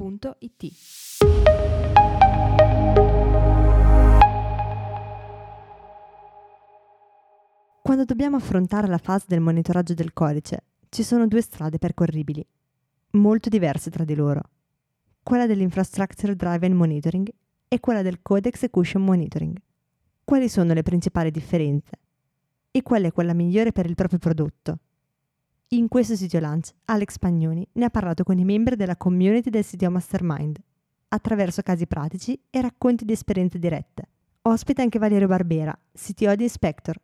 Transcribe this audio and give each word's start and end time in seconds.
www.it. 0.00 0.72
Quando 7.82 8.04
dobbiamo 8.04 8.36
affrontare 8.36 8.86
la 8.86 8.98
fase 8.98 9.26
del 9.28 9.40
monitoraggio 9.40 9.94
del 9.94 10.12
codice, 10.12 10.64
ci 10.88 11.02
sono 11.02 11.26
due 11.26 11.42
strade 11.42 11.78
percorribili, 11.78 12.44
molto 13.12 13.48
diverse 13.48 13.90
tra 13.90 14.04
di 14.04 14.14
loro. 14.14 14.42
Quella 15.22 15.46
dell'Infrastructure 15.46 16.34
Driven 16.34 16.72
Monitoring 16.72 17.30
e 17.68 17.80
quella 17.80 18.02
del 18.02 18.22
Code 18.22 18.48
Execution 18.48 19.04
Monitoring. 19.04 19.56
Quali 20.24 20.48
sono 20.48 20.72
le 20.72 20.82
principali 20.82 21.30
differenze? 21.30 21.98
E 22.70 22.82
qual 22.82 23.02
è 23.02 23.12
quella 23.12 23.34
migliore 23.34 23.72
per 23.72 23.86
il 23.86 23.96
proprio 23.96 24.18
prodotto? 24.18 24.78
In 25.72 25.86
questo 25.86 26.16
sito 26.16 26.40
lunch, 26.40 26.72
Alex 26.86 27.18
Pagnoni 27.18 27.64
ne 27.74 27.84
ha 27.84 27.90
parlato 27.90 28.24
con 28.24 28.36
i 28.36 28.44
membri 28.44 28.74
della 28.74 28.96
community 28.96 29.50
del 29.50 29.64
CTO 29.64 29.88
Mastermind, 29.88 30.60
attraverso 31.10 31.62
casi 31.62 31.86
pratici 31.86 32.36
e 32.50 32.60
racconti 32.60 33.04
di 33.04 33.12
esperienze 33.12 33.60
dirette. 33.60 34.08
Ospita 34.42 34.82
anche 34.82 34.98
Valerio 34.98 35.28
Barbera, 35.28 35.78
CTO 35.92 36.34
di 36.34 36.42
Inspector, 36.42 36.96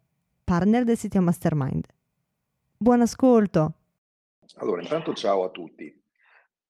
partner 0.42 0.82
del 0.82 0.98
CTO 0.98 1.20
Mastermind. 1.20 1.86
Buon 2.76 3.02
ascolto! 3.02 3.74
Allora, 4.56 4.82
intanto 4.82 5.14
ciao 5.14 5.44
a 5.44 5.50
tutti. 5.50 6.02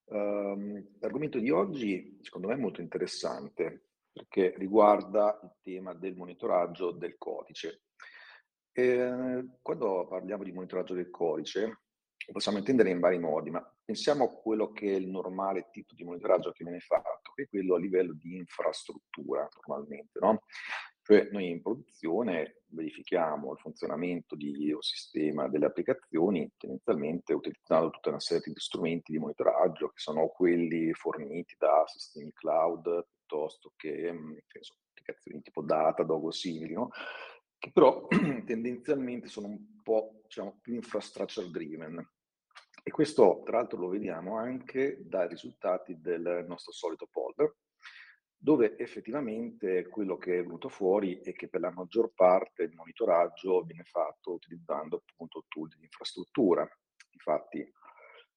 Um, 0.04 0.84
l'argomento 0.98 1.38
di 1.38 1.48
oggi 1.48 2.18
secondo 2.20 2.48
me 2.48 2.54
è 2.54 2.58
molto 2.58 2.82
interessante 2.82 3.84
perché 4.12 4.52
riguarda 4.58 5.40
il 5.42 5.50
tema 5.62 5.94
del 5.94 6.14
monitoraggio 6.14 6.90
del 6.90 7.16
codice. 7.16 7.84
E, 8.70 9.46
quando 9.62 10.06
parliamo 10.06 10.44
di 10.44 10.52
monitoraggio 10.52 10.92
del 10.92 11.08
codice, 11.08 11.84
possiamo 12.32 12.58
intendere 12.58 12.90
in 12.90 13.00
vari 13.00 13.18
modi, 13.18 13.50
ma 13.50 13.74
pensiamo 13.84 14.24
a 14.24 14.28
quello 14.30 14.72
che 14.72 14.92
è 14.92 14.96
il 14.96 15.08
normale 15.08 15.68
tipo 15.70 15.94
di 15.94 16.04
monitoraggio 16.04 16.52
che 16.52 16.64
viene 16.64 16.80
fatto, 16.80 17.32
che 17.34 17.44
è 17.44 17.48
quello 17.48 17.74
a 17.74 17.78
livello 17.78 18.14
di 18.14 18.36
infrastruttura 18.36 19.48
normalmente, 19.66 20.18
no? 20.18 20.42
Cioè 21.02 21.28
noi 21.30 21.50
in 21.50 21.62
produzione 21.62 22.62
verifichiamo 22.66 23.52
il 23.52 23.58
funzionamento 23.58 24.34
di 24.34 24.72
un 24.72 24.82
sistema 24.82 25.48
delle 25.48 25.66
applicazioni 25.66 26.50
tendenzialmente 26.56 27.32
utilizzando 27.32 27.90
tutta 27.90 28.08
una 28.08 28.18
serie 28.18 28.52
di 28.52 28.58
strumenti 28.58 29.12
di 29.12 29.18
monitoraggio 29.18 29.90
che 29.90 29.98
sono 29.98 30.26
quelli 30.26 30.92
forniti 30.94 31.54
da 31.56 31.84
sistemi 31.86 32.32
cloud 32.32 33.06
piuttosto 33.08 33.72
che, 33.76 34.12
che 34.48 34.58
so, 34.62 34.74
applicazioni 34.90 35.42
tipo 35.42 35.62
Datadog 35.62 36.24
o 36.24 36.30
simili, 36.32 36.72
no? 36.74 36.90
che 37.58 37.70
però 37.72 38.06
tendenzialmente 38.44 39.28
sono 39.28 39.46
un 39.48 39.82
po' 39.82 40.22
diciamo, 40.24 40.58
più 40.60 40.74
infrastructure 40.74 41.48
driven. 41.50 42.04
E 42.88 42.92
questo 42.92 43.42
tra 43.44 43.56
l'altro 43.56 43.80
lo 43.80 43.88
vediamo 43.88 44.36
anche 44.36 44.98
dai 45.00 45.26
risultati 45.26 46.00
del 46.00 46.44
nostro 46.46 46.70
solito 46.70 47.08
poll, 47.10 47.34
dove 48.36 48.78
effettivamente 48.78 49.88
quello 49.88 50.16
che 50.16 50.38
è 50.38 50.42
venuto 50.42 50.68
fuori 50.68 51.18
è 51.18 51.32
che 51.32 51.48
per 51.48 51.62
la 51.62 51.72
maggior 51.72 52.12
parte 52.14 52.62
il 52.62 52.74
monitoraggio 52.74 53.62
viene 53.62 53.82
fatto 53.82 54.34
utilizzando 54.34 55.02
appunto 55.04 55.46
tool 55.48 55.66
di 55.76 55.82
infrastruttura. 55.82 56.64
Infatti 57.10 57.68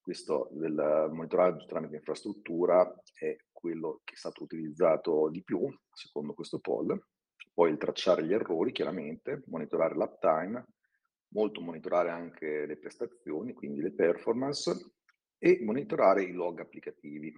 questo 0.02 0.50
del 0.50 1.10
monitoraggio 1.12 1.68
tramite 1.68 1.98
infrastruttura 1.98 2.92
è 3.14 3.38
quello 3.52 4.02
che 4.04 4.16
è 4.16 4.18
stato 4.18 4.42
utilizzato 4.42 5.30
di 5.30 5.44
più, 5.44 5.72
secondo 5.94 6.34
questo 6.34 6.58
poll. 6.58 7.00
Poi 7.54 7.70
il 7.70 7.78
tracciare 7.78 8.26
gli 8.26 8.34
errori, 8.34 8.72
chiaramente, 8.72 9.44
monitorare 9.46 9.94
l'uptime, 9.94 10.66
molto 11.30 11.62
monitorare 11.62 12.10
anche 12.10 12.66
le 12.66 12.78
prestazioni, 12.78 13.54
quindi 13.54 13.82
le 13.82 13.94
performance, 13.94 14.94
e 15.38 15.60
monitorare 15.62 16.24
i 16.24 16.32
log 16.32 16.60
applicativi. 16.60 17.34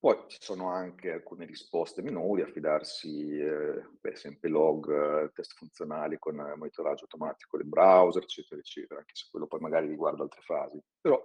Poi 0.00 0.16
ci 0.28 0.38
sono 0.40 0.70
anche 0.70 1.12
alcune 1.12 1.44
risposte 1.44 2.00
minori, 2.00 2.40
affidarsi, 2.40 3.38
eh, 3.38 3.86
per 4.00 4.12
esempio, 4.14 4.48
log, 4.48 4.90
eh, 4.90 5.30
test 5.32 5.54
funzionali 5.56 6.18
con 6.18 6.36
monitoraggio 6.36 7.02
automatico 7.02 7.58
del 7.58 7.66
browser, 7.66 8.22
eccetera, 8.22 8.60
eccetera, 8.60 9.00
anche 9.00 9.14
se 9.14 9.28
quello 9.30 9.46
poi 9.46 9.60
magari 9.60 9.88
riguarda 9.88 10.22
altre 10.22 10.40
fasi. 10.40 10.82
Però 10.98 11.22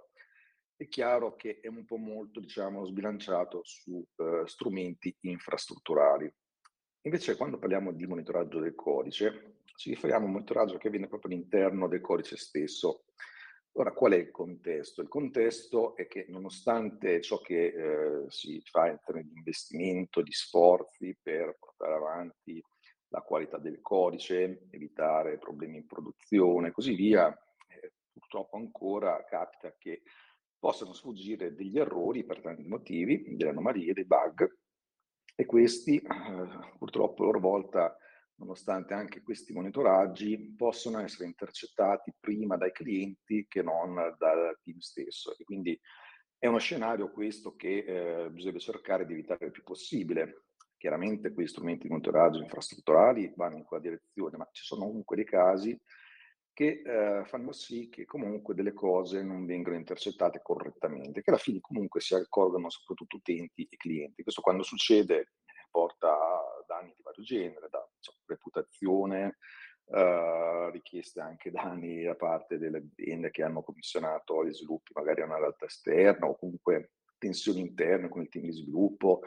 è 0.76 0.86
chiaro 0.88 1.36
che 1.36 1.58
è 1.60 1.68
un 1.68 1.86
po' 1.86 1.96
molto, 1.96 2.38
diciamo, 2.38 2.84
sbilanciato 2.84 3.62
su 3.64 4.06
eh, 4.16 4.42
strumenti 4.44 5.16
infrastrutturali. 5.20 6.30
Invece, 7.06 7.34
quando 7.34 7.58
parliamo 7.58 7.92
di 7.92 8.06
monitoraggio 8.06 8.60
del 8.60 8.74
codice, 8.74 9.55
ci 9.76 9.90
riferiamo 9.90 10.24
a 10.24 10.26
un 10.26 10.32
monitoraggio 10.32 10.78
che 10.78 10.88
avviene 10.88 11.08
proprio 11.08 11.32
all'interno 11.32 11.86
del 11.86 12.00
codice 12.00 12.36
stesso. 12.36 13.04
Ora, 13.72 13.92
qual 13.92 14.12
è 14.12 14.16
il 14.16 14.30
contesto? 14.30 15.02
Il 15.02 15.08
contesto 15.08 15.94
è 15.96 16.06
che 16.06 16.24
nonostante 16.28 17.20
ciò 17.20 17.38
che 17.40 17.66
eh, 17.66 18.24
si 18.28 18.60
fa 18.64 18.88
in 18.88 18.98
termini 19.04 19.28
di 19.28 19.36
investimento, 19.36 20.22
di 20.22 20.32
sforzi 20.32 21.16
per 21.22 21.56
portare 21.58 21.94
avanti 21.94 22.62
la 23.08 23.20
qualità 23.20 23.58
del 23.58 23.80
codice, 23.82 24.66
evitare 24.70 25.38
problemi 25.38 25.76
in 25.76 25.86
produzione 25.86 26.68
e 26.68 26.72
così 26.72 26.94
via, 26.94 27.28
eh, 27.68 27.92
purtroppo 28.12 28.56
ancora 28.56 29.22
capita 29.24 29.74
che 29.76 30.02
possano 30.58 30.94
sfuggire 30.94 31.54
degli 31.54 31.78
errori 31.78 32.24
per 32.24 32.40
tanti 32.40 32.64
motivi, 32.64 33.36
delle 33.36 33.50
anomalie, 33.50 33.92
dei 33.92 34.06
bug, 34.06 34.58
e 35.34 35.44
questi 35.44 35.98
eh, 35.98 36.08
purtroppo 36.78 37.22
a 37.22 37.26
loro 37.26 37.40
volta 37.40 37.94
nonostante 38.36 38.94
anche 38.94 39.22
questi 39.22 39.52
monitoraggi 39.52 40.54
possono 40.56 41.00
essere 41.00 41.26
intercettati 41.26 42.12
prima 42.18 42.56
dai 42.56 42.72
clienti 42.72 43.46
che 43.48 43.62
non 43.62 43.94
dal 44.18 44.58
team 44.62 44.78
stesso. 44.78 45.36
E 45.36 45.44
quindi 45.44 45.78
è 46.38 46.46
uno 46.46 46.58
scenario 46.58 47.10
questo 47.10 47.56
che 47.56 47.84
eh, 47.86 48.30
bisogna 48.30 48.58
cercare 48.58 49.06
di 49.06 49.12
evitare 49.12 49.46
il 49.46 49.52
più 49.52 49.62
possibile. 49.62 50.44
Chiaramente 50.76 51.32
questi 51.32 51.52
strumenti 51.52 51.84
di 51.84 51.88
monitoraggio 51.88 52.42
infrastrutturali 52.42 53.32
vanno 53.34 53.56
in 53.56 53.64
quella 53.64 53.82
direzione, 53.82 54.36
ma 54.36 54.48
ci 54.52 54.62
sono 54.62 54.84
comunque 54.86 55.16
dei 55.16 55.24
casi 55.24 55.78
che 56.52 56.82
eh, 56.84 57.24
fanno 57.26 57.52
sì 57.52 57.88
che 57.90 58.06
comunque 58.06 58.54
delle 58.54 58.72
cose 58.72 59.22
non 59.22 59.44
vengano 59.44 59.76
intercettate 59.76 60.40
correttamente, 60.42 61.20
che 61.20 61.30
alla 61.30 61.38
fine 61.38 61.60
comunque 61.60 62.00
si 62.00 62.14
accorgono 62.14 62.70
soprattutto 62.70 63.16
utenti 63.16 63.66
e 63.68 63.76
clienti. 63.76 64.22
Questo 64.22 64.40
quando 64.40 64.62
succede 64.62 65.32
porta 65.70 66.08
a 66.08 66.35
danni 66.76 66.92
di 66.96 67.02
vario 67.02 67.22
genere, 67.22 67.68
da 67.70 67.86
diciamo, 67.96 68.18
reputazione, 68.26 69.36
eh, 69.88 70.70
richieste 70.70 71.20
anche 71.20 71.50
danni 71.52 72.02
da 72.02 72.14
parte 72.14 72.58
delle 72.58 72.78
aziende 72.78 73.30
che 73.30 73.42
hanno 73.42 73.62
commissionato 73.62 74.44
gli 74.44 74.52
sviluppi 74.52 74.92
magari 74.94 75.22
a 75.22 75.26
una 75.26 75.38
realtà 75.38 75.66
esterna 75.66 76.26
o 76.26 76.36
comunque 76.36 76.92
tensioni 77.18 77.60
interne 77.60 78.08
con 78.08 78.22
il 78.22 78.28
team 78.28 78.44
di 78.44 78.52
sviluppo 78.52 79.22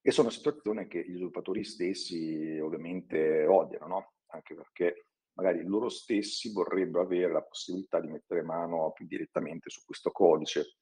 e 0.00 0.10
sono 0.10 0.30
situazioni 0.30 0.86
che 0.86 1.00
gli 1.00 1.14
sviluppatori 1.14 1.64
stessi 1.64 2.58
ovviamente 2.62 3.44
odiano, 3.44 3.86
no? 3.86 4.12
anche 4.28 4.54
perché 4.54 5.06
magari 5.32 5.64
loro 5.64 5.88
stessi 5.88 6.52
vorrebbero 6.52 7.02
avere 7.02 7.32
la 7.32 7.42
possibilità 7.42 8.00
di 8.00 8.08
mettere 8.08 8.42
mano 8.42 8.92
più 8.92 9.06
direttamente 9.06 9.68
su 9.68 9.84
questo 9.84 10.10
codice 10.12 10.76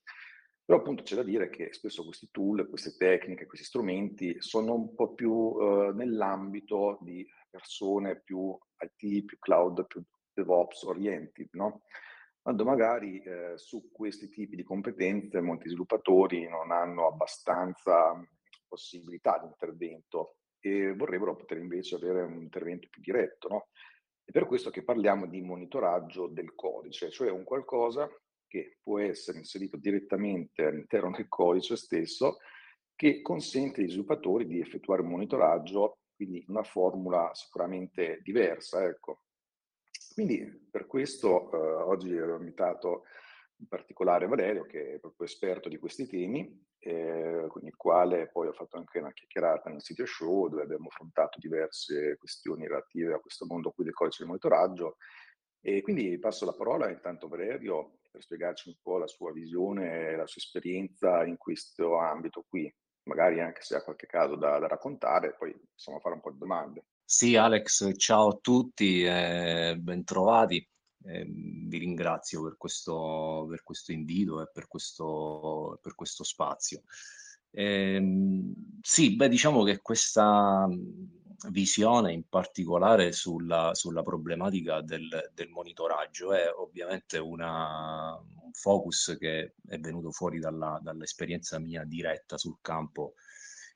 però 0.64 0.78
appunto 0.78 1.02
c'è 1.02 1.14
da 1.14 1.22
dire 1.22 1.50
che 1.50 1.72
spesso 1.72 2.04
questi 2.04 2.28
tool, 2.30 2.68
queste 2.68 2.96
tecniche, 2.96 3.46
questi 3.46 3.66
strumenti 3.66 4.40
sono 4.40 4.74
un 4.74 4.94
po' 4.94 5.12
più 5.12 5.56
eh, 5.60 5.92
nell'ambito 5.92 6.98
di 7.02 7.26
persone 7.50 8.20
più 8.22 8.56
IT, 8.78 9.24
più 9.24 9.38
cloud, 9.38 9.86
più 9.86 10.02
DevOps 10.32 10.82
oriented, 10.84 11.48
no? 11.52 11.82
Quando 12.40 12.64
magari 12.64 13.20
eh, 13.20 13.56
su 13.56 13.90
questi 13.92 14.28
tipi 14.28 14.56
di 14.56 14.62
competenze 14.62 15.40
molti 15.40 15.68
sviluppatori 15.68 16.48
non 16.48 16.72
hanno 16.72 17.06
abbastanza 17.08 18.18
possibilità 18.66 19.38
di 19.38 19.46
intervento 19.46 20.36
e 20.60 20.94
vorrebbero 20.94 21.36
poter 21.36 21.58
invece 21.58 21.96
avere 21.96 22.22
un 22.22 22.40
intervento 22.40 22.88
più 22.90 23.02
diretto, 23.02 23.48
no? 23.48 23.68
È 24.24 24.30
per 24.30 24.46
questo 24.46 24.70
che 24.70 24.82
parliamo 24.82 25.26
di 25.26 25.42
monitoraggio 25.42 26.26
del 26.26 26.54
codice, 26.54 27.10
cioè 27.10 27.30
un 27.30 27.44
qualcosa 27.44 28.08
che 28.46 28.78
può 28.82 28.98
essere 28.98 29.38
inserito 29.38 29.76
direttamente 29.76 30.64
all'interno 30.64 31.10
del 31.10 31.28
codice 31.28 31.76
stesso, 31.76 32.38
che 32.94 33.20
consente 33.22 33.80
agli 33.80 33.88
sviluppatori 33.88 34.46
di 34.46 34.60
effettuare 34.60 35.02
un 35.02 35.08
monitoraggio, 35.08 35.98
quindi 36.14 36.44
una 36.48 36.62
formula 36.62 37.30
sicuramente 37.34 38.20
diversa. 38.22 38.84
Ecco. 38.84 39.22
Quindi 40.14 40.68
per 40.70 40.86
questo 40.86 41.50
eh, 41.50 41.56
oggi 41.56 42.16
ho 42.16 42.36
invitato 42.36 43.04
in 43.58 43.66
particolare 43.66 44.26
Valerio, 44.26 44.64
che 44.64 44.94
è 44.94 44.98
proprio 44.98 45.26
esperto 45.26 45.68
di 45.68 45.78
questi 45.78 46.06
temi, 46.06 46.64
eh, 46.78 47.46
con 47.48 47.64
il 47.64 47.74
quale 47.76 48.28
poi 48.30 48.48
ho 48.48 48.52
fatto 48.52 48.76
anche 48.76 48.98
una 48.98 49.12
chiacchierata 49.12 49.70
nel 49.70 49.82
sito 49.82 50.04
show 50.04 50.48
dove 50.48 50.62
abbiamo 50.62 50.88
affrontato 50.88 51.38
diverse 51.38 52.16
questioni 52.18 52.66
relative 52.66 53.14
a 53.14 53.20
questo 53.20 53.46
mondo 53.46 53.70
qui 53.70 53.84
del 53.84 53.94
codice 53.94 54.22
di 54.22 54.28
monitoraggio. 54.28 54.96
E 55.60 55.80
quindi 55.80 56.18
passo 56.18 56.44
la 56.44 56.52
parola 56.52 56.90
intanto 56.90 57.26
Valerio 57.26 58.00
per 58.14 58.22
spiegarci 58.22 58.68
un 58.68 58.76
po' 58.80 58.96
la 58.96 59.08
sua 59.08 59.32
visione 59.32 60.10
e 60.10 60.16
la 60.16 60.26
sua 60.26 60.40
esperienza 60.40 61.24
in 61.24 61.36
questo 61.36 61.98
ambito 61.98 62.44
qui, 62.48 62.72
magari 63.08 63.40
anche 63.40 63.62
se 63.62 63.74
ha 63.74 63.82
qualche 63.82 64.06
caso 64.06 64.36
da, 64.36 64.56
da 64.60 64.68
raccontare, 64.68 65.34
poi 65.36 65.52
possiamo 65.74 65.98
fare 65.98 66.14
un 66.14 66.20
po' 66.20 66.30
di 66.30 66.38
domande. 66.38 66.84
Sì, 67.04 67.34
Alex, 67.34 67.90
ciao 67.96 68.28
a 68.28 68.38
tutti, 68.40 69.02
eh, 69.02 69.76
bentrovati. 69.76 70.64
Eh, 71.06 71.24
vi 71.26 71.78
ringrazio 71.78 72.44
per 72.44 72.56
questo, 72.56 73.46
per 73.48 73.64
questo 73.64 73.90
invito 73.90 74.40
e 74.40 74.48
per 74.52 74.68
questo, 74.68 75.80
per 75.82 75.96
questo 75.96 76.22
spazio. 76.22 76.82
Eh, 77.50 78.00
sì, 78.80 79.16
beh, 79.16 79.28
diciamo 79.28 79.64
che 79.64 79.80
questa 79.80 80.68
visione 81.50 82.12
in 82.12 82.28
particolare 82.28 83.12
sulla, 83.12 83.74
sulla 83.74 84.02
problematica 84.02 84.80
del, 84.80 85.30
del, 85.32 85.48
monitoraggio 85.48 86.32
è 86.32 86.50
ovviamente 86.54 87.18
una, 87.18 88.14
un 88.14 88.52
focus 88.52 89.16
che 89.18 89.54
è 89.66 89.78
venuto 89.78 90.10
fuori 90.10 90.38
dalla, 90.38 90.78
dall'esperienza 90.82 91.58
mia 91.58 91.84
diretta 91.84 92.38
sul 92.38 92.58
campo 92.60 93.14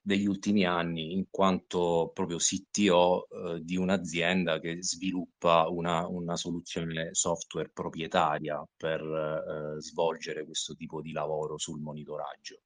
degli 0.01 0.27
ultimi 0.27 0.65
anni 0.65 1.13
in 1.13 1.27
quanto 1.29 2.11
proprio 2.15 2.39
CTO 2.39 3.29
eh, 3.29 3.61
di 3.63 3.77
un'azienda 3.77 4.59
che 4.59 4.83
sviluppa 4.83 5.69
una, 5.69 6.07
una 6.07 6.35
soluzione 6.37 7.11
software 7.13 7.71
proprietaria 7.75 8.67
per 8.77 9.03
eh, 9.03 9.81
svolgere 9.83 10.47
questo 10.47 10.75
tipo 10.75 11.03
di 11.03 11.13
lavoro 11.13 11.59
sul 11.59 11.81
monitoraggio. 11.81 12.63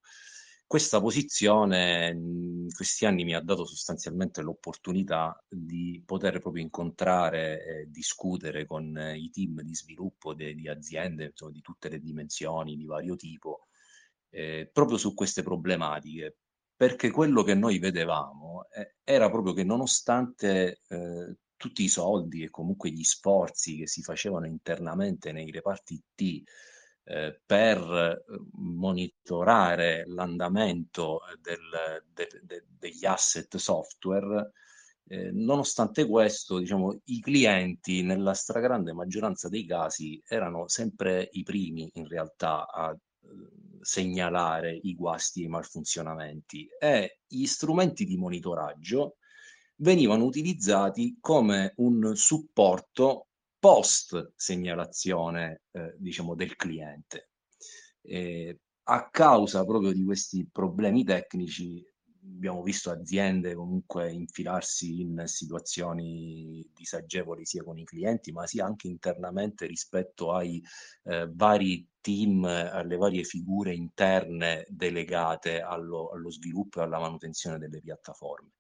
Questa 0.72 1.02
posizione 1.02 2.08
in 2.14 2.69
questi 2.74 3.04
anni 3.04 3.24
mi 3.24 3.34
ha 3.34 3.42
dato 3.42 3.66
sostanzialmente 3.66 4.40
l'opportunità 4.40 5.38
di 5.46 6.02
poter 6.02 6.38
proprio 6.38 6.62
incontrare 6.62 7.62
e 7.62 7.90
discutere 7.90 8.64
con 8.64 8.98
i 9.14 9.28
team 9.28 9.60
di 9.60 9.74
sviluppo 9.74 10.32
de, 10.32 10.54
di 10.54 10.69
aziende 10.69 11.24
insomma, 11.24 11.50
di 11.50 11.60
tutte 11.60 11.90
le 11.90 12.00
dimensioni, 12.00 12.78
di 12.78 12.86
vario 12.86 13.16
tipo, 13.16 13.66
eh, 14.30 14.70
proprio 14.72 14.96
su 14.96 15.12
queste 15.12 15.42
problematiche, 15.42 16.38
perché 16.74 17.10
quello 17.10 17.42
che 17.42 17.52
noi 17.52 17.78
vedevamo 17.78 18.64
eh, 18.74 18.94
era 19.04 19.28
proprio 19.28 19.52
che 19.52 19.64
nonostante 19.64 20.80
eh, 20.88 21.36
tutti 21.54 21.82
i 21.84 21.88
soldi 21.88 22.44
e 22.44 22.48
comunque 22.48 22.88
gli 22.88 23.04
sforzi 23.04 23.76
che 23.76 23.86
si 23.86 24.00
facevano 24.00 24.46
internamente 24.46 25.32
nei 25.32 25.50
reparti 25.50 26.02
T 26.14 26.42
eh, 27.04 27.40
per 27.44 27.78
eh, 27.78 28.25
monitorare 28.52 30.04
l'andamento 30.06 31.20
del, 31.40 32.02
de, 32.12 32.28
de, 32.43 32.64
degli 32.78 33.04
asset 33.04 33.56
software, 33.56 34.52
eh, 35.08 35.31
nonostante 35.32 36.06
questo, 36.06 36.58
diciamo, 36.58 37.00
i 37.04 37.20
clienti 37.20 38.02
nella 38.02 38.34
stragrande 38.34 38.93
maggioranza 38.93 39.49
dei 39.49 39.66
casi 39.66 40.22
erano 40.26 40.69
sempre 40.69 41.28
i 41.32 41.43
primi 41.43 41.90
in 41.94 42.06
realtà 42.06 42.69
a 42.69 42.96
segnalare 43.81 44.78
i 44.82 44.94
guasti 44.94 45.43
e 45.43 45.44
i 45.46 45.48
malfunzionamenti. 45.48 46.69
E 46.78 47.19
gli 47.26 47.46
strumenti 47.46 48.05
di 48.05 48.16
monitoraggio 48.16 49.16
venivano 49.76 50.25
utilizzati 50.25 51.19
come 51.20 51.72
un 51.76 52.14
supporto 52.14 53.26
post 53.62 54.32
segnalazione 54.35 55.62
eh, 55.70 55.94
diciamo 55.97 56.35
del 56.35 56.56
cliente. 56.56 57.29
E 58.00 58.59
a 58.88 59.09
causa 59.09 59.64
proprio 59.64 59.93
di 59.93 60.03
questi 60.03 60.49
problemi 60.50 61.05
tecnici 61.05 61.81
abbiamo 62.25 62.64
visto 62.64 62.91
aziende 62.91 63.55
comunque 63.55 64.11
infilarsi 64.11 65.03
in 65.03 65.23
situazioni 65.26 66.69
disagevoli 66.75 67.44
sia 67.44 67.62
con 67.62 67.79
i 67.79 67.85
clienti 67.85 68.32
ma 68.32 68.49
sia 68.49 68.64
anche 68.64 68.88
internamente 68.88 69.67
rispetto 69.67 70.32
ai 70.32 70.61
eh, 71.05 71.29
vari 71.32 71.87
team, 72.00 72.43
alle 72.43 72.97
varie 72.97 73.23
figure 73.23 73.73
interne 73.73 74.67
delegate 74.69 75.61
allo, 75.61 76.11
allo 76.11 76.32
sviluppo 76.32 76.81
e 76.81 76.82
alla 76.82 76.99
manutenzione 76.99 77.58
delle 77.58 77.81
piattaforme. 77.81 78.50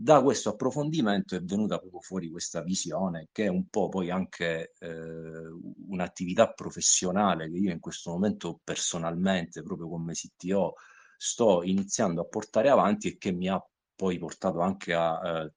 Da 0.00 0.22
questo 0.22 0.50
approfondimento 0.50 1.34
è 1.34 1.42
venuta 1.42 1.76
proprio 1.78 2.00
fuori 2.00 2.30
questa 2.30 2.62
visione 2.62 3.30
che 3.32 3.46
è 3.46 3.48
un 3.48 3.66
po' 3.66 3.88
poi 3.88 4.10
anche 4.10 4.74
eh, 4.78 5.48
un'attività 5.88 6.52
professionale 6.52 7.50
che 7.50 7.56
io 7.56 7.72
in 7.72 7.80
questo 7.80 8.12
momento 8.12 8.60
personalmente, 8.62 9.60
proprio 9.60 9.88
come 9.88 10.12
CTO, 10.12 10.74
sto 11.16 11.64
iniziando 11.64 12.20
a 12.20 12.26
portare 12.26 12.68
avanti 12.68 13.08
e 13.08 13.16
che 13.18 13.32
mi 13.32 13.48
ha 13.48 13.60
poi 13.96 14.18
portato 14.18 14.60
anche 14.60 14.94
a 14.94 15.42
eh, 15.42 15.52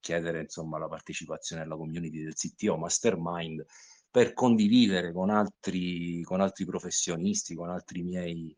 chiedere 0.00 0.40
insomma 0.40 0.78
la 0.78 0.88
partecipazione 0.88 1.60
alla 1.60 1.76
community 1.76 2.22
del 2.22 2.32
CTO 2.32 2.78
Mastermind 2.78 3.62
per 4.10 4.32
condividere 4.32 5.12
con 5.12 5.28
altri, 5.28 6.22
con 6.22 6.40
altri 6.40 6.64
professionisti, 6.64 7.54
con 7.54 7.68
altri 7.68 8.02
miei 8.02 8.56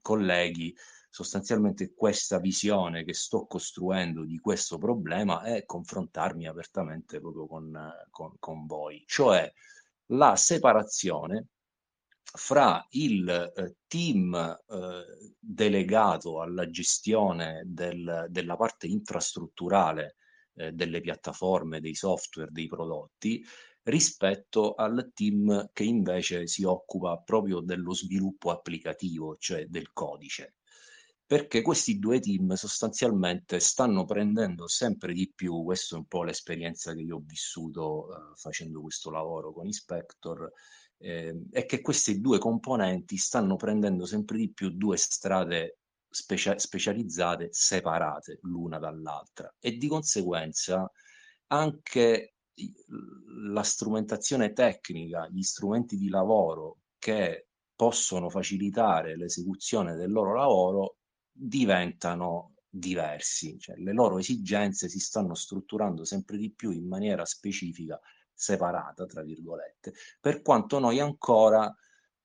colleghi 0.00 0.72
sostanzialmente 1.18 1.94
questa 1.94 2.38
visione 2.38 3.02
che 3.02 3.12
sto 3.12 3.46
costruendo 3.46 4.24
di 4.24 4.38
questo 4.38 4.78
problema 4.78 5.42
e 5.42 5.64
confrontarmi 5.64 6.46
apertamente 6.46 7.18
proprio 7.18 7.48
con, 7.48 7.92
con, 8.10 8.36
con 8.38 8.66
voi, 8.66 9.02
cioè 9.04 9.52
la 10.12 10.36
separazione 10.36 11.48
fra 12.22 12.86
il 12.90 13.28
eh, 13.28 13.76
team 13.88 14.32
eh, 14.32 15.34
delegato 15.36 16.40
alla 16.40 16.70
gestione 16.70 17.62
del, 17.66 18.26
della 18.28 18.54
parte 18.54 18.86
infrastrutturale 18.86 20.14
eh, 20.54 20.70
delle 20.70 21.00
piattaforme, 21.00 21.80
dei 21.80 21.96
software, 21.96 22.52
dei 22.52 22.68
prodotti, 22.68 23.44
rispetto 23.82 24.74
al 24.74 25.10
team 25.12 25.70
che 25.72 25.82
invece 25.82 26.46
si 26.46 26.62
occupa 26.62 27.18
proprio 27.18 27.58
dello 27.58 27.92
sviluppo 27.92 28.52
applicativo, 28.52 29.36
cioè 29.36 29.66
del 29.66 29.92
codice. 29.92 30.57
Perché 31.28 31.60
questi 31.60 31.98
due 31.98 32.20
team 32.20 32.54
sostanzialmente 32.54 33.60
stanno 33.60 34.06
prendendo 34.06 34.66
sempre 34.66 35.12
di 35.12 35.30
più, 35.30 35.62
questa 35.62 35.94
è 35.94 35.98
un 35.98 36.06
po' 36.06 36.22
l'esperienza 36.22 36.94
che 36.94 37.02
io 37.02 37.16
ho 37.16 37.22
vissuto 37.22 38.08
eh, 38.10 38.32
facendo 38.34 38.80
questo 38.80 39.10
lavoro 39.10 39.52
con 39.52 39.66
Inspector, 39.66 40.50
eh, 40.96 41.38
è 41.50 41.66
che 41.66 41.82
queste 41.82 42.18
due 42.18 42.38
componenti 42.38 43.18
stanno 43.18 43.56
prendendo 43.56 44.06
sempre 44.06 44.38
di 44.38 44.50
più 44.50 44.70
due 44.70 44.96
strade 44.96 45.80
specia- 46.08 46.58
specializzate 46.58 47.48
separate 47.52 48.38
l'una 48.44 48.78
dall'altra. 48.78 49.54
E 49.60 49.76
di 49.76 49.86
conseguenza 49.86 50.90
anche 51.48 52.36
la 53.52 53.62
strumentazione 53.64 54.54
tecnica, 54.54 55.28
gli 55.28 55.42
strumenti 55.42 55.98
di 55.98 56.08
lavoro 56.08 56.78
che 56.98 57.48
possono 57.76 58.30
facilitare 58.30 59.14
l'esecuzione 59.14 59.94
del 59.94 60.10
loro 60.10 60.34
lavoro 60.34 60.96
diventano 61.38 62.54
diversi, 62.68 63.58
cioè 63.58 63.76
le 63.76 63.92
loro 63.92 64.18
esigenze 64.18 64.88
si 64.88 64.98
stanno 64.98 65.34
strutturando 65.34 66.04
sempre 66.04 66.36
di 66.36 66.50
più 66.50 66.70
in 66.70 66.86
maniera 66.86 67.24
specifica 67.24 67.98
separata, 68.32 69.06
tra 69.06 69.22
virgolette, 69.22 69.92
per 70.20 70.42
quanto 70.42 70.78
noi 70.78 71.00
ancora 71.00 71.74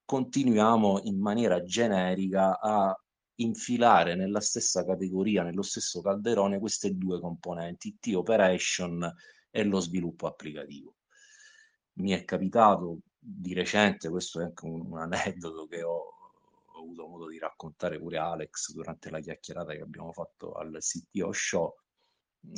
continuiamo 0.06 1.02
in 1.04 1.20
maniera 1.20 1.64
generica 1.64 2.60
a 2.60 2.96
infilare 3.36 4.16
nella 4.16 4.42
stessa 4.42 4.86
categoria, 4.86 5.44
nello 5.44 5.64
stesso 5.64 6.02
calderone, 6.02 6.60
queste 6.60 6.96
due 6.96 7.20
componenti, 7.20 7.98
T-Operation 8.00 9.12
e 9.50 9.64
lo 9.64 9.80
sviluppo 9.80 10.28
applicativo. 10.28 10.96
Mi 11.94 12.12
è 12.12 12.26
capitato 12.26 13.00
di 13.18 13.54
recente, 13.54 14.10
questo 14.10 14.42
è 14.42 14.44
anche 14.44 14.66
un, 14.66 14.92
un 14.92 15.00
aneddoto 15.00 15.66
che 15.68 15.84
ho, 15.84 16.23
avuto 16.84 17.08
modo 17.08 17.28
di 17.28 17.40
raccontare 17.40 17.98
pure 18.00 18.18
Alex 18.18 18.72
durante 18.74 19.10
la 19.10 19.20
chiacchierata 19.20 19.74
che 19.74 19.82
abbiamo 19.82 20.12
fatto 20.12 20.54
al 20.54 20.78
CTO 20.80 21.32
Show, 21.32 21.74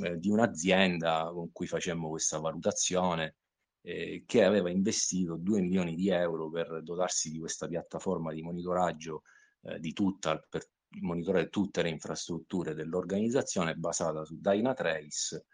eh, 0.03 0.17
di 0.17 0.29
un'azienda 0.29 1.29
con 1.31 1.51
cui 1.51 1.67
facemmo 1.67 2.09
questa 2.09 2.39
valutazione 2.39 3.37
eh, 3.81 4.23
che 4.25 4.43
aveva 4.43 4.69
investito 4.69 5.37
2 5.37 5.61
milioni 5.61 5.95
di 5.95 6.09
euro 6.09 6.49
per 6.49 6.81
dotarsi 6.81 7.31
di 7.31 7.39
questa 7.39 7.67
piattaforma 7.67 8.33
di 8.33 8.41
monitoraggio 8.41 9.21
eh, 9.61 9.79
di 9.79 9.93
tutta, 9.93 10.37
per 10.49 10.67
monitorare 11.01 11.49
tutte 11.49 11.83
le 11.83 11.89
infrastrutture 11.89 12.73
dell'organizzazione 12.73 13.75
basata 13.75 14.23
su 14.25 14.39
Dynatrace 14.39 15.45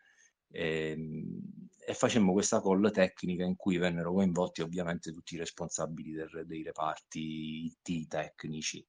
e, 1.86 1.94
facemmo 1.94 2.32
questa 2.34 2.62
call 2.62 2.92
tecnica 2.92 3.44
in 3.44 3.56
cui 3.56 3.78
vennero 3.78 4.14
coinvolti 4.14 4.62
ovviamente 4.62 5.12
tutti 5.12 5.36
i 5.36 5.38
responsabili 5.38 6.12
del, 6.12 6.44
dei 6.46 6.64
reparti 6.64 7.66
IT 7.66 8.08
tecnici 8.08 8.86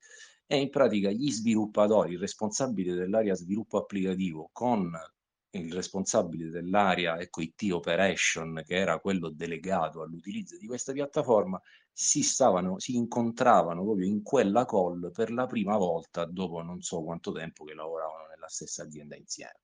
e 0.47 0.57
in 0.59 0.71
pratica 0.71 1.11
gli 1.11 1.31
sviluppatori, 1.31 2.13
i 2.13 2.19
responsabili 2.19 2.93
dell'area 2.93 3.35
sviluppo 3.35 3.79
applicativo 3.79 4.51
con 4.53 4.93
il 5.55 5.73
responsabile 5.73 6.51
dell'area 6.51 7.19
ecco, 7.19 7.43
IT 7.43 7.71
Operation, 7.73 8.63
che 8.65 8.77
era 8.77 8.99
quello 8.99 9.29
delegato 9.29 10.03
all'utilizzo 10.03 10.57
di 10.57 10.67
questa 10.67 10.93
piattaforma, 10.93 11.61
si, 11.93 12.23
stavano, 12.23 12.79
si 12.79 12.97
incontravano 12.97 13.83
proprio 13.83 14.07
in 14.07 14.23
quella 14.23 14.65
call 14.65 15.11
per 15.11 15.31
la 15.31 15.47
prima 15.47 15.77
volta 15.77 16.25
dopo 16.25 16.63
non 16.63 16.81
so 16.81 17.03
quanto 17.03 17.33
tempo 17.33 17.65
che 17.65 17.75
lavoravano 17.75 18.27
nella 18.29 18.49
stessa 18.49 18.83
azienda 18.83 19.17
insieme. 19.17 19.61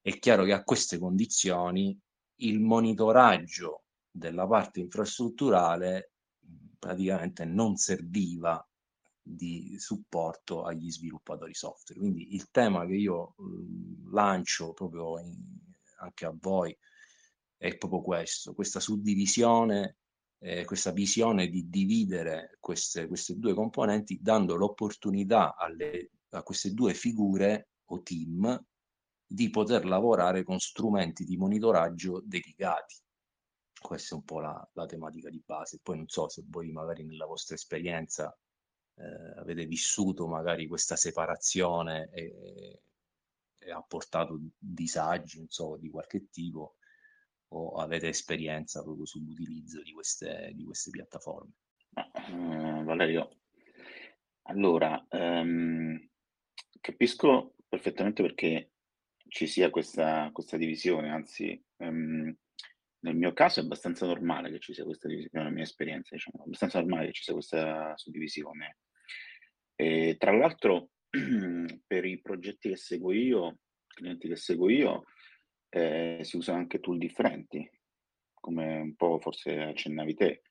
È 0.00 0.16
chiaro 0.18 0.44
che 0.44 0.52
a 0.52 0.62
queste 0.62 0.98
condizioni 0.98 1.98
il 2.40 2.60
monitoraggio 2.60 3.84
della 4.10 4.46
parte 4.46 4.80
infrastrutturale 4.80 6.12
praticamente 6.78 7.44
non 7.44 7.76
serviva 7.76 8.64
di 9.22 9.78
supporto 9.78 10.64
agli 10.64 10.90
sviluppatori 10.90 11.54
software. 11.54 12.00
Quindi 12.00 12.34
il 12.34 12.50
tema 12.50 12.86
che 12.86 12.94
io 12.94 13.34
lancio 14.10 14.72
proprio 14.72 15.18
in, 15.20 15.36
anche 15.98 16.24
a 16.24 16.34
voi 16.38 16.76
è 17.56 17.76
proprio 17.76 18.00
questo, 18.00 18.54
questa 18.54 18.80
suddivisione, 18.80 19.98
eh, 20.38 20.64
questa 20.64 20.92
visione 20.92 21.48
di 21.48 21.68
dividere 21.68 22.56
queste, 22.58 23.06
queste 23.06 23.36
due 23.36 23.54
componenti 23.54 24.18
dando 24.20 24.56
l'opportunità 24.56 25.54
alle, 25.54 26.12
a 26.30 26.42
queste 26.42 26.72
due 26.72 26.94
figure 26.94 27.68
o 27.84 28.02
team 28.02 28.64
di 29.32 29.48
poter 29.48 29.84
lavorare 29.84 30.42
con 30.42 30.58
strumenti 30.58 31.24
di 31.24 31.36
monitoraggio 31.36 32.20
dedicati. 32.24 32.96
Questa 33.80 34.16
è 34.16 34.18
un 34.18 34.24
po' 34.24 34.40
la, 34.40 34.70
la 34.72 34.86
tematica 34.86 35.30
di 35.30 35.40
base. 35.46 35.78
Poi 35.80 35.98
non 35.98 36.08
so 36.08 36.28
se 36.28 36.42
voi 36.48 36.72
magari 36.72 37.04
nella 37.04 37.26
vostra 37.26 37.54
esperienza 37.54 38.36
eh, 38.96 39.38
avete 39.38 39.66
vissuto 39.66 40.26
magari 40.26 40.66
questa 40.66 40.96
separazione 40.96 42.10
e, 42.12 42.82
e 43.56 43.70
ha 43.70 43.80
portato 43.82 44.36
disagi 44.58 45.38
insomma, 45.38 45.78
di 45.78 45.90
qualche 45.90 46.28
tipo 46.28 46.74
o 47.52 47.76
avete 47.76 48.08
esperienza 48.08 48.82
proprio 48.82 49.06
sull'utilizzo 49.06 49.80
di 49.82 49.92
queste, 49.92 50.50
di 50.54 50.64
queste 50.64 50.90
piattaforme? 50.90 51.52
Uh, 51.92 52.82
Valerio, 52.82 53.30
allora 54.42 55.06
um, 55.10 55.96
capisco 56.80 57.54
perfettamente 57.68 58.22
perché 58.22 58.70
ci 59.30 59.46
sia 59.46 59.70
questa, 59.70 60.28
questa 60.32 60.56
divisione, 60.56 61.08
anzi 61.08 61.60
um, 61.78 62.34
nel 63.02 63.16
mio 63.16 63.32
caso 63.32 63.60
è 63.60 63.62
abbastanza 63.62 64.04
normale 64.06 64.50
che 64.50 64.58
ci 64.58 64.74
sia 64.74 64.84
questa 64.84 65.08
divisione, 65.08 65.38
nella 65.38 65.54
mia 65.54 65.62
esperienza, 65.62 66.14
diciamo, 66.14 66.42
è 66.42 66.46
abbastanza 66.46 66.80
normale 66.80 67.06
che 67.06 67.12
ci 67.12 67.22
sia 67.22 67.32
questa 67.32 67.96
suddivisione. 67.96 68.78
E, 69.74 70.16
tra 70.18 70.36
l'altro, 70.36 70.90
per 71.86 72.04
i 72.04 72.20
progetti 72.20 72.68
che 72.68 72.76
seguo 72.76 73.12
io, 73.12 73.60
clienti 73.86 74.28
che 74.28 74.36
seguo 74.36 74.68
io, 74.68 75.04
eh, 75.70 76.18
si 76.22 76.36
usano 76.36 76.58
anche 76.58 76.80
tool 76.80 76.98
differenti, 76.98 77.68
come 78.34 78.80
un 78.80 78.94
po' 78.96 79.18
forse 79.20 79.56
accennavi 79.58 80.14
te. 80.14 80.42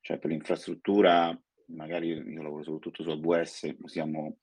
Cioè 0.00 0.18
per 0.18 0.30
l'infrastruttura, 0.30 1.36
magari 1.66 2.08
io 2.08 2.42
lavoro 2.42 2.62
soprattutto 2.62 3.02
su 3.02 3.10
AWS, 3.10 3.74
usiamo 3.80 4.38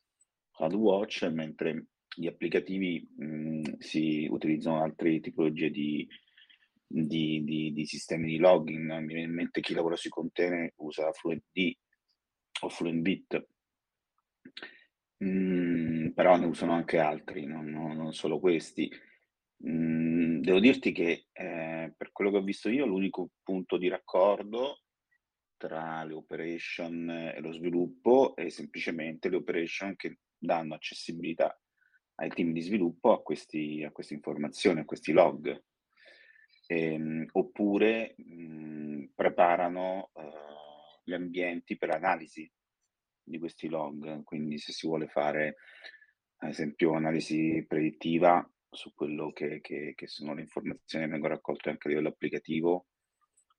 CloudWatch, 0.52 1.30
mentre 1.32 1.88
gli 2.20 2.28
applicativi 2.28 3.08
mh, 3.16 3.78
si 3.78 4.28
utilizzano 4.30 4.82
altre 4.82 5.20
tipologie 5.20 5.70
di, 5.70 6.08
di, 6.86 7.44
di, 7.44 7.74
di, 7.74 7.86
sistemi 7.86 8.28
di 8.28 8.38
login. 8.38 8.86
Mi 8.86 9.06
viene 9.06 9.22
in 9.24 9.34
mente 9.34 9.62
chi 9.62 9.74
lavora 9.74 9.96
sui 9.96 10.10
container 10.10 10.74
usa 10.78 11.12
FluentD 11.12 11.74
o 12.62 12.70
FluentBit 12.70 13.48
Mm, 15.24 16.10
però 16.10 16.38
ne 16.38 16.46
usano 16.46 16.74
anche 16.74 17.00
altri, 17.00 17.46
non, 17.46 17.66
non, 17.66 17.96
non 17.96 18.14
solo 18.14 18.40
questi. 18.40 18.90
Mm, 19.68 20.42
devo 20.42 20.60
dirti 20.60 20.92
che 20.92 21.28
eh, 21.32 21.94
per 21.96 22.12
quello 22.12 22.30
che 22.32 22.38
ho 22.38 22.44
visto 22.44 22.70
io, 22.70 22.86
l'unico 22.86 23.32
punto 23.44 23.78
di 23.78 23.88
raccordo 23.88 24.82
tra 25.58 26.04
le 26.04 26.14
operation 26.14 27.10
e 27.10 27.40
lo 27.40 27.52
sviluppo 27.52 28.36
è 28.36 28.50
semplicemente 28.50 29.30
le 29.30 29.38
operation 29.38 29.96
che 29.96 30.20
danno 30.38 30.76
accessibilità 30.76 31.60
ai 32.20 32.30
team 32.30 32.52
di 32.52 32.62
sviluppo 32.62 33.12
a, 33.12 33.22
questi, 33.22 33.84
a 33.84 33.92
queste 33.92 34.14
informazioni, 34.14 34.80
a 34.80 34.86
questi 34.86 35.12
log, 35.12 35.64
ehm, 36.68 37.26
oppure 37.34 38.16
mh, 38.18 39.06
preparano 39.16 40.10
uh, 40.14 41.02
gli 41.04 41.14
ambienti 41.14 41.78
per 41.78 41.92
analisi 41.92 42.50
di 43.24 43.40
questi 43.40 43.68
log, 43.68 44.24
quindi 44.24 44.58
se 44.58 44.72
si 44.72 44.88
vuole 44.88 45.08
fare 45.08 45.58
ad 46.40 46.50
esempio 46.50 46.94
analisi 46.94 47.66
predittiva 47.68 48.48
su 48.70 48.94
quello 48.94 49.32
che, 49.32 49.60
che, 49.62 49.94
che 49.96 50.08
sono 50.08 50.34
le 50.34 50.42
informazioni 50.42 51.06
che 51.06 51.12
vengono 51.12 51.34
raccolte 51.34 51.70
anche 51.70 51.88
a 51.88 51.90
livello 51.92 52.10
applicativo, 52.10 52.88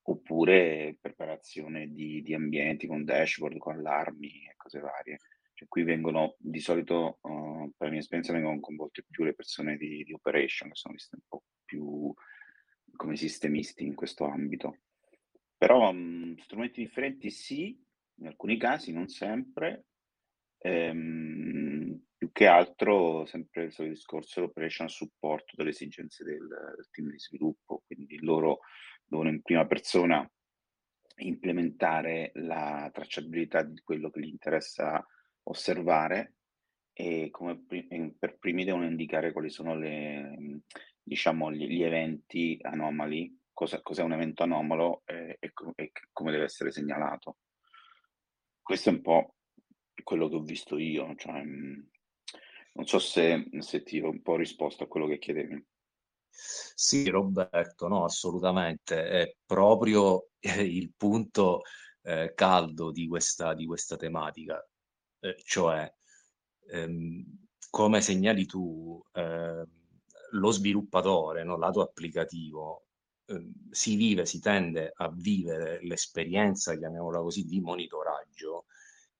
oppure 0.03 0.97
preparazione 0.99 1.87
di, 1.87 2.21
di 2.21 2.33
ambienti 2.33 2.87
con 2.87 3.03
dashboard, 3.03 3.57
con 3.57 3.75
allarmi 3.75 4.27
e 4.27 4.53
cose 4.55 4.79
varie. 4.79 5.17
Cioè, 5.59 5.67
qui 5.67 5.83
vengono 5.83 6.35
di 6.37 6.61
solito, 6.61 7.19
uh, 7.21 7.69
per 7.75 7.87
la 7.87 7.89
mia 7.89 7.99
esperienza, 7.99 8.31
vengono 8.31 8.61
coinvolte 8.61 9.03
più 9.09 9.25
le 9.25 9.33
persone 9.33 9.75
di, 9.75 10.05
di 10.05 10.13
operation, 10.13 10.69
che 10.69 10.75
sono 10.75 10.93
viste 10.93 11.17
un 11.17 11.23
po' 11.27 11.43
più 11.65 12.13
come 12.95 13.17
sistemisti 13.17 13.83
in 13.83 13.93
questo 13.93 14.23
ambito. 14.23 14.77
Però 15.57 15.89
um, 15.89 16.37
strumenti 16.37 16.81
differenti 16.81 17.29
sì, 17.29 17.77
in 18.19 18.27
alcuni 18.27 18.57
casi, 18.57 18.93
non 18.93 19.09
sempre, 19.09 19.87
ehm, 20.59 22.05
più 22.15 22.31
che 22.31 22.47
altro 22.47 23.25
sempre 23.25 23.65
il 23.65 23.73
solito 23.73 23.95
discorso 23.95 24.39
l'operation 24.39 24.87
supporto 24.87 25.57
delle 25.57 25.71
esigenze 25.71 26.23
del, 26.23 26.47
del, 26.47 26.87
team 26.89 27.11
di 27.11 27.19
sviluppo, 27.19 27.83
quindi 27.85 28.17
loro 28.23 28.59
devono 29.05 29.27
in 29.27 29.41
prima 29.41 29.67
persona 29.67 30.25
implementare 31.17 32.31
la 32.35 32.89
tracciabilità 32.93 33.63
di 33.63 33.81
quello 33.81 34.09
che 34.09 34.21
gli 34.21 34.29
interessa 34.29 35.05
osservare 35.43 36.35
e 36.93 37.29
come 37.31 37.63
per 38.17 38.37
primi 38.37 38.65
devono 38.65 38.85
indicare 38.85 39.31
quali 39.31 39.49
sono 39.49 39.75
le, 39.75 40.61
diciamo, 41.01 41.51
gli, 41.51 41.67
gli 41.67 41.83
eventi 41.83 42.57
anomali, 42.61 43.39
cosa, 43.53 43.81
cos'è 43.81 44.03
un 44.03 44.13
evento 44.13 44.43
anomalo 44.43 45.03
e, 45.05 45.37
e, 45.39 45.53
e 45.75 45.91
come 46.11 46.31
deve 46.31 46.43
essere 46.43 46.71
segnalato. 46.71 47.37
Questo 48.61 48.89
è 48.89 48.93
un 48.93 49.01
po' 49.01 49.35
quello 50.03 50.27
che 50.27 50.35
ho 50.35 50.41
visto 50.41 50.77
io, 50.77 51.15
cioè, 51.15 51.41
mm, 51.41 51.79
non 52.73 52.85
so 52.85 52.99
se, 52.99 53.49
se 53.59 53.83
ti 53.83 53.99
ho 53.99 54.09
un 54.09 54.21
po' 54.21 54.35
risposto 54.35 54.83
a 54.83 54.87
quello 54.87 55.07
che 55.07 55.19
chiedevi. 55.19 55.65
Sì, 56.29 57.09
Roberto, 57.09 57.87
no, 57.87 58.03
assolutamente. 58.05 59.07
È 59.07 59.35
proprio 59.45 60.29
eh, 60.39 60.63
il 60.63 60.93
punto 60.95 61.61
eh, 62.03 62.33
caldo 62.35 62.91
di 62.91 63.07
questa, 63.07 63.53
di 63.53 63.65
questa 63.65 63.97
tematica, 63.97 64.65
eh, 65.19 65.35
cioè, 65.43 65.91
ehm, 66.71 67.23
come 67.69 68.01
segnali 68.01 68.45
tu, 68.45 69.01
eh, 69.13 69.65
lo 70.31 70.51
sviluppatore, 70.51 71.43
no, 71.43 71.57
lato 71.57 71.81
applicativo, 71.81 72.85
Ehm, 73.29 73.51
si 73.69 73.95
vive, 73.95 74.25
si 74.25 74.39
tende 74.39 74.91
a 74.95 75.09
vivere 75.13 75.79
l'esperienza, 75.83 76.75
chiamiamola 76.75 77.21
così, 77.21 77.45
di 77.45 77.59
monitoraggio 77.61 78.65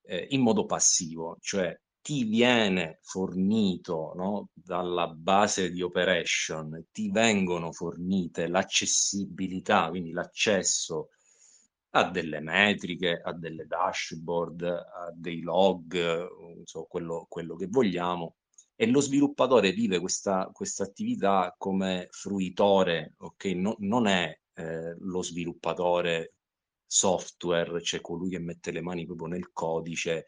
eh, 0.04 0.28
in 0.32 0.42
modo 0.42 0.66
passivo, 0.66 1.38
cioè 1.42 1.78
ti 2.02 2.24
viene 2.24 3.00
fornito 3.04 4.14
no, 4.16 4.50
dalla 4.54 5.08
base 5.08 5.70
di 5.72 5.82
operation, 5.84 6.86
ti 6.92 7.12
vengono 7.12 7.72
fornite 7.72 8.48
l'accessibilità, 8.48 9.90
quindi 9.90 10.12
l'accesso 10.12 11.10
a 11.92 12.10
delle 12.10 12.40
metriche, 12.40 13.22
a 13.24 13.34
delle 13.34 13.66
dashboard, 13.66 14.64
a 14.64 15.12
dei 15.14 15.42
log, 15.42 16.28
so, 16.64 16.84
quello, 16.84 17.26
quello 17.28 17.56
che 17.56 17.68
vogliamo, 17.68 18.36
e 18.76 18.88
lo 18.88 19.02
sviluppatore 19.02 19.72
vive 19.72 20.00
questa, 20.00 20.50
questa 20.54 20.84
attività 20.84 21.54
come 21.58 22.08
fruitore, 22.12 23.16
ok? 23.18 23.46
No, 23.46 23.76
non 23.80 24.08
è 24.08 24.40
eh, 24.54 24.96
lo 25.00 25.22
sviluppatore 25.22 26.36
software, 26.86 27.82
cioè 27.82 28.02
colui 28.02 28.30
che 28.30 28.40
mette 28.40 28.72
le 28.72 28.82
mani 28.82 29.06
proprio 29.06 29.28
nel 29.28 29.52
codice, 29.52 30.28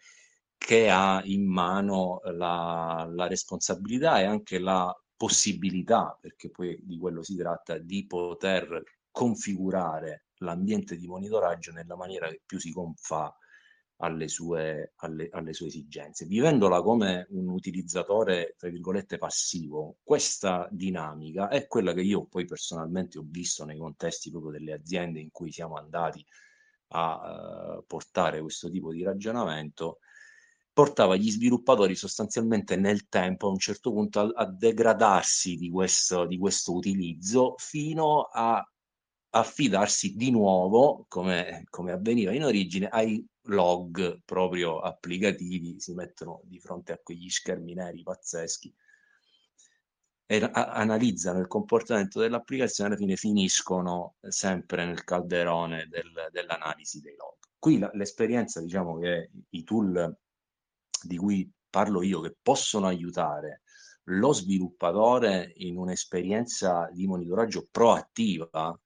che 0.58 0.90
ha 0.90 1.22
in 1.26 1.48
mano 1.48 2.22
la, 2.26 3.08
la 3.10 3.28
responsabilità 3.28 4.20
e 4.20 4.26
anche 4.26 4.60
la 4.60 4.94
possibilità, 5.16 6.18
perché 6.20 6.50
poi 6.50 6.78
di 6.82 6.98
quello 6.98 7.24
si 7.24 7.36
tratta, 7.36 7.78
di 7.78 8.06
poter 8.06 8.84
configurare 9.12 10.26
l'ambiente 10.42 10.96
di 10.98 11.08
monitoraggio 11.08 11.72
nella 11.72 11.96
maniera 11.96 12.28
che 12.28 12.42
più 12.46 12.60
si 12.60 12.72
confà 12.72 13.36
alle 13.98 14.28
sue, 14.28 14.94
alle, 14.98 15.30
alle 15.32 15.54
sue 15.54 15.68
esigenze. 15.68 16.26
Vivendola 16.26 16.82
come 16.82 17.28
un 17.30 17.50
utilizzatore, 17.50 18.56
tra 18.58 18.70
virgolette, 18.70 19.18
passivo, 19.18 19.98
questa 20.04 20.68
dinamica 20.72 21.50
è 21.50 21.68
quella 21.68 21.94
che 21.94 22.02
io 22.02 22.26
poi 22.26 22.46
personalmente 22.46 23.20
ho 23.20 23.26
visto 23.26 23.64
nei 23.64 23.78
contesti 23.78 24.32
proprio 24.32 24.52
delle 24.52 24.74
aziende 24.74 25.20
in 25.20 25.30
cui 25.32 25.52
siamo 25.52 25.76
andati 25.76 26.26
a 26.94 27.78
uh, 27.78 27.86
portare 27.86 28.42
questo 28.42 28.70
tipo 28.70 28.92
di 28.92 29.04
ragionamento 29.04 30.00
portava 30.74 31.16
gli 31.16 31.30
sviluppatori 31.30 31.96
sostanzialmente 31.96 32.76
nel 32.76 33.08
tempo, 33.08 33.48
a 33.48 33.52
un 33.52 33.60
certo 33.60 33.92
punto, 33.92 34.20
a, 34.20 34.32
a 34.34 34.46
degradarsi 34.46 35.56
di 35.56 35.70
questo, 35.70 36.26
di 36.26 36.38
questo 36.38 36.74
utilizzo 36.74 37.56
fino 37.58 38.22
a 38.32 38.64
affidarsi 39.32 40.16
di 40.16 40.32
nuovo, 40.32 41.06
come, 41.08 41.64
come 41.70 41.92
avveniva 41.92 42.34
in 42.34 42.44
origine, 42.44 42.88
ai 42.88 43.26
log 43.46 44.22
proprio 44.24 44.80
applicativi, 44.80 45.80
si 45.80 45.94
mettono 45.94 46.42
di 46.44 46.60
fronte 46.60 46.92
a 46.92 47.00
quegli 47.02 47.30
schermi 47.30 47.74
neri 47.74 48.04
pazzeschi 48.04 48.74
e 50.32 50.50
analizzano 50.54 51.40
il 51.40 51.48
comportamento 51.48 52.20
dell'applicazione, 52.20 52.92
alla 52.92 53.00
fine 53.00 53.18
finiscono 53.18 54.16
sempre 54.22 54.86
nel 54.86 55.04
calderone 55.04 55.88
del, 55.90 56.10
dell'analisi 56.32 57.02
dei 57.02 57.16
log. 57.18 57.36
Qui 57.60 57.80
la, 57.80 57.90
l'esperienza, 57.94 58.62
diciamo 58.62 58.98
che 58.98 59.30
i 59.50 59.64
tool 59.64 60.18
di 61.04 61.18
cui 61.18 61.52
parlo 61.70 62.02
io, 62.02 62.22
che 62.22 62.36
possono 62.42 62.88
aiutare 62.88 63.64
lo 64.06 64.32
sviluppatore 64.32 65.52
in 65.58 65.78
un'esperienza 65.78 66.90
di 66.94 67.08
monitoraggio 67.08 67.68
proattiva, 67.70 68.80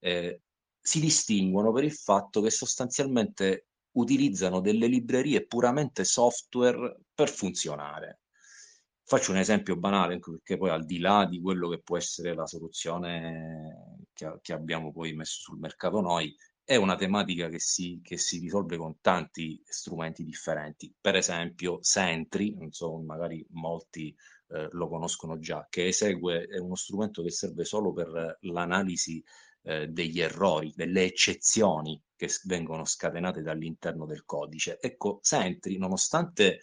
eh, 0.00 0.42
si 0.80 1.00
distinguono 1.00 1.72
per 1.72 1.84
il 1.84 1.92
fatto 1.92 2.40
che 2.40 2.50
sostanzialmente 2.50 3.66
utilizzano 3.92 4.60
delle 4.60 4.86
librerie 4.86 5.46
puramente 5.46 6.04
software 6.04 7.00
per 7.14 7.28
funzionare. 7.28 8.20
Faccio 9.04 9.32
un 9.32 9.38
esempio 9.38 9.76
banale, 9.76 10.18
perché 10.18 10.58
poi 10.58 10.70
al 10.70 10.84
di 10.84 10.98
là 10.98 11.24
di 11.24 11.40
quello 11.40 11.68
che 11.68 11.80
può 11.80 11.96
essere 11.96 12.34
la 12.34 12.46
soluzione 12.46 14.06
che, 14.12 14.38
che 14.42 14.52
abbiamo 14.52 14.92
poi 14.92 15.14
messo 15.14 15.40
sul 15.40 15.58
mercato 15.58 16.00
noi, 16.00 16.34
è 16.62 16.76
una 16.76 16.96
tematica 16.96 17.48
che 17.48 17.58
si, 17.58 17.98
che 18.02 18.18
si, 18.18 18.38
risolve 18.38 18.76
con 18.76 19.00
tanti 19.00 19.58
strumenti 19.64 20.22
differenti. 20.22 20.94
Per 21.00 21.16
esempio, 21.16 21.78
Sentry, 21.80 22.54
non 22.54 22.70
so, 22.72 22.98
magari 22.98 23.42
molti 23.52 24.14
eh, 24.48 24.68
lo 24.72 24.88
conoscono 24.88 25.38
già, 25.38 25.66
che 25.70 25.86
esegue, 25.86 26.44
è 26.44 26.58
uno 26.58 26.74
strumento 26.74 27.22
che 27.22 27.30
serve 27.30 27.64
solo 27.64 27.94
per 27.94 28.36
l'analisi 28.40 29.24
eh, 29.68 29.86
degli 29.88 30.18
errori, 30.18 30.72
delle 30.74 31.04
eccezioni 31.04 32.02
che 32.16 32.30
vengono 32.44 32.86
scatenate 32.86 33.42
dall'interno 33.42 34.06
del 34.06 34.24
codice. 34.24 34.78
Ecco, 34.80 35.18
Sentry, 35.20 35.76
nonostante 35.76 36.60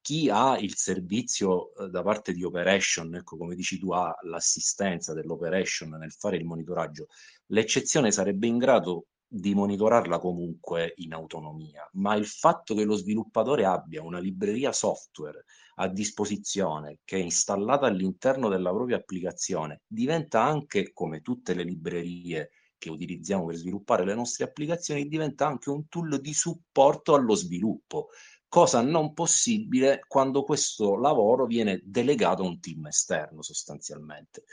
chi 0.00 0.30
ha 0.30 0.56
il 0.56 0.74
servizio 0.74 1.74
eh, 1.74 1.90
da 1.90 2.02
parte 2.02 2.32
di 2.32 2.42
Operation, 2.44 3.14
ecco 3.14 3.36
come 3.36 3.54
dici 3.54 3.78
tu, 3.78 3.92
ha 3.92 4.16
l'assistenza 4.22 5.12
dell'Operation 5.12 5.90
nel 5.90 6.12
fare 6.12 6.38
il 6.38 6.46
monitoraggio, 6.46 7.08
l'eccezione 7.48 8.10
sarebbe 8.10 8.46
in 8.46 8.56
grado 8.56 9.08
di 9.28 9.54
monitorarla 9.54 10.18
comunque 10.18 10.92
in 10.96 11.12
autonomia, 11.12 11.88
ma 11.94 12.14
il 12.14 12.26
fatto 12.26 12.74
che 12.74 12.84
lo 12.84 12.94
sviluppatore 12.94 13.64
abbia 13.64 14.02
una 14.02 14.18
libreria 14.18 14.72
software 14.72 15.44
a 15.76 15.88
disposizione 15.88 17.00
che 17.04 17.16
è 17.16 17.20
installata 17.20 17.86
all'interno 17.86 18.48
della 18.48 18.70
propria 18.70 18.96
applicazione 18.96 19.82
diventa 19.86 20.42
anche, 20.42 20.92
come 20.92 21.20
tutte 21.20 21.54
le 21.54 21.64
librerie 21.64 22.50
che 22.78 22.90
utilizziamo 22.90 23.46
per 23.46 23.56
sviluppare 23.56 24.04
le 24.04 24.14
nostre 24.14 24.44
applicazioni, 24.44 25.08
diventa 25.08 25.46
anche 25.46 25.70
un 25.70 25.88
tool 25.88 26.20
di 26.20 26.34
supporto 26.34 27.14
allo 27.14 27.34
sviluppo, 27.34 28.08
cosa 28.48 28.80
non 28.80 29.12
possibile 29.12 30.04
quando 30.06 30.44
questo 30.44 30.96
lavoro 30.96 31.46
viene 31.46 31.80
delegato 31.84 32.42
a 32.42 32.46
un 32.46 32.60
team 32.60 32.86
esterno 32.86 33.42
sostanzialmente. 33.42 34.44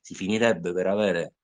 Si 0.00 0.14
finirebbe 0.14 0.72
per 0.72 0.86
avere 0.86 1.34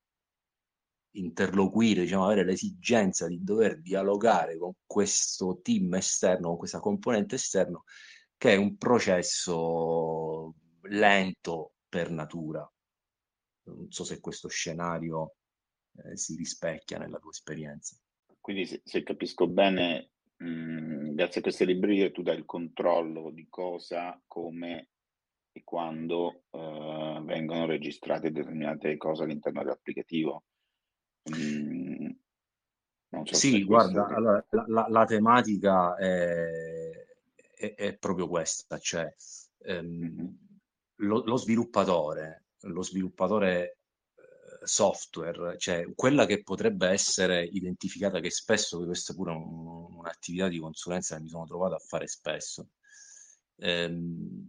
interloquire, 1.19 2.03
diciamo, 2.03 2.25
avere 2.25 2.45
l'esigenza 2.45 3.27
di 3.27 3.43
dover 3.43 3.81
dialogare 3.81 4.57
con 4.57 4.73
questo 4.85 5.61
team 5.63 5.95
esterno, 5.95 6.49
con 6.49 6.59
questa 6.59 6.81
componente 6.81 7.37
esterno, 7.37 7.85
che 8.37 8.53
è 8.53 8.57
un 8.57 8.77
processo 8.77 10.55
lento 10.83 11.73
per 11.89 12.11
natura. 12.11 12.71
Non 13.65 13.91
so 13.91 14.05
se 14.05 14.21
questo 14.21 14.49
scenario 14.49 15.37
eh, 15.97 16.17
si 16.17 16.37
rispecchia 16.37 16.99
nella 16.99 17.19
tua 17.19 17.31
esperienza. 17.31 17.97
Quindi 18.41 18.67
se, 18.67 18.81
se 18.85 19.03
capisco 19.03 19.49
bene, 19.49 20.11
mh, 20.37 20.47
mm, 20.47 21.15
grazie 21.15 21.41
a 21.41 21.43
queste 21.43 21.65
librerie 21.65 22.13
tu 22.13 22.23
dai 22.23 22.37
il 22.37 22.45
controllo 22.45 23.31
di 23.31 23.47
cosa, 23.49 24.21
come 24.27 24.91
e 25.57 25.63
quando 25.65 26.43
eh, 26.51 27.21
vengono 27.25 27.65
registrate 27.65 28.31
determinate 28.31 28.99
cose 28.99 29.23
all'interno 29.23 29.63
dell'applicativo. 29.63 30.45
Mm, 31.35 32.11
so 33.25 33.35
sì, 33.35 33.65
guarda, 33.65 34.07
allora, 34.07 34.45
la, 34.51 34.65
la, 34.69 34.87
la, 34.89 35.05
tematica 35.05 35.97
è, 35.97 37.07
è, 37.55 37.75
è, 37.75 37.97
proprio 37.97 38.29
questa, 38.29 38.79
cioè 38.79 39.13
ehm, 39.63 39.87
mm-hmm. 39.87 40.27
lo, 40.97 41.25
lo, 41.25 41.37
sviluppatore, 41.37 42.47
lo 42.61 42.83
sviluppatore 42.83 43.79
eh, 44.15 44.67
software, 44.67 45.59
cioè 45.59 45.93
quella 45.95 46.27
che 46.27 46.43
potrebbe 46.43 46.89
essere 46.89 47.45
identificata, 47.45 48.21
che 48.21 48.31
spesso, 48.31 48.85
questa 48.85 49.13
è 49.13 49.17
pure 49.17 49.33
un, 49.33 49.97
un'attività 49.97 50.49
di 50.49 50.59
consulenza 50.59 51.17
che 51.17 51.23
mi 51.23 51.29
sono 51.29 51.47
trovato 51.47 51.75
a 51.75 51.79
fare 51.81 52.07
spesso, 52.07 52.69
ehm, 53.57 54.45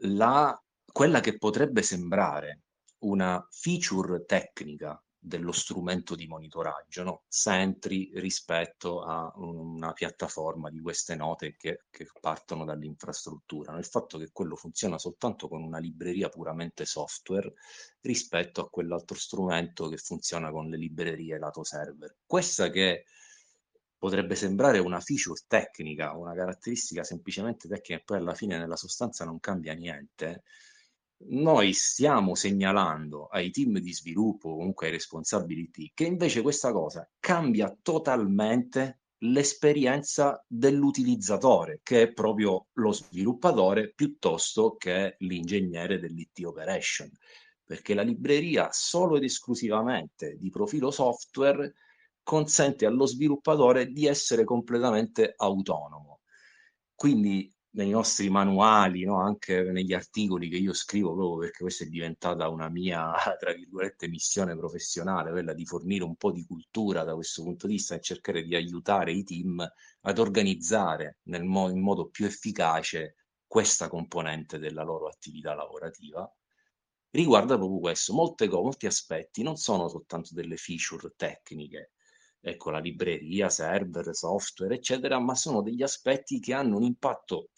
la, 0.00 0.58
quella 0.92 1.20
che 1.20 1.36
potrebbe 1.38 1.82
sembrare 1.82 2.62
una 3.04 3.46
feature 3.50 4.24
tecnica 4.24 4.98
dello 5.26 5.52
strumento 5.52 6.14
di 6.14 6.26
monitoraggio, 6.26 7.02
no? 7.02 7.22
Sentry 7.26 8.10
rispetto 8.20 9.00
a 9.00 9.32
una 9.36 9.92
piattaforma 9.94 10.68
di 10.68 10.80
queste 10.80 11.16
note 11.16 11.56
che, 11.56 11.84
che 11.90 12.06
partono 12.20 12.66
dall'infrastruttura. 12.66 13.72
No? 13.72 13.78
Il 13.78 13.86
fatto 13.86 14.18
che 14.18 14.28
quello 14.32 14.54
funziona 14.54 14.98
soltanto 14.98 15.48
con 15.48 15.62
una 15.62 15.78
libreria 15.78 16.28
puramente 16.28 16.84
software 16.84 17.54
rispetto 18.02 18.60
a 18.60 18.68
quell'altro 18.68 19.16
strumento 19.16 19.88
che 19.88 19.96
funziona 19.96 20.50
con 20.50 20.68
le 20.68 20.76
librerie 20.76 21.38
lato 21.38 21.64
server. 21.64 22.16
Questa 22.26 22.68
che 22.68 23.06
potrebbe 23.96 24.34
sembrare 24.34 24.78
una 24.78 25.00
feature 25.00 25.40
tecnica, 25.46 26.12
una 26.12 26.34
caratteristica 26.34 27.02
semplicemente 27.02 27.66
tecnica 27.66 27.98
e 27.98 28.04
poi 28.04 28.18
alla 28.18 28.34
fine 28.34 28.58
nella 28.58 28.76
sostanza 28.76 29.24
non 29.24 29.40
cambia 29.40 29.72
niente 29.72 30.42
noi 31.26 31.72
stiamo 31.72 32.34
segnalando 32.34 33.26
ai 33.26 33.50
team 33.50 33.78
di 33.78 33.92
sviluppo, 33.92 34.56
comunque 34.56 34.86
ai 34.86 34.92
responsabili 34.92 35.70
che 35.94 36.04
invece 36.04 36.42
questa 36.42 36.72
cosa 36.72 37.08
cambia 37.18 37.76
totalmente 37.82 39.00
l'esperienza 39.24 40.44
dell'utilizzatore, 40.46 41.80
che 41.82 42.02
è 42.02 42.12
proprio 42.12 42.66
lo 42.74 42.92
sviluppatore 42.92 43.92
piuttosto 43.94 44.76
che 44.76 45.16
l'ingegnere 45.20 45.98
dell'IT 45.98 46.44
operation, 46.44 47.10
perché 47.64 47.94
la 47.94 48.02
libreria 48.02 48.68
solo 48.72 49.16
ed 49.16 49.24
esclusivamente 49.24 50.36
di 50.36 50.50
profilo 50.50 50.90
software 50.90 51.74
consente 52.22 52.86
allo 52.86 53.06
sviluppatore 53.06 53.86
di 53.90 54.06
essere 54.06 54.44
completamente 54.44 55.32
autonomo. 55.36 56.20
Quindi 56.94 57.53
nei 57.74 57.90
nostri 57.90 58.28
manuali, 58.30 59.04
no? 59.04 59.20
anche 59.20 59.62
negli 59.62 59.92
articoli 59.92 60.48
che 60.48 60.56
io 60.56 60.72
scrivo, 60.72 61.14
proprio 61.14 61.38
perché 61.38 61.62
questa 61.62 61.84
è 61.84 61.88
diventata 61.88 62.48
una 62.48 62.68
mia, 62.68 63.12
tra 63.38 63.52
virgolette, 63.52 64.08
missione 64.08 64.56
professionale, 64.56 65.30
quella 65.30 65.52
di 65.52 65.64
fornire 65.66 66.04
un 66.04 66.14
po' 66.16 66.30
di 66.30 66.44
cultura 66.44 67.02
da 67.04 67.14
questo 67.14 67.42
punto 67.42 67.66
di 67.66 67.74
vista 67.74 67.94
e 67.94 68.00
cercare 68.00 68.42
di 68.44 68.54
aiutare 68.54 69.12
i 69.12 69.24
team 69.24 69.66
ad 70.02 70.18
organizzare 70.18 71.18
mo- 71.24 71.68
in 71.68 71.80
modo 71.80 72.08
più 72.08 72.26
efficace 72.26 73.16
questa 73.46 73.88
componente 73.88 74.58
della 74.58 74.82
loro 74.82 75.06
attività 75.08 75.54
lavorativa. 75.54 76.32
Riguarda 77.10 77.56
proprio 77.56 77.78
questo, 77.80 78.12
Molte 78.12 78.48
molti 78.48 78.86
aspetti 78.86 79.42
non 79.42 79.56
sono 79.56 79.88
soltanto 79.88 80.34
delle 80.34 80.56
feature 80.56 81.12
tecniche, 81.16 81.92
ecco 82.40 82.70
la 82.70 82.78
libreria, 82.78 83.48
server, 83.48 84.14
software, 84.14 84.74
eccetera, 84.74 85.18
ma 85.18 85.34
sono 85.34 85.62
degli 85.62 85.82
aspetti 85.82 86.40
che 86.40 86.52
hanno 86.54 86.76
un 86.76 86.82
impatto 86.82 87.50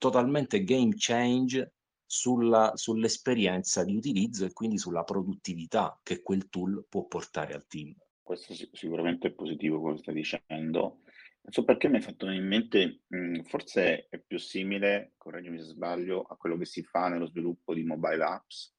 totalmente 0.00 0.64
game 0.64 0.94
change 0.96 1.74
sulla, 2.06 2.72
sull'esperienza 2.74 3.84
di 3.84 3.94
utilizzo 3.94 4.46
e 4.46 4.52
quindi 4.52 4.78
sulla 4.78 5.04
produttività 5.04 6.00
che 6.02 6.22
quel 6.22 6.48
tool 6.48 6.86
può 6.88 7.04
portare 7.06 7.52
al 7.52 7.66
team. 7.66 7.94
Questo 8.22 8.54
sicuramente 8.72 9.28
è 9.28 9.32
positivo 9.32 9.78
quello 9.80 9.96
che 9.96 10.02
stai 10.02 10.14
dicendo. 10.14 11.02
Non 11.42 11.52
so 11.52 11.64
perché 11.64 11.88
mi 11.88 11.96
hai 11.96 12.02
fatto 12.02 12.28
in 12.30 12.46
mente, 12.46 13.02
mh, 13.06 13.42
forse 13.42 14.08
è 14.08 14.18
più 14.18 14.38
simile, 14.38 15.12
correggimi 15.18 15.58
se 15.58 15.64
sbaglio, 15.64 16.22
a 16.22 16.36
quello 16.36 16.56
che 16.56 16.64
si 16.64 16.82
fa 16.82 17.08
nello 17.08 17.26
sviluppo 17.26 17.74
di 17.74 17.84
mobile 17.84 18.24
apps, 18.24 18.74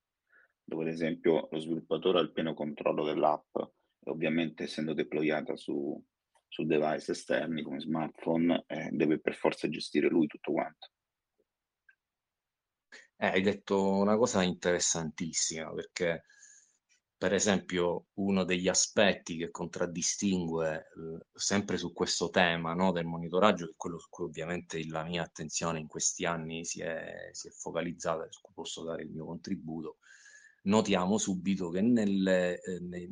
dove 0.63 0.83
ad 0.83 0.89
esempio 0.89 1.47
lo 1.51 1.59
sviluppatore 1.59 2.19
ha 2.19 2.21
il 2.21 2.31
pieno 2.31 2.53
controllo 2.53 3.05
dell'app 3.05 3.55
e 3.57 4.09
ovviamente 4.09 4.63
essendo 4.63 4.93
deployata 4.93 5.55
su, 5.55 6.01
su 6.47 6.65
device 6.65 7.11
esterni 7.11 7.61
come 7.61 7.79
smartphone 7.79 8.63
eh, 8.67 8.89
deve 8.91 9.19
per 9.19 9.35
forza 9.35 9.69
gestire 9.69 10.09
lui 10.09 10.27
tutto 10.27 10.51
quanto. 10.51 10.89
Eh, 13.23 13.27
hai 13.27 13.41
detto 13.41 13.79
una 13.97 14.17
cosa 14.17 14.41
interessantissima 14.41 15.71
perché 15.73 16.23
per 17.21 17.33
esempio, 17.33 18.07
uno 18.15 18.43
degli 18.43 18.67
aspetti 18.67 19.37
che 19.37 19.51
contraddistingue 19.51 20.75
eh, 20.75 21.25
sempre 21.31 21.77
su 21.77 21.93
questo 21.93 22.31
tema 22.31 22.73
no, 22.73 22.91
del 22.91 23.05
monitoraggio, 23.05 23.65
che 23.65 23.71
è 23.73 23.75
quello 23.77 23.99
su 23.99 24.07
cui 24.09 24.25
ovviamente 24.25 24.83
la 24.87 25.03
mia 25.03 25.21
attenzione 25.21 25.77
in 25.77 25.85
questi 25.85 26.25
anni 26.25 26.65
si 26.65 26.81
è, 26.81 27.29
si 27.31 27.47
è 27.47 27.51
focalizzata, 27.51 28.25
su 28.31 28.41
cui 28.41 28.53
posso 28.55 28.83
dare 28.83 29.03
il 29.03 29.11
mio 29.11 29.25
contributo, 29.25 29.97
notiamo 30.63 31.19
subito 31.19 31.69
che 31.69 31.81
nelle, 31.81 32.59
eh, 32.59 32.79
nelle, 32.79 33.11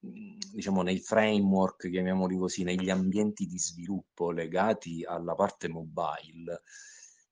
diciamo, 0.00 0.82
nei 0.82 0.98
framework, 0.98 1.88
chiamiamoli 1.90 2.36
così, 2.36 2.64
negli 2.64 2.90
ambienti 2.90 3.46
di 3.46 3.58
sviluppo 3.60 4.32
legati 4.32 5.04
alla 5.04 5.36
parte 5.36 5.68
mobile, 5.68 6.62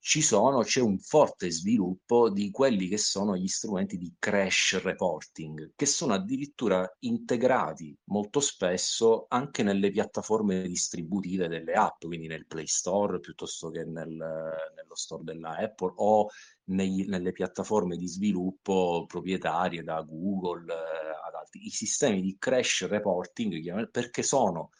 ci 0.02 0.22
sono, 0.22 0.62
c'è 0.62 0.80
un 0.80 0.98
forte 0.98 1.50
sviluppo 1.50 2.30
di 2.30 2.50
quelli 2.50 2.88
che 2.88 2.96
sono 2.96 3.36
gli 3.36 3.46
strumenti 3.46 3.98
di 3.98 4.14
crash 4.18 4.80
reporting, 4.82 5.72
che 5.76 5.84
sono 5.84 6.14
addirittura 6.14 6.90
integrati 7.00 7.94
molto 8.04 8.40
spesso 8.40 9.26
anche 9.28 9.62
nelle 9.62 9.90
piattaforme 9.90 10.66
distributive 10.66 11.48
delle 11.48 11.74
app, 11.74 12.06
quindi 12.06 12.28
nel 12.28 12.46
Play 12.46 12.66
Store 12.66 13.20
piuttosto 13.20 13.68
che 13.68 13.84
nel, 13.84 14.08
nello 14.08 14.94
store 14.94 15.22
della 15.22 15.56
Apple 15.58 15.92
o 15.96 16.28
nei, 16.70 17.04
nelle 17.06 17.32
piattaforme 17.32 17.98
di 17.98 18.08
sviluppo 18.08 19.04
proprietarie 19.06 19.82
da 19.82 20.00
Google 20.00 20.72
eh, 20.72 21.26
ad 21.26 21.34
altri. 21.34 21.66
I 21.66 21.70
sistemi 21.70 22.22
di 22.22 22.36
crash 22.38 22.86
reporting 22.88 23.90
perché 23.90 24.22
sono 24.22 24.70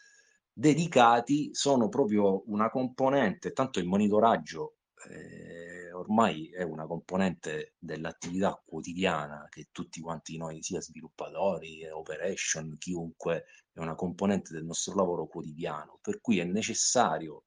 dedicati, 0.51 1.51
sono 1.53 1.91
proprio 1.91 2.43
una 2.47 2.71
componente, 2.71 3.53
tanto 3.53 3.81
il 3.81 3.87
monitoraggio 3.87 4.77
eh, 5.09 5.93
ormai 5.93 6.51
è 6.51 6.63
una 6.63 6.87
componente 6.87 7.75
dell'attività 7.79 8.61
quotidiana 8.65 9.47
che 9.49 9.69
tutti 9.73 10.01
quanti 10.01 10.37
noi, 10.37 10.63
sia 10.63 10.81
sviluppatori, 10.81 11.89
operation, 11.89 12.77
chiunque, 12.79 13.45
è 13.73 13.79
una 13.79 13.95
componente 13.95 14.53
del 14.53 14.65
nostro 14.65 14.95
lavoro 14.95 15.27
quotidiano, 15.27 15.99
per 16.03 16.21
cui 16.21 16.39
è 16.39 16.45
necessario 16.45 17.45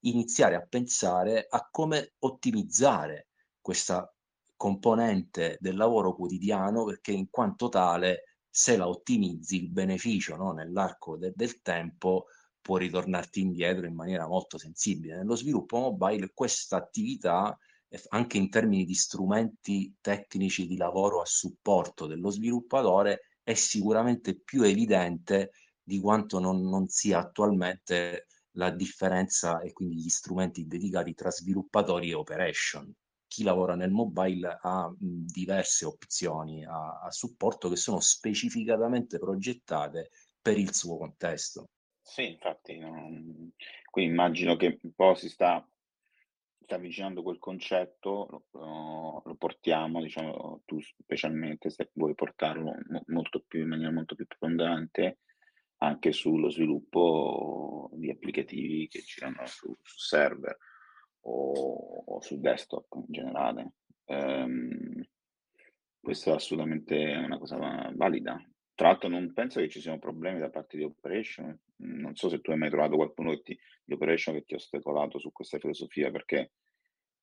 iniziare 0.00 0.54
a 0.54 0.66
pensare 0.66 1.46
a 1.48 1.68
come 1.70 2.14
ottimizzare 2.20 3.28
questa 3.60 4.08
componente 4.56 5.56
del 5.60 5.76
lavoro 5.76 6.14
quotidiano 6.14 6.84
perché 6.84 7.12
in 7.12 7.28
quanto 7.28 7.68
tale 7.68 8.38
se 8.48 8.76
la 8.76 8.88
ottimizzi 8.88 9.56
il 9.56 9.70
beneficio 9.70 10.36
no, 10.36 10.52
nell'arco 10.52 11.16
de- 11.16 11.32
del 11.34 11.60
tempo 11.60 12.26
può 12.64 12.78
ritornarti 12.78 13.42
indietro 13.42 13.84
in 13.84 13.94
maniera 13.94 14.26
molto 14.26 14.56
sensibile. 14.56 15.16
Nello 15.16 15.36
sviluppo 15.36 15.78
mobile 15.78 16.30
questa 16.32 16.76
attività, 16.78 17.54
anche 18.08 18.38
in 18.38 18.48
termini 18.48 18.86
di 18.86 18.94
strumenti 18.94 19.94
tecnici 20.00 20.66
di 20.66 20.78
lavoro 20.78 21.20
a 21.20 21.26
supporto 21.26 22.06
dello 22.06 22.30
sviluppatore, 22.30 23.32
è 23.42 23.52
sicuramente 23.52 24.40
più 24.40 24.62
evidente 24.62 25.50
di 25.82 26.00
quanto 26.00 26.38
non, 26.38 26.66
non 26.66 26.88
sia 26.88 27.18
attualmente 27.18 28.28
la 28.52 28.70
differenza 28.70 29.60
e 29.60 29.74
quindi 29.74 29.96
gli 29.96 30.08
strumenti 30.08 30.66
dedicati 30.66 31.12
tra 31.12 31.30
sviluppatori 31.30 32.08
e 32.08 32.14
operation. 32.14 32.90
Chi 33.26 33.42
lavora 33.42 33.74
nel 33.74 33.90
mobile 33.90 34.58
ha 34.62 34.90
diverse 34.98 35.84
opzioni 35.84 36.64
a, 36.64 37.00
a 37.02 37.10
supporto 37.10 37.68
che 37.68 37.76
sono 37.76 38.00
specificatamente 38.00 39.18
progettate 39.18 40.08
per 40.40 40.56
il 40.56 40.74
suo 40.74 40.96
contesto. 40.96 41.68
Sì, 42.06 42.32
infatti, 42.32 42.78
non... 42.78 43.50
qui 43.90 44.04
immagino 44.04 44.56
che 44.56 44.78
un 44.82 44.92
po' 44.92 45.14
si 45.14 45.30
sta, 45.30 45.66
sta 46.60 46.74
avvicinando 46.74 47.22
quel 47.22 47.38
concetto, 47.38 48.44
lo, 48.52 49.22
lo 49.24 49.34
portiamo, 49.36 50.02
diciamo, 50.02 50.62
tu 50.66 50.78
specialmente 50.80 51.70
se 51.70 51.90
vuoi 51.94 52.14
portarlo 52.14 52.74
molto 53.06 53.42
più, 53.48 53.62
in 53.62 53.68
maniera 53.68 53.90
molto 53.90 54.14
più 54.14 54.26
preponderante 54.26 55.20
anche 55.78 56.12
sullo 56.12 56.50
sviluppo 56.50 57.90
di 57.94 58.10
applicativi 58.10 58.86
che 58.86 59.00
girano 59.00 59.46
su, 59.46 59.74
su 59.82 59.98
server 59.98 60.56
o, 61.20 62.04
o, 62.04 62.20
su 62.20 62.38
desktop 62.38 62.86
in 62.96 63.04
generale. 63.08 63.72
Um, 64.04 65.02
questo 66.00 66.30
è 66.30 66.34
assolutamente 66.34 66.96
una 66.96 67.38
cosa 67.38 67.56
valida. 67.94 68.38
Tra 68.74 68.88
l'altro 68.88 69.08
non 69.08 69.32
penso 69.32 69.60
che 69.60 69.68
ci 69.68 69.80
siano 69.80 70.00
problemi 70.00 70.40
da 70.40 70.50
parte 70.50 70.76
di 70.76 70.82
Operation, 70.82 71.56
non 71.76 72.16
so 72.16 72.28
se 72.28 72.40
tu 72.40 72.50
hai 72.50 72.56
mai 72.56 72.70
trovato 72.70 72.96
qualcuno 72.96 73.30
che 73.30 73.42
ti, 73.42 73.58
di 73.84 73.94
Operation 73.94 74.34
che 74.34 74.42
ti 74.42 74.54
ha 74.54 74.56
ostacolato 74.56 75.18
su 75.20 75.30
questa 75.30 75.58
filosofia, 75.58 76.10
perché 76.10 76.52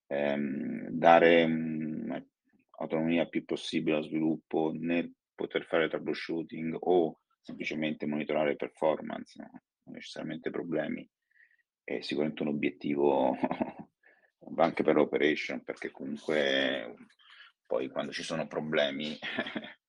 ehm, 0.08 0.88
dare 0.90 1.44
um, 1.44 2.26
autonomia 2.78 3.28
più 3.28 3.44
possibile 3.44 3.98
allo 3.98 4.06
sviluppo 4.06 4.72
nel 4.74 5.14
poter 5.36 5.66
fare 5.66 5.90
troubleshooting 5.90 6.78
o 6.80 7.20
semplicemente 7.42 8.06
monitorare 8.06 8.56
performance, 8.56 9.42
no? 9.42 9.50
non 9.84 9.96
necessariamente 9.96 10.52
problemi, 10.52 11.08
è 11.84 12.00
sicuramente 12.02 12.44
un 12.44 12.50
obiettivo 12.50 13.36
anche 14.56 14.84
per 14.84 14.96
l'operation, 14.96 15.64
perché 15.64 15.92
comunque 15.92 16.96
poi 17.66 17.90
quando 17.90 18.14
ci 18.14 18.24
sono 18.24 18.48
problemi 18.48 19.18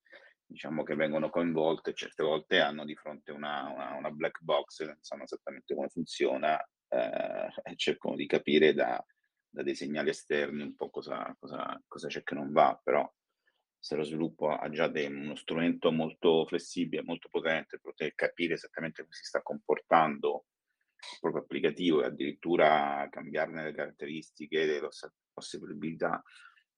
diciamo 0.52 0.82
che 0.82 0.94
vengono 0.94 1.30
coinvolte, 1.30 1.94
certe 1.94 2.22
volte 2.22 2.60
hanno 2.60 2.84
di 2.84 2.94
fronte 2.94 3.32
una, 3.32 3.68
una, 3.68 3.94
una 3.96 4.10
black 4.10 4.40
box, 4.42 4.84
non 4.84 4.98
sanno 5.00 5.24
esattamente 5.24 5.74
come 5.74 5.88
funziona 5.88 6.58
eh, 6.88 7.48
e 7.64 7.76
cercano 7.76 8.14
di 8.14 8.26
capire 8.26 8.74
da, 8.74 9.04
da, 9.48 9.62
dei 9.62 9.74
segnali 9.74 10.10
esterni 10.10 10.62
un 10.62 10.76
po' 10.76 10.90
cosa, 10.90 11.34
cosa, 11.40 11.82
cosa, 11.88 12.08
c'è 12.08 12.22
che 12.22 12.34
non 12.34 12.52
va, 12.52 12.78
però 12.82 13.10
se 13.78 13.96
lo 13.96 14.04
sviluppo 14.04 14.48
ha 14.48 14.68
già 14.70 14.86
dei, 14.86 15.06
uno 15.06 15.34
strumento 15.34 15.90
molto 15.90 16.46
flessibile, 16.46 17.02
molto 17.02 17.28
potente 17.28 17.80
per 17.80 17.80
poter 17.80 18.14
capire 18.14 18.54
esattamente 18.54 19.02
come 19.02 19.14
si 19.14 19.24
sta 19.24 19.42
comportando 19.42 20.44
il 20.96 21.18
proprio 21.18 21.42
applicativo 21.42 22.02
e 22.02 22.06
addirittura 22.06 23.08
cambiarne 23.10 23.64
le 23.64 23.72
caratteristiche, 23.72 24.66
le 24.66 24.88
possibilità 25.32 26.22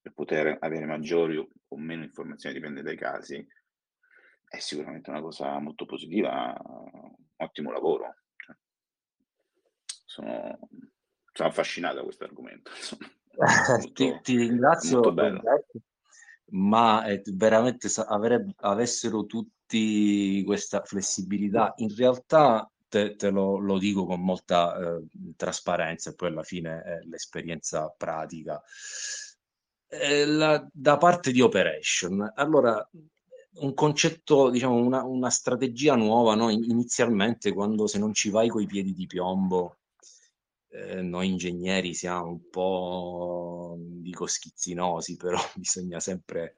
per 0.00 0.12
poter 0.12 0.58
avere 0.60 0.84
maggiori 0.84 1.36
o 1.36 1.76
meno 1.78 2.04
informazioni, 2.04 2.54
dipende 2.54 2.82
dai 2.82 2.96
casi, 2.96 3.46
è 4.54 4.60
sicuramente 4.60 5.10
una 5.10 5.20
cosa 5.20 5.58
molto 5.58 5.84
positiva, 5.84 6.54
ottimo 7.36 7.72
lavoro. 7.72 8.14
Cioè, 8.36 8.56
sono, 9.84 10.58
sono 11.32 11.48
affascinato 11.48 11.96
da 11.96 12.02
questo 12.02 12.24
argomento. 12.24 12.70
Molto, 13.36 13.92
ti, 13.92 14.20
ti, 14.22 14.36
ringrazio, 14.36 15.12
ma 16.50 17.04
eh, 17.06 17.20
veramente 17.32 17.88
avrebbe, 18.06 18.52
avessero 18.58 19.26
tutti 19.26 20.42
questa 20.44 20.82
flessibilità. 20.84 21.74
In 21.78 21.94
realtà 21.96 22.70
te, 22.88 23.16
te 23.16 23.30
lo, 23.30 23.58
lo, 23.58 23.78
dico 23.78 24.06
con 24.06 24.20
molta 24.20 24.76
eh, 24.76 25.04
trasparenza 25.36 26.10
e 26.10 26.14
poi 26.14 26.28
alla 26.28 26.44
fine 26.44 26.82
è 26.82 26.98
l'esperienza 27.06 27.92
pratica. 27.96 28.62
Eh, 29.88 30.26
la, 30.26 30.64
da 30.72 30.96
parte 30.96 31.32
di 31.32 31.40
Operation, 31.40 32.32
allora 32.36 32.88
un 33.56 33.74
concetto, 33.74 34.50
diciamo, 34.50 34.74
una, 34.76 35.04
una 35.04 35.30
strategia 35.30 35.94
nuova, 35.94 36.34
no? 36.34 36.50
Inizialmente, 36.50 37.52
quando 37.52 37.86
se 37.86 37.98
non 37.98 38.12
ci 38.12 38.30
vai 38.30 38.48
coi 38.48 38.66
piedi 38.66 38.92
di 38.94 39.06
piombo, 39.06 39.78
eh, 40.68 41.02
noi 41.02 41.28
ingegneri 41.28 41.94
siamo 41.94 42.28
un 42.30 42.50
po', 42.50 43.76
dico 43.78 44.26
schizzinosi, 44.26 45.16
però 45.18 45.38
bisogna 45.54 46.00
sempre 46.00 46.56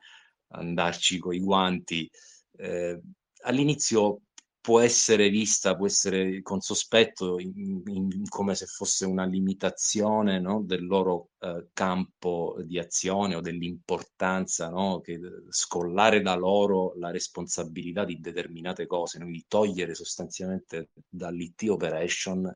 andarci 0.48 1.18
coi 1.18 1.40
guanti. 1.40 2.10
Eh, 2.56 3.00
all'inizio 3.42 4.22
può 4.66 4.80
essere 4.80 5.28
vista, 5.28 5.76
può 5.76 5.86
essere 5.86 6.42
con 6.42 6.60
sospetto 6.60 7.38
in, 7.38 7.82
in, 7.86 8.28
come 8.28 8.56
se 8.56 8.66
fosse 8.66 9.06
una 9.06 9.24
limitazione 9.24 10.40
no, 10.40 10.60
del 10.64 10.84
loro 10.84 11.28
eh, 11.38 11.68
campo 11.72 12.56
di 12.64 12.76
azione 12.80 13.36
o 13.36 13.40
dell'importanza, 13.40 14.68
no, 14.68 14.98
che 14.98 15.20
scollare 15.50 16.20
da 16.20 16.34
loro 16.34 16.94
la 16.96 17.12
responsabilità 17.12 18.04
di 18.04 18.18
determinate 18.18 18.86
cose, 18.86 19.20
no, 19.20 19.26
di 19.26 19.44
togliere 19.46 19.94
sostanzialmente 19.94 20.90
dall'IT 21.08 21.68
operation, 21.68 22.52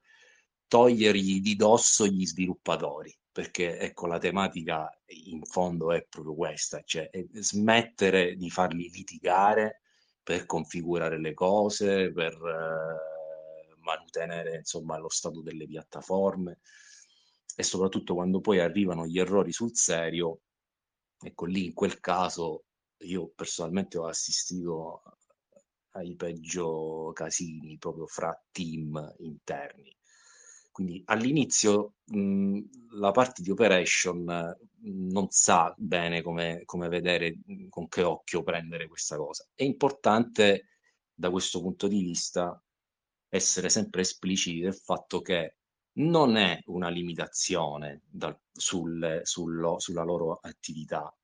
togliergli 0.66 1.40
di 1.40 1.54
dosso 1.54 2.08
gli 2.08 2.26
sviluppatori 2.26 3.16
perché 3.30 3.78
ecco 3.78 4.08
la 4.08 4.18
tematica 4.18 4.90
in 5.28 5.44
fondo 5.44 5.92
è 5.92 6.04
proprio 6.08 6.34
questa, 6.34 6.82
cioè 6.84 7.08
smettere 7.34 8.34
di 8.34 8.50
farli 8.50 8.90
litigare 8.90 9.82
per 10.30 10.46
configurare 10.46 11.18
le 11.18 11.34
cose, 11.34 12.12
per 12.12 12.34
eh, 12.34 13.74
mantenere 13.80 14.58
insomma 14.58 14.96
lo 14.96 15.08
stato 15.08 15.42
delle 15.42 15.66
piattaforme 15.66 16.60
e 17.56 17.64
soprattutto 17.64 18.14
quando 18.14 18.40
poi 18.40 18.60
arrivano 18.60 19.06
gli 19.06 19.18
errori 19.18 19.50
sul 19.50 19.74
serio, 19.74 20.42
ecco 21.20 21.46
lì 21.46 21.64
in 21.64 21.74
quel 21.74 21.98
caso 21.98 22.66
io 22.98 23.32
personalmente 23.34 23.98
ho 23.98 24.06
assistito 24.06 25.02
ai 25.94 26.14
peggio 26.14 27.10
casini 27.12 27.76
proprio 27.76 28.06
fra 28.06 28.32
team 28.52 29.12
interni. 29.18 29.92
Quindi 30.80 31.02
all'inizio 31.04 31.96
mh, 32.06 32.60
la 32.92 33.10
parte 33.10 33.42
di 33.42 33.50
operation 33.50 34.56
non 34.78 35.26
sa 35.28 35.74
bene 35.76 36.22
come, 36.22 36.62
come 36.64 36.88
vedere, 36.88 37.36
con 37.68 37.86
che 37.86 38.02
occhio 38.02 38.42
prendere 38.42 38.88
questa 38.88 39.18
cosa. 39.18 39.46
È 39.54 39.62
importante 39.62 40.68
da 41.12 41.28
questo 41.28 41.60
punto 41.60 41.86
di 41.86 42.00
vista 42.00 42.58
essere 43.28 43.68
sempre 43.68 44.00
espliciti 44.00 44.60
del 44.60 44.74
fatto 44.74 45.20
che 45.20 45.56
non 45.98 46.36
è 46.38 46.58
una 46.68 46.88
limitazione 46.88 48.00
dal, 48.08 48.40
sul, 48.50 49.20
sul, 49.22 49.74
sulla 49.76 50.02
loro 50.02 50.38
attività, 50.40 51.14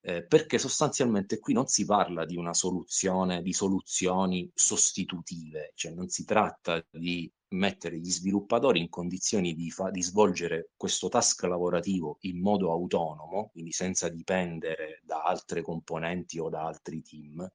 eh, 0.00 0.26
perché 0.26 0.58
sostanzialmente 0.58 1.38
qui 1.38 1.54
non 1.54 1.66
si 1.66 1.86
parla 1.86 2.26
di 2.26 2.36
una 2.36 2.52
soluzione, 2.52 3.40
di 3.40 3.54
soluzioni 3.54 4.50
sostitutive, 4.52 5.72
cioè 5.76 5.92
non 5.92 6.10
si 6.10 6.26
tratta 6.26 6.84
di 6.90 7.32
mettere 7.50 7.98
gli 7.98 8.10
sviluppatori 8.10 8.80
in 8.80 8.88
condizioni 8.88 9.54
di, 9.54 9.70
fa- 9.70 9.90
di 9.90 10.02
svolgere 10.02 10.70
questo 10.76 11.08
task 11.08 11.44
lavorativo 11.44 12.18
in 12.22 12.40
modo 12.40 12.70
autonomo, 12.70 13.48
quindi 13.50 13.72
senza 13.72 14.08
dipendere 14.08 15.00
da 15.02 15.22
altre 15.22 15.62
componenti 15.62 16.38
o 16.38 16.48
da 16.48 16.66
altri 16.66 17.02
team, 17.02 17.50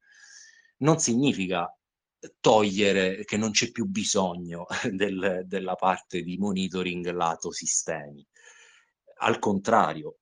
non 0.77 0.99
significa 0.99 1.71
togliere 2.39 3.23
che 3.25 3.37
non 3.37 3.51
c'è 3.51 3.71
più 3.71 3.85
bisogno 3.85 4.65
del, 4.91 5.43
della 5.45 5.75
parte 5.75 6.21
di 6.21 6.37
monitoring 6.37 7.11
lato 7.11 7.51
sistemi. 7.51 8.25
Al 9.19 9.39
contrario, 9.39 10.17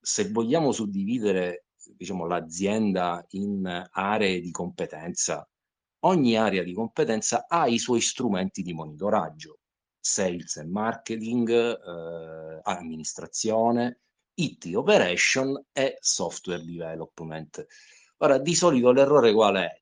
se 0.00 0.30
vogliamo 0.30 0.72
suddividere 0.72 1.66
diciamo, 1.96 2.26
l'azienda 2.26 3.24
in 3.30 3.88
aree 3.90 4.40
di 4.40 4.50
competenza, 4.50 5.46
ogni 6.04 6.36
area 6.36 6.62
di 6.62 6.72
competenza 6.72 7.46
ha 7.48 7.66
i 7.66 7.78
suoi 7.78 8.00
strumenti 8.00 8.62
di 8.62 8.72
monitoraggio, 8.72 9.58
sales 9.98 10.56
e 10.56 10.64
marketing, 10.64 11.50
eh, 11.50 12.60
amministrazione, 12.62 14.00
IT 14.34 14.72
operation 14.74 15.62
e 15.72 15.98
software 16.00 16.64
development. 16.64 17.66
Ora, 18.18 18.38
di 18.38 18.54
solito 18.54 18.92
l'errore 18.92 19.32
qual 19.32 19.56
è? 19.56 19.80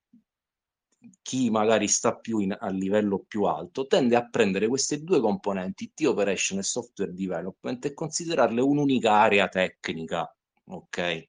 Chi 1.22 1.48
magari 1.50 1.88
sta 1.88 2.16
più 2.16 2.38
in, 2.38 2.54
a 2.58 2.68
livello 2.68 3.24
più 3.26 3.44
alto 3.44 3.86
tende 3.86 4.16
a 4.16 4.28
prendere 4.28 4.68
queste 4.68 5.02
due 5.02 5.20
componenti, 5.20 5.84
IT 5.84 6.06
operation 6.06 6.58
e 6.58 6.62
software 6.62 7.12
development, 7.14 7.84
e 7.86 7.94
considerarle 7.94 8.60
un'unica 8.60 9.12
area 9.12 9.48
tecnica. 9.48 10.34
Ok? 10.64 11.28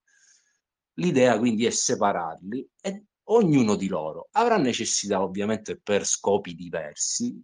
L'idea 0.96 1.38
quindi 1.38 1.66
è 1.66 1.70
separarli 1.70 2.70
e 2.82 3.06
ognuno 3.34 3.76
di 3.76 3.88
loro 3.88 4.30
avrà 4.32 4.58
necessità, 4.58 5.22
ovviamente 5.22 5.78
per 5.78 6.06
scopi 6.06 6.56
diversi, 6.56 7.44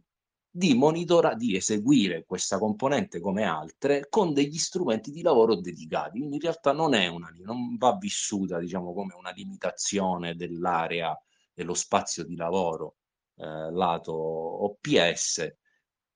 di 0.50 0.74
monitorare, 0.74 1.36
di 1.36 1.56
eseguire 1.56 2.26
questa 2.26 2.58
componente 2.58 3.20
come 3.20 3.44
altre 3.44 4.08
con 4.10 4.34
degli 4.34 4.58
strumenti 4.58 5.12
di 5.12 5.22
lavoro 5.22 5.56
dedicati. 5.56 6.18
Quindi 6.18 6.36
in 6.38 6.42
realtà 6.42 6.72
non 6.72 6.94
è 6.94 7.08
una, 7.08 7.32
non 7.44 7.78
va 7.78 7.96
vissuta 7.98 8.60
diciamo 8.60 8.94
come 8.94 9.14
una 9.14 9.32
limitazione 9.32 10.36
dell'area, 10.36 11.16
dello 11.54 11.74
spazio 11.74 12.24
di 12.24 12.36
lavoro 12.36 12.98
eh, 13.36 13.72
lato 13.72 14.14
OPS, 14.14 15.56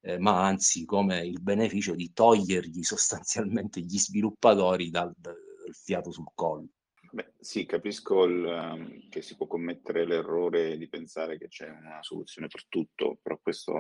eh, 0.02 0.18
ma 0.18 0.44
anzi 0.44 0.86
come 0.86 1.26
il 1.26 1.42
beneficio 1.42 1.94
di 1.94 2.12
togliergli 2.12 2.84
sostanzialmente 2.84 3.80
gli 3.82 3.98
sviluppatori 3.98 4.90
dal, 4.90 5.14
dal 5.18 5.36
fiato 5.72 6.12
sul 6.12 6.32
collo. 6.34 6.68
Beh, 7.14 7.34
sì, 7.40 7.66
capisco 7.66 8.24
il, 8.24 8.44
um, 8.46 9.10
che 9.10 9.22
si 9.22 9.36
può 9.36 9.46
commettere 9.46 10.06
l'errore 10.06 10.78
di 10.78 10.88
pensare 10.88 11.38
che 11.38 11.50
c'è 11.50 11.68
una 11.70 12.02
soluzione 12.02 12.48
per 12.48 12.68
tutto, 12.70 13.20
però 13.22 13.38
questo 13.42 13.74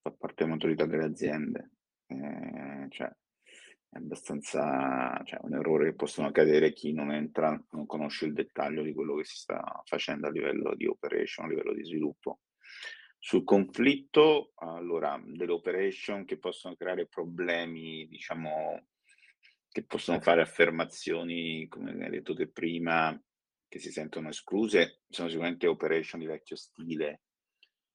fa 0.00 0.12
parte 0.12 0.44
della 0.44 0.50
maturità 0.50 0.86
delle 0.86 1.04
aziende. 1.04 1.72
Eh, 2.06 2.86
cioè, 2.90 3.08
è 3.88 3.96
abbastanza 3.96 5.20
cioè, 5.24 5.40
un 5.42 5.54
errore 5.54 5.86
che 5.86 5.96
possono 5.96 6.28
accadere 6.28 6.72
chi 6.72 6.92
non 6.92 7.10
entra, 7.10 7.60
non 7.70 7.84
conosce 7.84 8.26
il 8.26 8.32
dettaglio 8.32 8.82
di 8.82 8.94
quello 8.94 9.16
che 9.16 9.24
si 9.24 9.38
sta 9.38 9.82
facendo 9.84 10.28
a 10.28 10.30
livello 10.30 10.76
di 10.76 10.86
operation, 10.86 11.46
a 11.46 11.48
livello 11.48 11.72
di 11.72 11.84
sviluppo. 11.84 12.42
Sul 13.18 13.42
conflitto, 13.42 14.52
allora, 14.56 15.20
delle 15.24 15.50
operation 15.50 16.24
che 16.24 16.38
possono 16.38 16.76
creare 16.76 17.08
problemi, 17.08 18.06
diciamo, 18.06 18.86
che 19.76 19.84
possono 19.84 20.20
fare 20.20 20.40
affermazioni, 20.40 21.68
come 21.68 21.90
hai 22.02 22.08
detto 22.08 22.32
te 22.32 22.48
prima, 22.48 23.14
che 23.68 23.78
si 23.78 23.90
sentono 23.90 24.30
escluse, 24.30 25.02
sono 25.06 25.28
sicuramente 25.28 25.66
operation 25.66 26.18
di 26.18 26.24
vecchio 26.24 26.56
stile. 26.56 27.24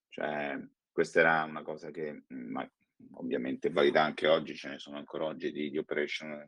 Cioè, 0.10 0.60
questa 0.91 1.22
era 1.22 1.44
una 1.44 1.63
cosa 1.63 1.89
che 1.89 2.26
ma, 2.28 2.72
ovviamente 3.13 3.70
è 3.70 3.72
valida 3.72 4.04
anche 4.04 4.28
oggi, 4.28 4.54
ce 4.54 4.70
ne 4.70 4.78
sono 4.78 4.98
ancora 4.98 5.26
oggi 5.26 5.52
di, 5.52 5.72
di 5.72 5.80
operation 5.80 6.46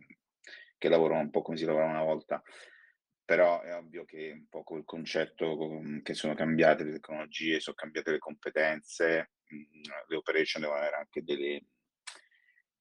che 0.78 0.88
lavorano 0.88 1.22
un 1.22 1.32
po' 1.32 1.42
come 1.42 1.58
si 1.58 1.66
lavorava 1.66 1.90
una 1.90 2.04
volta, 2.04 2.40
però 3.26 3.62
è 3.62 3.76
ovvio 3.76 4.06
che 4.06 4.34
un 4.34 4.46
po' 4.48 4.62
col 4.62 4.86
concetto 4.86 5.82
che 6.04 6.14
sono 6.14 6.36
cambiate 6.36 6.84
le 6.84 6.92
tecnologie, 6.92 7.60
sono 7.60 7.76
cambiate 7.76 8.12
le 8.12 8.20
competenze, 8.20 9.32
le 9.48 10.16
operation 10.16 10.62
devono 10.62 10.80
avere 10.80 10.98
anche 10.98 11.24
delle, 11.24 11.64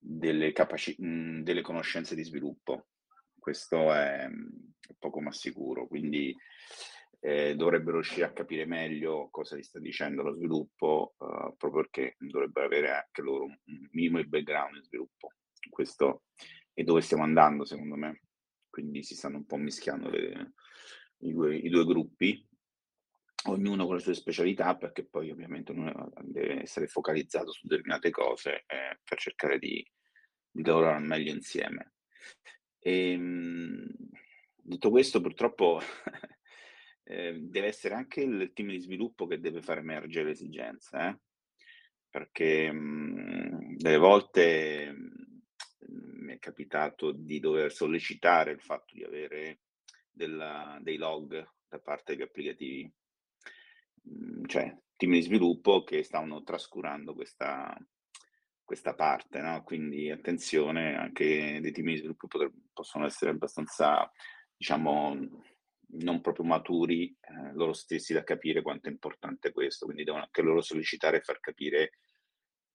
delle, 0.03 0.51
capaci- 0.51 0.95
mh, 0.99 1.43
delle 1.43 1.61
conoscenze 1.61 2.15
di 2.15 2.23
sviluppo. 2.23 2.87
Questo 3.39 3.93
è, 3.93 4.27
è 4.27 4.93
poco 4.99 5.21
ma 5.21 5.31
sicuro, 5.31 5.87
quindi 5.87 6.35
eh, 7.19 7.55
dovrebbero 7.55 7.97
riuscire 7.97 8.25
a 8.25 8.33
capire 8.33 8.65
meglio 8.65 9.29
cosa 9.31 9.55
gli 9.55 9.63
sta 9.63 9.79
dicendo 9.79 10.23
lo 10.23 10.33
sviluppo, 10.33 11.15
uh, 11.17 11.55
proprio 11.57 11.83
perché 11.83 12.15
dovrebbero 12.19 12.65
avere 12.65 12.91
anche 12.91 13.21
loro 13.21 13.45
un 13.45 13.57
minimo 13.91 14.17
di 14.17 14.27
background 14.27 14.75
in 14.75 14.83
sviluppo. 14.83 15.31
Questo 15.69 16.23
è 16.73 16.83
dove 16.83 17.01
stiamo 17.01 17.23
andando, 17.23 17.63
secondo 17.63 17.95
me. 17.95 18.23
Quindi 18.69 19.03
si 19.03 19.15
stanno 19.15 19.37
un 19.37 19.45
po' 19.45 19.57
mischiando 19.57 20.09
le, 20.09 20.53
i, 21.19 21.31
due, 21.31 21.55
i 21.55 21.69
due 21.69 21.85
gruppi 21.85 22.45
ognuno 23.45 23.85
con 23.85 23.95
le 23.95 24.01
sue 24.01 24.13
specialità, 24.13 24.75
perché 24.75 25.05
poi 25.05 25.31
ovviamente 25.31 25.71
uno 25.71 26.11
deve 26.21 26.61
essere 26.61 26.87
focalizzato 26.87 27.51
su 27.51 27.67
determinate 27.67 28.09
cose 28.09 28.63
eh, 28.67 28.99
per 29.03 29.17
cercare 29.17 29.59
di, 29.59 29.85
di, 30.49 30.63
lavorare 30.63 30.99
meglio 30.99 31.31
insieme. 31.31 31.93
E, 32.79 33.11
ehm, 33.11 33.87
detto 34.55 34.89
questo, 34.89 35.21
purtroppo 35.21 35.81
eh, 37.03 37.37
deve 37.39 37.67
essere 37.67 37.95
anche 37.95 38.21
il 38.21 38.51
team 38.53 38.69
di 38.69 38.79
sviluppo 38.79 39.27
che 39.27 39.39
deve 39.39 39.61
far 39.61 39.79
emergere 39.79 40.25
le 40.25 40.31
esigenze, 40.31 40.97
eh? 40.97 41.17
perché 42.09 42.71
mh, 42.71 43.75
delle 43.77 43.97
volte 43.97 44.91
mh, 44.91 46.25
mi 46.25 46.33
è 46.35 46.39
capitato 46.39 47.11
di 47.11 47.39
dover 47.39 47.73
sollecitare 47.73 48.51
il 48.51 48.61
fatto 48.61 48.93
di 48.93 49.03
avere 49.03 49.61
della, 50.09 50.77
dei 50.81 50.97
log 50.97 51.45
da 51.67 51.79
parte 51.79 52.13
degli 52.13 52.21
applicativi 52.21 52.93
cioè 54.47 54.75
team 54.95 55.13
di 55.13 55.21
sviluppo 55.21 55.83
che 55.83 56.03
stavano 56.03 56.43
trascurando 56.43 57.13
questa, 57.13 57.75
questa 58.63 58.93
parte, 58.95 59.39
no? 59.41 59.63
Quindi 59.63 60.09
attenzione, 60.09 60.95
anche 60.95 61.59
dei 61.61 61.71
team 61.71 61.87
di 61.87 61.97
sviluppo 61.97 62.27
potrebbe, 62.27 62.55
possono 62.71 63.05
essere 63.05 63.31
abbastanza, 63.31 64.09
diciamo, 64.55 65.17
non 65.95 66.21
proprio 66.21 66.45
maturi 66.45 67.09
eh, 67.09 67.53
loro 67.53 67.73
stessi 67.73 68.13
da 68.13 68.23
capire 68.23 68.61
quanto 68.61 68.87
è 68.87 68.91
importante 68.91 69.51
questo, 69.51 69.85
quindi 69.85 70.03
devono 70.03 70.23
anche 70.23 70.41
loro 70.41 70.61
sollecitare 70.61 71.17
e 71.17 71.21
far 71.21 71.39
capire 71.39 71.91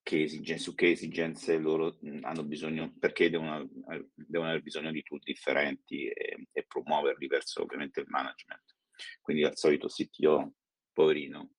che 0.02 0.22
esigenze, 0.22 0.62
su 0.62 0.74
che 0.74 0.90
esigenze 0.90 1.58
loro 1.58 1.98
mhmm, 2.00 2.24
hanno 2.24 2.44
bisogno, 2.44 2.94
perché 2.98 3.28
devono, 3.28 3.68
devono 4.14 4.50
aver 4.50 4.62
bisogno 4.62 4.90
di 4.90 5.02
tool 5.02 5.20
differenti 5.22 6.06
e, 6.08 6.46
e 6.52 6.64
promuoverli 6.66 7.26
verso 7.26 7.62
ovviamente 7.62 8.00
il 8.00 8.06
management. 8.08 8.76
Quindi 9.20 9.44
al 9.44 9.56
solito 9.56 9.88
CTO 9.88 10.54
poverino, 10.98 11.50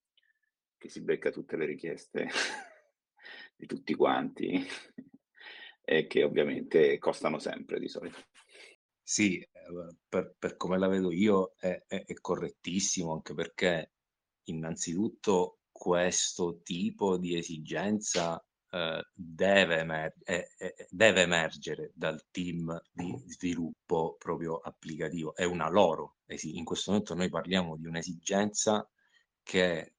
che 0.76 0.90
si 0.90 1.00
becca 1.00 1.30
tutte 1.30 1.56
le 1.56 1.64
richieste 1.64 2.28
di 3.56 3.64
tutti 3.64 3.94
quanti 3.94 4.62
e 5.80 6.06
che 6.06 6.24
ovviamente 6.24 6.98
costano 6.98 7.38
sempre 7.38 7.80
di 7.80 7.88
solito. 7.88 8.18
Sì, 9.02 9.38
eh, 9.38 9.48
per, 10.06 10.34
per 10.38 10.58
come 10.58 10.76
la 10.76 10.88
vedo 10.88 11.10
io 11.10 11.54
è, 11.56 11.84
è, 11.86 12.04
è 12.04 12.12
correttissimo, 12.20 13.14
anche 13.14 13.32
perché 13.32 13.92
innanzitutto 14.48 15.60
questo 15.72 16.60
tipo 16.62 17.16
di 17.16 17.34
esigenza 17.34 18.44
eh, 18.68 19.02
deve, 19.14 19.78
emer- 19.78 20.18
eh, 20.22 20.50
eh, 20.58 20.86
deve, 20.90 21.22
emergere 21.22 21.92
dal 21.94 22.22
team 22.30 22.78
di 22.92 23.16
sviluppo 23.24 24.16
proprio 24.18 24.58
applicativo, 24.58 25.34
è 25.34 25.44
una 25.44 25.70
loro. 25.70 26.18
in 26.26 26.64
questo 26.64 26.90
momento 26.90 27.14
noi 27.14 27.30
parliamo 27.30 27.78
di 27.78 27.86
un'esigenza 27.86 28.86
che 29.42 29.94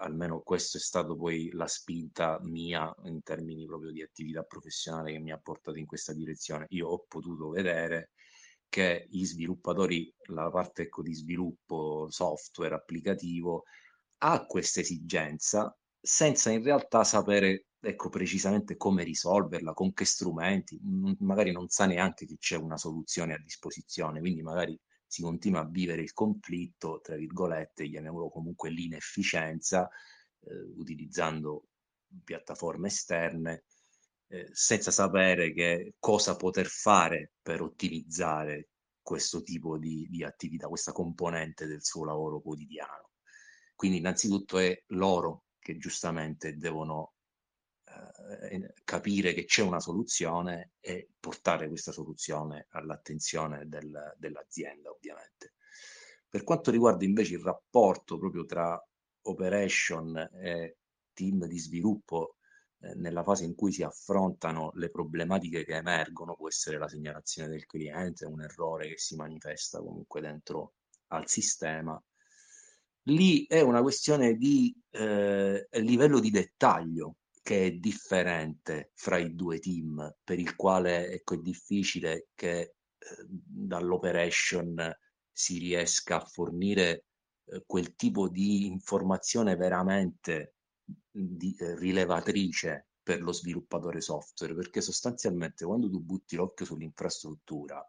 almeno 0.00 0.40
questo 0.40 0.76
è 0.76 0.80
stato 0.80 1.16
poi 1.16 1.50
la 1.52 1.66
spinta 1.66 2.38
mia 2.42 2.94
in 3.04 3.22
termini 3.22 3.66
proprio 3.66 3.90
di 3.90 4.02
attività 4.02 4.42
professionale 4.42 5.12
che 5.12 5.18
mi 5.18 5.32
ha 5.32 5.38
portato 5.38 5.78
in 5.78 5.86
questa 5.86 6.12
direzione. 6.12 6.66
Io 6.70 6.88
ho 6.88 7.04
potuto 7.08 7.50
vedere 7.50 8.10
che 8.68 9.06
gli 9.10 9.24
sviluppatori, 9.24 10.12
la 10.28 10.50
parte 10.50 10.82
ecco, 10.82 11.02
di 11.02 11.14
sviluppo 11.14 12.06
software 12.10 12.74
applicativo, 12.74 13.64
ha 14.18 14.44
questa 14.46 14.80
esigenza 14.80 15.76
senza 16.00 16.50
in 16.50 16.62
realtà 16.62 17.04
sapere 17.04 17.66
ecco 17.80 18.08
precisamente 18.08 18.76
come 18.76 19.04
risolverla, 19.04 19.72
con 19.72 19.92
che 19.92 20.04
strumenti, 20.04 20.78
magari 21.20 21.52
non 21.52 21.68
sa 21.68 21.86
neanche 21.86 22.26
che 22.26 22.36
c'è 22.38 22.56
una 22.56 22.76
soluzione 22.76 23.34
a 23.34 23.38
disposizione, 23.38 24.20
quindi 24.20 24.42
magari 24.42 24.78
si 25.08 25.22
continua 25.22 25.60
a 25.62 25.68
vivere 25.68 26.02
il 26.02 26.12
conflitto, 26.12 27.00
tra 27.02 27.16
virgolette, 27.16 27.88
chiamiamolo 27.88 28.28
comunque 28.28 28.70
l'inefficienza, 28.70 29.88
eh, 30.40 30.54
utilizzando 30.76 31.68
piattaforme 32.22 32.88
esterne, 32.88 33.64
eh, 34.28 34.48
senza 34.52 34.90
sapere 34.90 35.52
che 35.52 35.94
cosa 35.98 36.36
poter 36.36 36.66
fare 36.66 37.32
per 37.40 37.62
ottimizzare 37.62 38.68
questo 39.00 39.42
tipo 39.42 39.78
di, 39.78 40.06
di 40.10 40.22
attività, 40.22 40.68
questa 40.68 40.92
componente 40.92 41.66
del 41.66 41.82
suo 41.82 42.04
lavoro 42.04 42.40
quotidiano. 42.42 43.12
Quindi 43.74 43.98
innanzitutto 43.98 44.58
è 44.58 44.82
loro 44.88 45.44
che 45.58 45.78
giustamente 45.78 46.56
devono 46.56 47.14
eh, 48.50 48.74
capire 48.84 49.32
che 49.32 49.44
c'è 49.44 49.62
una 49.62 49.80
soluzione 49.80 50.72
e 50.80 51.10
portare 51.18 51.68
questa 51.68 51.92
soluzione 51.92 52.66
all'attenzione 52.70 53.66
del, 53.66 54.14
dell'azienda, 54.16 54.90
ovviamente. 54.90 55.54
Per 56.28 56.44
quanto 56.44 56.70
riguarda 56.70 57.04
invece 57.04 57.34
il 57.34 57.42
rapporto 57.42 58.18
proprio 58.18 58.44
tra 58.44 58.80
operation 59.22 60.16
e 60.42 60.78
team 61.12 61.46
di 61.46 61.58
sviluppo 61.58 62.36
eh, 62.80 62.94
nella 62.94 63.22
fase 63.22 63.44
in 63.44 63.54
cui 63.54 63.72
si 63.72 63.82
affrontano 63.82 64.70
le 64.74 64.90
problematiche 64.90 65.64
che 65.64 65.74
emergono, 65.74 66.36
può 66.36 66.48
essere 66.48 66.78
la 66.78 66.88
segnalazione 66.88 67.48
del 67.48 67.66
cliente, 67.66 68.26
un 68.26 68.42
errore 68.42 68.88
che 68.88 68.98
si 68.98 69.16
manifesta 69.16 69.78
comunque 69.78 70.20
dentro 70.20 70.74
al 71.08 71.28
sistema, 71.28 72.00
lì 73.04 73.46
è 73.46 73.60
una 73.60 73.82
questione 73.82 74.34
di 74.34 74.74
eh, 74.90 75.66
livello 75.72 76.20
di 76.20 76.30
dettaglio 76.30 77.16
che 77.48 77.64
è 77.64 77.70
differente 77.72 78.90
fra 78.94 79.16
i 79.16 79.34
due 79.34 79.58
team, 79.58 80.16
per 80.22 80.38
il 80.38 80.54
quale 80.54 81.08
ecco, 81.12 81.32
è 81.32 81.38
difficile 81.38 82.28
che 82.34 82.58
eh, 82.58 82.74
dall'operation 83.26 84.94
si 85.32 85.56
riesca 85.56 86.16
a 86.16 86.26
fornire 86.26 87.06
eh, 87.46 87.62
quel 87.64 87.94
tipo 87.94 88.28
di 88.28 88.66
informazione 88.66 89.56
veramente 89.56 90.56
di, 91.10 91.56
eh, 91.58 91.74
rilevatrice 91.78 92.88
per 93.02 93.22
lo 93.22 93.32
sviluppatore 93.32 94.02
software, 94.02 94.54
perché 94.54 94.82
sostanzialmente 94.82 95.64
quando 95.64 95.88
tu 95.88 96.02
butti 96.02 96.36
l'occhio 96.36 96.66
sull'infrastruttura, 96.66 97.82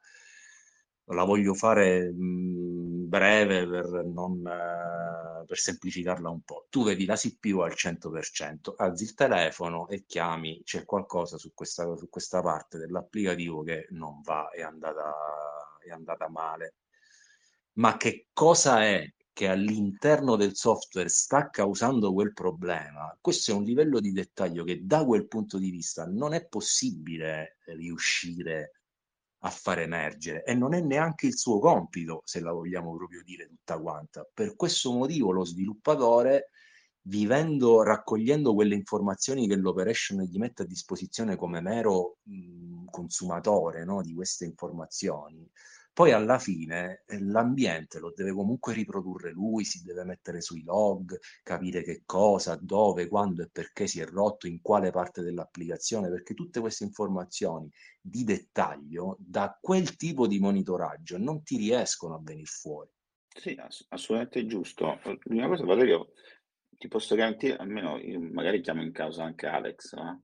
la 1.13 1.24
voglio 1.24 1.54
fare 1.54 2.12
mh, 2.12 3.08
breve 3.08 3.67
per, 3.67 4.06
non, 4.06 4.45
eh, 4.45 5.45
per 5.45 5.58
semplificarla 5.58 6.30
un 6.30 6.41
po'. 6.41 6.67
Tu 6.69 6.84
vedi 6.84 7.06
la 7.06 7.15
CPU 7.15 7.60
al 7.60 7.74
100%, 7.76 8.74
alzi 8.78 9.04
il 9.04 9.13
telefono 9.13 9.88
e 9.88 10.06
chiami, 10.06 10.62
c'è 10.63 10.86
qualcosa 10.86 11.38
su 11.38 11.54
questa, 11.54 11.95
su 11.95 12.10
questa 12.10 12.41
parte 12.41 12.78
dell'applicativo 12.78 13.63
che 13.63 13.88
non 13.91 14.22
va, 14.22 14.50
è 14.50 14.62
andata, 14.62 15.13
è 15.84 15.89
andata 15.89 16.30
male. 16.30 16.76
Ma 17.74 17.98
che 17.98 18.28
cosa 18.34 18.84
è 18.84 19.12
che 19.32 19.48
all'interno 19.48 20.36
del 20.36 20.56
software 20.56 21.08
sta 21.10 21.50
causando 21.50 22.13
quel 22.13 22.34
problema? 22.34 23.17
Questo 23.22 23.52
è 23.52 23.54
un 23.56 23.63
livello 23.63 24.00
di 24.00 24.12
dettaglio 24.12 24.63
che 24.63 24.82
da 24.84 25.06
quel 25.06 25.28
punto 25.28 25.58
di 25.58 25.72
vista 25.72 26.06
non 26.06 26.34
è 26.34 26.45
possibile 26.45 27.58
riuscire 27.67 28.79
a 29.39 29.49
far 29.49 29.80
emergere 29.80 30.43
e 30.43 30.54
non 30.54 30.73
è 30.73 30.82
neanche 30.82 31.28
il 31.28 31.38
suo 31.38 31.60
compito, 31.60 32.21
se 32.25 32.41
la 32.41 32.52
vogliamo 32.52 32.95
proprio 32.95 33.21
dire 33.23 33.47
tutta 33.47 33.80
quanta. 33.80 34.28
Per 34.34 34.56
questo 34.56 34.91
motivo 34.91 35.32
lo 35.32 35.45
sviluppatore, 35.45 36.49
vivendo, 37.04 37.82
raccogliendo 37.84 38.54
quelle 38.54 38.75
informazioni 38.75 39.47
che 39.47 39.56
l'operation 39.56 40.21
gli 40.23 40.38
mette 40.38 40.63
a 40.63 40.65
disposizione 40.65 41.36
come 41.38 41.62
mero 41.62 42.17
mh, 42.23 42.86
consumatore 42.89 43.86
no, 43.86 44.02
di 44.02 44.13
queste 44.13 44.45
informazioni, 44.45 45.49
poi 45.99 46.13
alla 46.13 46.39
fine 46.39 47.03
eh, 47.07 47.19
l'ambiente 47.19 47.99
lo 47.99 48.13
deve 48.15 48.31
comunque 48.31 48.71
riprodurre 48.73 49.31
lui, 49.31 49.65
si 49.65 49.83
deve 49.83 50.05
mettere 50.05 50.39
sui 50.39 50.63
log, 50.63 51.19
capire 51.43 51.83
che 51.83 52.03
cosa, 52.05 52.55
dove, 52.55 53.09
quando 53.09 53.43
e 53.43 53.49
perché 53.51 53.85
si 53.85 53.99
è 53.99 54.05
rotto, 54.05 54.47
in 54.47 54.62
quale 54.62 54.91
parte 54.91 55.21
dell'applicazione, 55.21 56.07
perché 56.07 56.35
tutte 56.35 56.62
queste 56.62 56.85
informazioni 56.85 57.69
di 57.99 58.23
dettaglio 58.23 59.17
da 59.19 59.57
quel 59.59 59.97
tipo 59.97 60.25
di 60.25 60.39
monitoraggio 60.39 61.17
non 61.17 61.43
ti 61.43 61.57
riescono 61.57 62.15
a 62.15 62.21
venire 62.23 62.45
fuori. 62.45 62.89
Sì, 63.35 63.57
ass- 63.59 63.85
assolutamente 63.89 64.45
giusto. 64.45 65.01
L'unica 65.23 65.47
cosa, 65.49 65.65
Valerio, 65.65 66.13
ti 66.77 66.88
posso 66.88 67.13
garantire, 67.15 67.57
almeno 67.57 67.99
magari 68.31 68.62
chiamo 68.62 68.83
in 68.83 68.93
causa 68.93 69.25
anche 69.25 69.47
Alex, 69.47 69.95
no? 69.95 70.23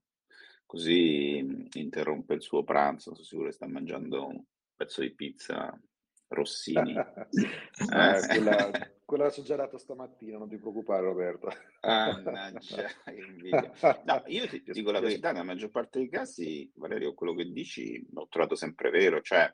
così 0.65 1.67
interrompe 1.73 2.33
il 2.33 2.41
suo 2.41 2.63
pranzo, 2.63 3.11
sono 3.11 3.25
sicuro 3.25 3.47
che 3.47 3.55
sta 3.55 3.67
mangiando 3.67 4.45
pezzo 4.75 5.01
di 5.01 5.13
pizza 5.13 5.79
Rossini. 6.27 6.93
eh, 6.97 8.27
quella, 8.27 8.71
quella 9.05 9.29
l'ho 9.29 9.77
stamattina, 9.77 10.37
non 10.37 10.49
ti 10.49 10.57
preoccupare 10.57 11.01
Roberto. 11.01 11.49
Mannaggia, 11.81 12.89
no, 14.05 14.23
io 14.27 14.47
ti 14.47 14.63
dico 14.65 14.91
la 14.91 14.99
verità, 14.99 15.31
nella 15.31 15.43
maggior 15.43 15.69
parte 15.69 15.99
dei 15.99 16.09
casi, 16.09 16.71
Valerio, 16.75 17.13
quello 17.13 17.33
che 17.33 17.51
dici 17.51 18.05
l'ho 18.11 18.27
trovato 18.29 18.55
sempre 18.55 18.89
vero, 18.89 19.21
cioè 19.21 19.51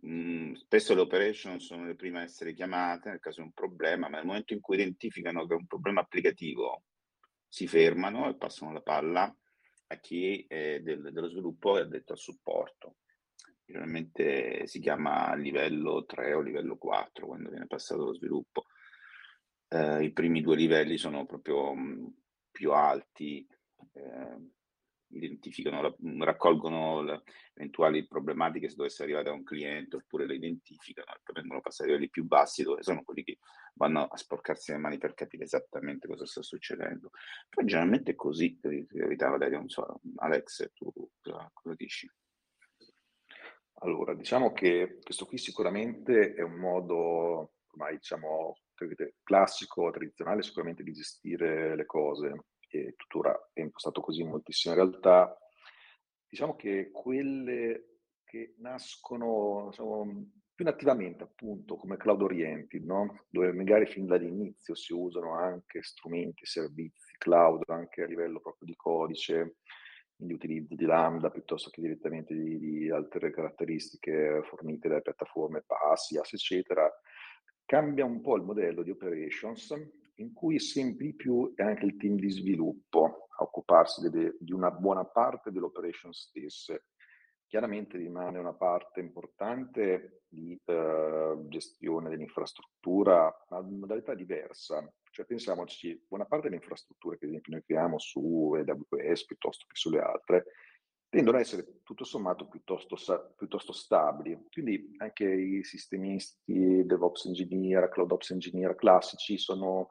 mh, 0.00 0.52
spesso 0.52 0.94
le 0.94 1.00
operation 1.00 1.60
sono 1.60 1.84
le 1.84 1.96
prime 1.96 2.20
a 2.20 2.22
essere 2.22 2.54
chiamate 2.54 3.10
nel 3.10 3.20
caso 3.20 3.40
di 3.40 3.48
un 3.48 3.52
problema, 3.52 4.08
ma 4.08 4.18
nel 4.18 4.26
momento 4.26 4.54
in 4.54 4.60
cui 4.60 4.76
identificano 4.76 5.46
che 5.46 5.54
è 5.54 5.56
un 5.56 5.66
problema 5.66 6.00
applicativo 6.00 6.84
si 7.48 7.66
fermano 7.66 8.28
e 8.28 8.36
passano 8.36 8.72
la 8.72 8.82
palla 8.82 9.34
a 9.88 9.96
chi 9.98 10.44
è 10.48 10.80
del, 10.80 11.12
dello 11.12 11.28
sviluppo 11.28 11.78
e 11.78 11.82
addetto 11.82 12.12
al 12.12 12.18
supporto 12.18 12.96
generalmente 13.66 14.66
si 14.66 14.80
chiama 14.80 15.34
livello 15.34 16.04
3 16.04 16.34
o 16.34 16.40
livello 16.40 16.76
4 16.76 17.26
quando 17.26 17.50
viene 17.50 17.66
passato 17.66 18.04
lo 18.04 18.14
sviluppo. 18.14 18.64
Eh, 19.68 20.04
I 20.04 20.12
primi 20.12 20.40
due 20.40 20.56
livelli 20.56 20.96
sono 20.96 21.26
proprio 21.26 21.74
mh, 21.74 21.80
mm, 21.80 22.06
più 22.52 22.72
alti, 22.72 23.46
eh, 23.92 24.50
identificano, 25.08 25.96
raccolgono 26.18 27.02
le 27.02 27.22
eventuali 27.54 28.06
problematiche 28.06 28.68
se 28.68 28.76
dovesse 28.76 29.02
arrivare 29.02 29.24
da 29.24 29.32
un 29.32 29.44
cliente 29.44 29.96
oppure 29.96 30.26
le 30.26 30.34
identificano 30.34 31.06
poi 31.22 31.34
vengono 31.36 31.60
passati 31.60 31.84
a 31.84 31.92
livelli 31.92 32.10
più 32.10 32.24
bassi 32.24 32.62
dove 32.62 32.82
sono 32.82 33.02
quelli 33.02 33.22
che 33.22 33.38
vanno 33.74 34.04
a 34.04 34.16
sporcarsi 34.16 34.72
le 34.72 34.78
mani 34.78 34.98
per 34.98 35.14
capire 35.14 35.44
esattamente 35.44 36.06
cosa 36.06 36.26
sta 36.26 36.42
succedendo. 36.42 37.10
Poi 37.48 37.64
generalmente 37.64 38.12
è 38.12 38.14
così, 38.14 38.58
in 38.62 38.86
verità 38.88 39.28
Valerio, 39.28 39.58
non 39.58 39.68
so, 39.68 40.00
Alex, 40.16 40.70
tu 40.72 40.92
cosa 41.52 41.74
dici? 41.74 42.08
Allora, 43.80 44.14
diciamo 44.14 44.52
che 44.52 44.98
questo 45.02 45.26
qui 45.26 45.36
sicuramente 45.36 46.34
è 46.34 46.42
un 46.42 46.54
modo 46.54 47.52
ormai, 47.72 47.96
diciamo, 47.96 48.54
classico, 49.22 49.90
tradizionale 49.90 50.42
sicuramente 50.42 50.82
di 50.82 50.92
gestire 50.92 51.76
le 51.76 51.84
cose 51.84 52.44
e 52.68 52.94
tuttora 52.96 53.50
è 53.52 53.60
impostato 53.60 54.00
così 54.00 54.22
in 54.22 54.28
moltissime 54.28 54.74
realtà. 54.74 55.36
Diciamo 56.28 56.56
che 56.56 56.90
quelle 56.90 58.00
che 58.24 58.54
nascono 58.58 59.68
diciamo, 59.70 60.30
più 60.54 60.64
nativamente 60.64 61.22
appunto 61.22 61.76
come 61.76 61.96
cloud 61.96 62.22
oriented, 62.22 62.82
no? 62.82 63.24
dove 63.28 63.52
magari 63.52 63.86
fin 63.86 64.06
dall'inizio 64.06 64.74
si 64.74 64.92
usano 64.92 65.34
anche 65.34 65.82
strumenti, 65.82 66.46
servizi 66.46 67.14
cloud 67.18 67.62
anche 67.68 68.02
a 68.02 68.06
livello 68.06 68.40
proprio 68.40 68.66
di 68.66 68.74
codice, 68.74 69.56
quindi 70.16 70.34
utilizzo 70.34 70.74
di 70.74 70.86
Lambda 70.86 71.30
piuttosto 71.30 71.68
che 71.70 71.82
direttamente 71.82 72.34
di, 72.34 72.58
di 72.58 72.90
altre 72.90 73.30
caratteristiche 73.30 74.40
fornite 74.44 74.88
dalle 74.88 75.02
piattaforme 75.02 75.62
PaaS, 75.66 76.10
IaaS, 76.10 76.32
eccetera, 76.32 76.90
cambia 77.66 78.04
un 78.04 78.20
po' 78.22 78.36
il 78.36 78.42
modello 78.42 78.82
di 78.82 78.90
operations 78.90 79.74
in 80.14 80.32
cui 80.32 80.58
sempre 80.58 81.06
di 81.06 81.14
più 81.14 81.52
è 81.54 81.62
anche 81.62 81.84
il 81.84 81.96
team 81.96 82.16
di 82.16 82.30
sviluppo 82.30 83.28
a 83.38 83.42
occuparsi 83.42 84.08
delle, 84.08 84.36
di 84.40 84.52
una 84.52 84.70
buona 84.70 85.04
parte 85.04 85.50
dell'operation 85.50 86.12
stesse. 86.12 86.86
Chiaramente 87.46 87.98
rimane 87.98 88.38
una 88.38 88.54
parte 88.54 89.00
importante 89.00 90.22
di 90.28 90.58
eh, 90.64 91.15
gestione 91.48 92.08
dell'infrastruttura, 92.08 93.32
ma 93.50 93.58
in 93.58 93.78
modalità 93.78 94.14
diversa, 94.14 94.86
cioè 95.10 95.24
pensiamoci, 95.24 96.04
buona 96.08 96.24
parte 96.24 96.48
delle 96.48 96.60
infrastrutture 96.60 97.18
che 97.18 97.24
ad 97.24 97.30
esempio 97.30 97.52
noi 97.52 97.64
creiamo 97.64 97.98
su 97.98 98.52
AWS 98.54 99.24
piuttosto 99.24 99.64
che 99.68 99.76
sulle 99.76 100.00
altre 100.00 100.44
tendono 101.08 101.36
ad 101.36 101.44
essere 101.44 101.80
tutto 101.82 102.04
sommato 102.04 102.46
piuttosto, 102.48 102.96
piuttosto 103.36 103.72
stabili. 103.72 104.38
Quindi 104.50 104.94
anche 104.98 105.24
i 105.24 105.64
sistemisti, 105.64 106.84
DevOps 106.84 107.26
Engineer, 107.26 107.88
CloudOps 107.88 108.30
Engineer 108.30 108.74
classici 108.74 109.38
sono 109.38 109.90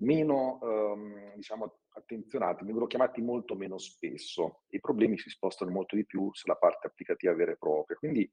meno 0.00 0.58
um, 0.60 1.34
diciamo, 1.34 1.78
attenzionati, 1.94 2.64
vengono 2.64 2.86
chiamati 2.86 3.20
molto 3.22 3.54
meno 3.54 3.78
spesso. 3.78 4.62
I 4.68 4.80
problemi 4.80 5.18
si 5.18 5.30
spostano 5.30 5.70
molto 5.70 5.96
di 5.96 6.04
più 6.04 6.28
sulla 6.32 6.56
parte 6.56 6.86
applicativa 6.86 7.34
vera 7.34 7.52
e 7.52 7.56
propria. 7.56 7.96
Quindi 7.96 8.30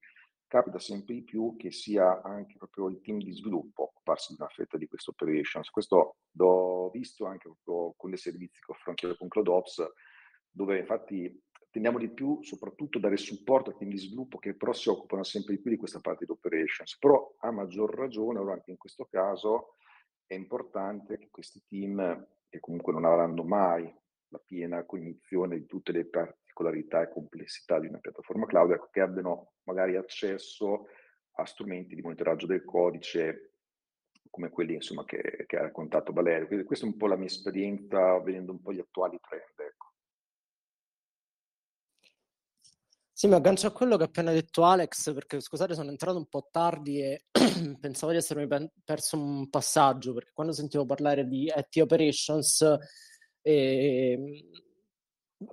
capita 0.47 0.79
sempre 0.79 1.15
di 1.15 1.23
più 1.23 1.55
che 1.57 1.71
sia 1.71 2.21
anche 2.21 2.55
proprio 2.57 2.89
il 2.89 3.01
team 3.01 3.19
di 3.19 3.33
sviluppo 3.33 3.81
a 3.81 3.85
occuparsi 3.85 4.33
di 4.33 4.41
una 4.41 4.49
fetta 4.49 4.77
di 4.77 4.87
queste 4.87 5.11
operations. 5.11 5.69
Questo 5.69 6.17
l'ho 6.31 6.89
visto 6.91 7.25
anche 7.25 7.49
proprio 7.49 7.93
con 7.97 8.13
i 8.13 8.17
servizi 8.17 8.59
che 8.61 8.71
offro 8.71 8.91
anche 8.91 9.07
io 9.07 9.15
con 9.15 9.27
CloudOps, 9.27 9.85
dove 10.49 10.79
infatti 10.79 11.43
tendiamo 11.69 11.97
di 11.97 12.09
più 12.09 12.41
soprattutto 12.41 12.99
a 12.99 13.01
dare 13.01 13.17
supporto 13.17 13.69
ai 13.69 13.75
team 13.77 13.89
di 13.89 13.97
sviluppo 13.97 14.37
che 14.37 14.55
però 14.55 14.71
si 14.71 14.87
occupano 14.87 15.23
sempre 15.23 15.55
di 15.55 15.61
più 15.61 15.71
di 15.71 15.77
questa 15.77 15.99
parte 15.99 16.25
di 16.25 16.31
operations. 16.31 16.97
Però 16.97 17.35
a 17.39 17.51
maggior 17.51 17.93
ragione, 17.93 18.39
allora 18.39 18.53
anche 18.53 18.71
in 18.71 18.77
questo 18.77 19.05
caso, 19.09 19.75
è 20.25 20.35
importante 20.35 21.17
che 21.17 21.29
questi 21.29 21.61
team, 21.67 22.27
che 22.47 22.59
comunque 22.59 22.93
non 22.93 23.05
avranno 23.05 23.43
mai 23.43 23.93
la 24.29 24.39
piena 24.39 24.85
cognizione 24.85 25.57
di 25.57 25.65
tutte 25.65 25.91
le 25.91 26.05
particolarità 26.55 27.01
e 27.01 27.11
complessità 27.11 27.79
di 27.79 27.87
una 27.87 27.99
piattaforma 27.99 28.45
cloud, 28.45 28.71
ecco, 28.71 28.87
che 28.89 29.01
abbiano 29.01 29.55
magari 29.63 29.97
accesso 29.97 30.87
a 31.37 31.45
strumenti 31.45 31.95
di 31.95 32.01
monitoraggio 32.01 32.47
del 32.47 32.63
codice 32.63 33.51
come 34.29 34.49
quelli 34.49 34.73
insomma, 34.73 35.03
che, 35.05 35.43
che 35.45 35.57
ha 35.57 35.61
raccontato 35.61 36.13
Valerio. 36.13 36.47
Quindi 36.47 36.65
questa 36.65 36.85
è 36.85 36.89
un 36.89 36.97
po' 36.97 37.07
la 37.07 37.17
mia 37.17 37.27
esperienza 37.27 38.19
vedendo 38.19 38.53
un 38.53 38.61
po' 38.61 38.73
gli 38.73 38.79
attuali 38.79 39.19
trend. 39.21 39.69
Ecco. 39.69 39.91
Sì, 43.11 43.27
mi 43.27 43.35
aggancio 43.35 43.67
a 43.67 43.71
quello 43.71 43.95
che 43.95 44.03
ha 44.03 44.07
appena 44.07 44.31
detto 44.31 44.63
Alex, 44.63 45.13
perché 45.13 45.39
scusate, 45.39 45.73
sono 45.73 45.89
entrato 45.89 46.17
un 46.17 46.27
po' 46.27 46.49
tardi 46.51 47.01
e 47.01 47.25
pensavo 47.79 48.11
di 48.11 48.17
essermi 48.17 48.47
perso 48.83 49.17
un 49.17 49.49
passaggio, 49.49 50.13
perché 50.13 50.31
quando 50.33 50.51
sentivo 50.51 50.85
parlare 50.85 51.25
di 51.25 51.49
IT 51.55 51.81
Operations 51.81 52.77
eh, 53.41 54.17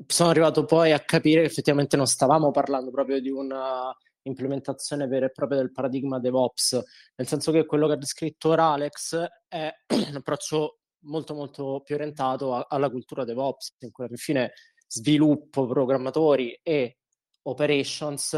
sono 0.07 0.31
arrivato 0.31 0.65
poi 0.65 0.93
a 0.93 1.01
capire 1.01 1.41
che 1.41 1.47
effettivamente 1.47 1.97
non 1.97 2.07
stavamo 2.07 2.51
parlando 2.51 2.91
proprio 2.91 3.21
di 3.21 3.31
una 3.31 3.95
implementazione 4.23 5.07
vera 5.07 5.27
e 5.27 5.33
propria 5.33 5.59
del 5.59 5.73
paradigma 5.73 6.21
DevOps, 6.21 6.81
nel 7.17 7.27
senso 7.27 7.51
che 7.51 7.67
quello 7.67 7.87
che 7.87 7.95
ha 7.95 7.97
descritto 7.97 8.51
ora 8.51 8.67
Alex 8.73 9.17
è 9.49 9.71
un 10.09 10.15
approccio 10.15 10.79
molto 11.05 11.35
molto 11.35 11.81
più 11.85 11.97
orientato 11.97 12.55
a, 12.55 12.67
alla 12.69 12.91
cultura 12.91 13.25
DevOps, 13.25 13.77
in 13.81 13.91
cui 13.91 14.05
alla 14.05 14.17
fine 14.17 14.53
sviluppo, 14.87 15.67
programmatori 15.67 16.59
e 16.63 16.99
operations 17.43 18.37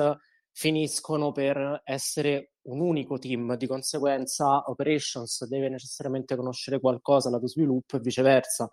finiscono 0.51 1.33
per 1.33 1.83
essere 1.85 2.53
un 2.63 2.81
unico 2.81 3.19
team, 3.19 3.57
di 3.57 3.67
conseguenza 3.67 4.63
operations 4.71 5.47
deve 5.47 5.69
necessariamente 5.69 6.37
conoscere 6.37 6.79
qualcosa 6.81 7.29
lato 7.29 7.49
sviluppo 7.49 7.97
e 7.97 8.01
viceversa. 8.01 8.69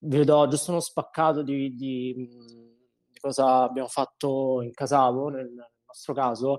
Vi 0.00 0.24
do 0.24 0.46
giusto 0.46 0.70
uno 0.70 0.80
spaccato 0.80 1.42
di, 1.42 1.74
di, 1.74 2.14
di 2.14 3.18
cosa 3.20 3.62
abbiamo 3.62 3.88
fatto 3.88 4.62
in 4.62 4.72
Casavo 4.72 5.28
nel, 5.28 5.46
nel 5.46 5.70
nostro 5.86 6.14
caso, 6.14 6.58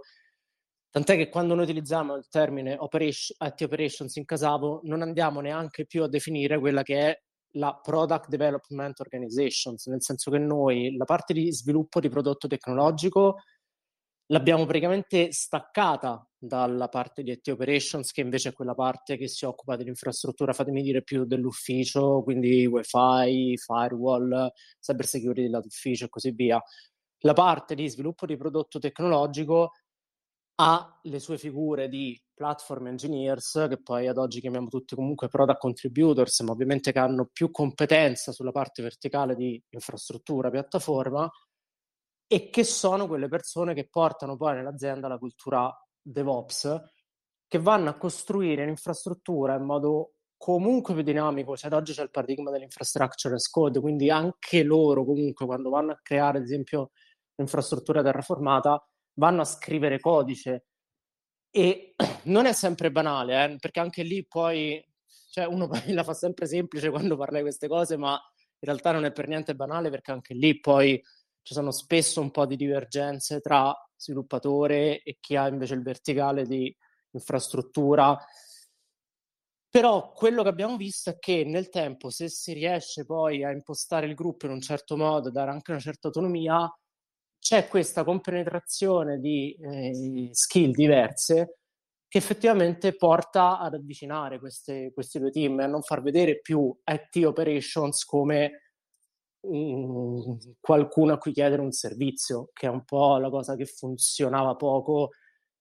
tant'è 0.89 1.15
che 1.15 1.29
quando 1.29 1.55
noi 1.55 1.63
utilizziamo 1.63 2.15
il 2.15 2.27
termine 2.29 2.75
operation, 2.77 3.37
IT 3.47 3.61
operations 3.61 4.15
in 4.17 4.25
Casavo 4.25 4.81
non 4.83 5.01
andiamo 5.01 5.39
neanche 5.39 5.85
più 5.85 6.03
a 6.03 6.09
definire 6.09 6.59
quella 6.59 6.83
che 6.83 6.99
è 6.99 7.21
la 7.53 7.79
Product 7.81 8.27
Development 8.27 8.99
Organizations, 8.99 9.87
nel 9.87 10.03
senso 10.03 10.29
che 10.31 10.37
noi 10.37 10.95
la 10.97 11.05
parte 11.05 11.33
di 11.33 11.51
sviluppo 11.51 11.99
di 11.99 12.09
prodotto 12.09 12.47
tecnologico 12.47 13.37
l'abbiamo 14.27 14.65
praticamente 14.65 15.31
staccata 15.31 16.28
dalla 16.41 16.87
parte 16.87 17.21
di 17.21 17.31
IT 17.31 17.49
Operations, 17.49 18.11
che 18.11 18.21
invece 18.21 18.49
è 18.49 18.53
quella 18.53 18.73
parte 18.73 19.17
che 19.17 19.27
si 19.27 19.43
occupa 19.43 19.75
dell'infrastruttura, 19.75 20.53
fatemi 20.53 20.81
dire 20.81 21.03
più 21.03 21.25
dell'ufficio, 21.25 22.23
quindi 22.23 22.65
wifi, 22.65 23.57
firewall, 23.57 24.49
cyber 24.79 25.05
security 25.05 25.49
dell'ufficio 25.49 26.05
e 26.05 26.09
così 26.09 26.31
via. 26.31 26.61
La 27.23 27.33
parte 27.33 27.75
di 27.75 27.89
sviluppo 27.89 28.25
di 28.25 28.37
prodotto 28.37 28.79
tecnologico 28.79 29.71
ha 30.61 30.99
le 31.03 31.19
sue 31.19 31.37
figure 31.37 31.89
di 31.89 32.17
platform 32.33 32.87
engineers, 32.87 33.65
che 33.69 33.81
poi 33.81 34.07
ad 34.07 34.17
oggi 34.17 34.39
chiamiamo 34.39 34.69
tutti 34.69 34.95
comunque 34.95 35.27
product 35.27 35.59
contributors, 35.59 36.39
ma 36.41 36.51
ovviamente 36.51 36.93
che 36.93 36.99
hanno 36.99 37.29
più 37.31 37.51
competenza 37.51 38.31
sulla 38.31 38.51
parte 38.51 38.81
verticale 38.81 39.35
di 39.35 39.61
infrastruttura, 39.69 40.49
piattaforma, 40.49 41.29
e 42.27 42.49
che 42.49 42.63
sono 42.63 43.07
quelle 43.07 43.27
persone 43.27 43.73
che 43.73 43.87
portano 43.89 44.37
poi 44.37 44.55
nell'azienda 44.55 45.07
la 45.07 45.17
cultura 45.17 45.73
DevOps, 46.11 46.81
che 47.47 47.59
vanno 47.59 47.89
a 47.89 47.97
costruire 47.97 48.65
l'infrastruttura 48.65 49.55
in 49.55 49.63
modo 49.63 50.13
comunque 50.37 50.93
più 50.93 51.03
dinamico, 51.03 51.57
cioè 51.57 51.69
ad 51.69 51.77
oggi 51.77 51.93
c'è 51.93 52.03
il 52.03 52.11
paradigma 52.11 52.51
dell'infrastructure 52.51 53.35
as 53.35 53.49
code, 53.49 53.79
quindi 53.81 54.09
anche 54.09 54.63
loro 54.63 55.03
comunque 55.03 55.45
quando 55.45 55.69
vanno 55.69 55.91
a 55.91 55.99
creare 56.01 56.37
ad 56.37 56.45
esempio 56.45 56.91
l'infrastruttura 57.35 58.01
terraformata 58.01 58.81
vanno 59.15 59.41
a 59.41 59.45
scrivere 59.45 59.99
codice. 59.99 60.65
E 61.51 61.95
non 62.25 62.45
è 62.45 62.53
sempre 62.53 62.91
banale, 62.91 63.43
eh, 63.43 63.55
perché 63.59 63.79
anche 63.79 64.03
lì 64.03 64.25
poi, 64.25 64.81
cioè 65.31 65.45
uno 65.45 65.69
la 65.87 66.03
fa 66.03 66.13
sempre 66.13 66.45
semplice 66.47 66.89
quando 66.89 67.17
parla 67.17 67.37
di 67.37 67.43
queste 67.43 67.67
cose, 67.67 67.97
ma 67.97 68.11
in 68.11 68.67
realtà 68.67 68.91
non 68.91 69.05
è 69.05 69.11
per 69.11 69.27
niente 69.27 69.55
banale 69.55 69.89
perché 69.89 70.11
anche 70.11 70.33
lì 70.33 70.59
poi 70.59 71.01
ci 71.41 71.53
sono 71.53 71.71
spesso 71.71 72.21
un 72.21 72.31
po' 72.31 72.45
di 72.45 72.55
divergenze 72.55 73.39
tra 73.39 73.73
sviluppatore 73.95 75.01
e 75.01 75.17
chi 75.19 75.35
ha 75.35 75.47
invece 75.47 75.73
il 75.73 75.83
verticale 75.83 76.45
di 76.45 76.75
infrastruttura. 77.11 78.17
Però 79.69 80.11
quello 80.13 80.41
che 80.41 80.49
abbiamo 80.49 80.77
visto 80.77 81.11
è 81.11 81.19
che 81.19 81.43
nel 81.45 81.69
tempo, 81.69 82.09
se 82.09 82.27
si 82.27 82.53
riesce 82.53 83.05
poi 83.05 83.43
a 83.43 83.51
impostare 83.51 84.07
il 84.07 84.15
gruppo 84.15 84.45
in 84.45 84.51
un 84.53 84.61
certo 84.61 84.97
modo, 84.97 85.29
dare 85.29 85.51
anche 85.51 85.71
una 85.71 85.79
certa 85.79 86.07
autonomia, 86.07 86.67
c'è 87.39 87.67
questa 87.67 88.03
compenetrazione 88.03 89.19
di 89.19 89.53
eh, 89.53 90.29
skill 90.31 90.71
diverse 90.71 91.59
che 92.07 92.17
effettivamente 92.17 92.95
porta 92.95 93.59
ad 93.59 93.75
avvicinare 93.75 94.39
queste, 94.39 94.91
questi 94.93 95.19
due 95.19 95.29
team 95.29 95.59
e 95.59 95.63
a 95.63 95.67
non 95.67 95.83
far 95.83 96.01
vedere 96.01 96.39
più 96.41 96.75
IT 96.83 97.23
Operations 97.23 98.03
come 98.03 98.68
qualcuno 100.59 101.13
a 101.13 101.17
cui 101.17 101.31
chiedere 101.31 101.61
un 101.61 101.71
servizio, 101.71 102.49
che 102.53 102.67
è 102.67 102.69
un 102.69 102.83
po' 102.83 103.17
la 103.17 103.29
cosa 103.29 103.55
che 103.55 103.65
funzionava 103.65 104.55
poco 104.55 105.11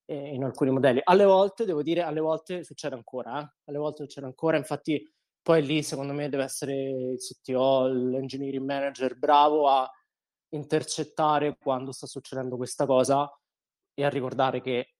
eh, 0.06 0.34
in 0.34 0.44
alcuni 0.44 0.70
modelli. 0.70 1.00
Alle 1.04 1.24
volte, 1.24 1.64
devo 1.64 1.82
dire, 1.82 2.02
alle 2.02 2.20
volte 2.20 2.64
succede 2.64 2.94
ancora, 2.94 3.40
eh? 3.40 3.52
alle 3.66 3.78
volte 3.78 4.02
succede 4.04 4.26
ancora, 4.26 4.56
infatti 4.56 5.02
poi 5.40 5.64
lì 5.64 5.82
secondo 5.82 6.12
me 6.12 6.28
deve 6.28 6.44
essere 6.44 6.74
il 6.74 7.18
CTO, 7.18 7.86
l'engineering 7.88 8.64
manager 8.64 9.16
bravo 9.16 9.68
a 9.68 9.90
intercettare 10.50 11.56
quando 11.58 11.92
sta 11.92 12.06
succedendo 12.06 12.56
questa 12.56 12.86
cosa 12.86 13.30
e 13.94 14.04
a 14.04 14.08
ricordare 14.08 14.60
che 14.60 14.94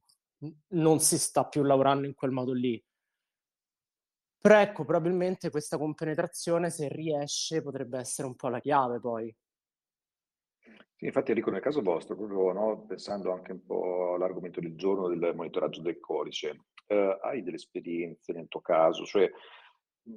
non 0.69 1.01
si 1.01 1.19
sta 1.19 1.45
più 1.47 1.63
lavorando 1.63 2.07
in 2.07 2.15
quel 2.15 2.31
modo 2.31 2.53
lì. 2.53 2.83
Però 4.41 4.59
ecco, 4.61 4.85
probabilmente 4.85 5.51
questa 5.51 5.79
compenetrazione, 5.79 6.71
se 6.71 6.89
riesce, 6.89 7.63
potrebbe 7.63 7.99
essere 7.99 8.29
un 8.29 8.37
po' 8.37 8.49
la 8.49 8.61
chiave 8.61 9.01
poi. 9.01 9.35
Sì, 10.97 11.07
infatti 11.07 11.31
Enrico, 11.31 11.51
nel 11.51 11.61
caso 11.61 11.81
vostro, 11.81 12.17
proprio 12.17 12.53
no, 12.53 12.85
pensando 12.87 13.33
anche 13.33 13.53
un 13.53 13.65
po' 13.65 14.15
all'argomento 14.15 14.61
del 14.61 14.75
giorno 14.75 15.09
del 15.09 15.33
monitoraggio 15.35 15.81
del 15.81 16.01
codice, 16.01 16.67
eh, 16.87 17.19
hai 17.23 17.43
delle 17.43 17.57
esperienze 17.57 18.33
nel 18.33 18.49
tuo 18.49 18.61
caso? 18.61 19.05
Cioè, 19.05 19.31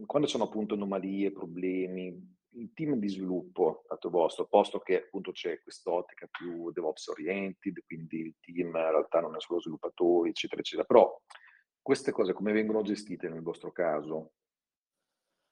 quando 0.06 0.28
sono 0.28 0.46
appunto 0.46 0.74
anomalie, 0.74 1.32
problemi, 1.32 2.40
il 2.54 2.74
team 2.74 2.96
di 2.96 3.10
sviluppo 3.10 3.84
lato 3.90 4.10
vostro, 4.10 4.48
posto 4.48 4.80
che 4.80 5.04
appunto 5.04 5.32
c'è 5.32 5.62
quest'ottica 5.62 6.28
più 6.28 6.72
DevOps 6.72 7.08
oriented, 7.08 7.84
quindi 7.86 8.20
il 8.20 8.36
team 8.40 8.68
in 8.68 8.72
realtà 8.72 9.20
non 9.20 9.36
è 9.36 9.40
solo 9.40 9.62
sviluppatori, 9.62 10.30
eccetera, 10.30 10.62
eccetera, 10.62 10.86
però 10.86 11.22
queste 11.82 12.12
cose 12.12 12.34
come 12.34 12.52
vengono 12.52 12.82
gestite 12.82 13.30
nel 13.30 13.42
vostro 13.42 13.72
caso? 13.72 14.34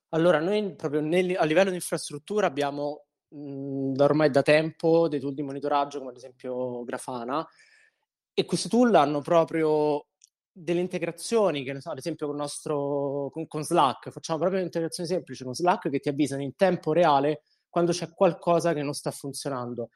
Allora, 0.09 0.39
noi 0.39 0.75
proprio 0.75 1.01
nel, 1.01 1.35
a 1.37 1.43
livello 1.43 1.69
di 1.69 1.75
infrastruttura 1.75 2.47
abbiamo 2.47 3.05
mh, 3.29 3.93
ormai 3.99 4.29
da 4.29 4.41
tempo 4.41 5.07
dei 5.07 5.19
tool 5.19 5.33
di 5.33 5.43
monitoraggio 5.43 5.99
come 5.99 6.11
ad 6.11 6.17
esempio 6.17 6.83
Grafana 6.83 7.45
e 8.33 8.45
questi 8.45 8.69
tool 8.69 8.95
hanno 8.95 9.21
proprio 9.21 10.07
delle 10.51 10.79
integrazioni, 10.79 11.63
che 11.63 11.71
ad 11.71 11.97
esempio 11.97 12.27
con, 12.27 12.35
nostro, 12.35 13.29
con, 13.31 13.47
con 13.47 13.63
Slack, 13.63 14.09
facciamo 14.09 14.39
proprio 14.39 14.59
un'integrazione 14.59 15.07
semplice 15.07 15.43
con 15.43 15.53
Slack 15.53 15.89
che 15.89 15.99
ti 15.99 16.09
avvisano 16.09 16.41
in 16.41 16.55
tempo 16.55 16.91
reale 16.91 17.43
quando 17.69 17.91
c'è 17.91 18.11
qualcosa 18.11 18.73
che 18.73 18.81
non 18.81 18.93
sta 18.93 19.11
funzionando. 19.11 19.89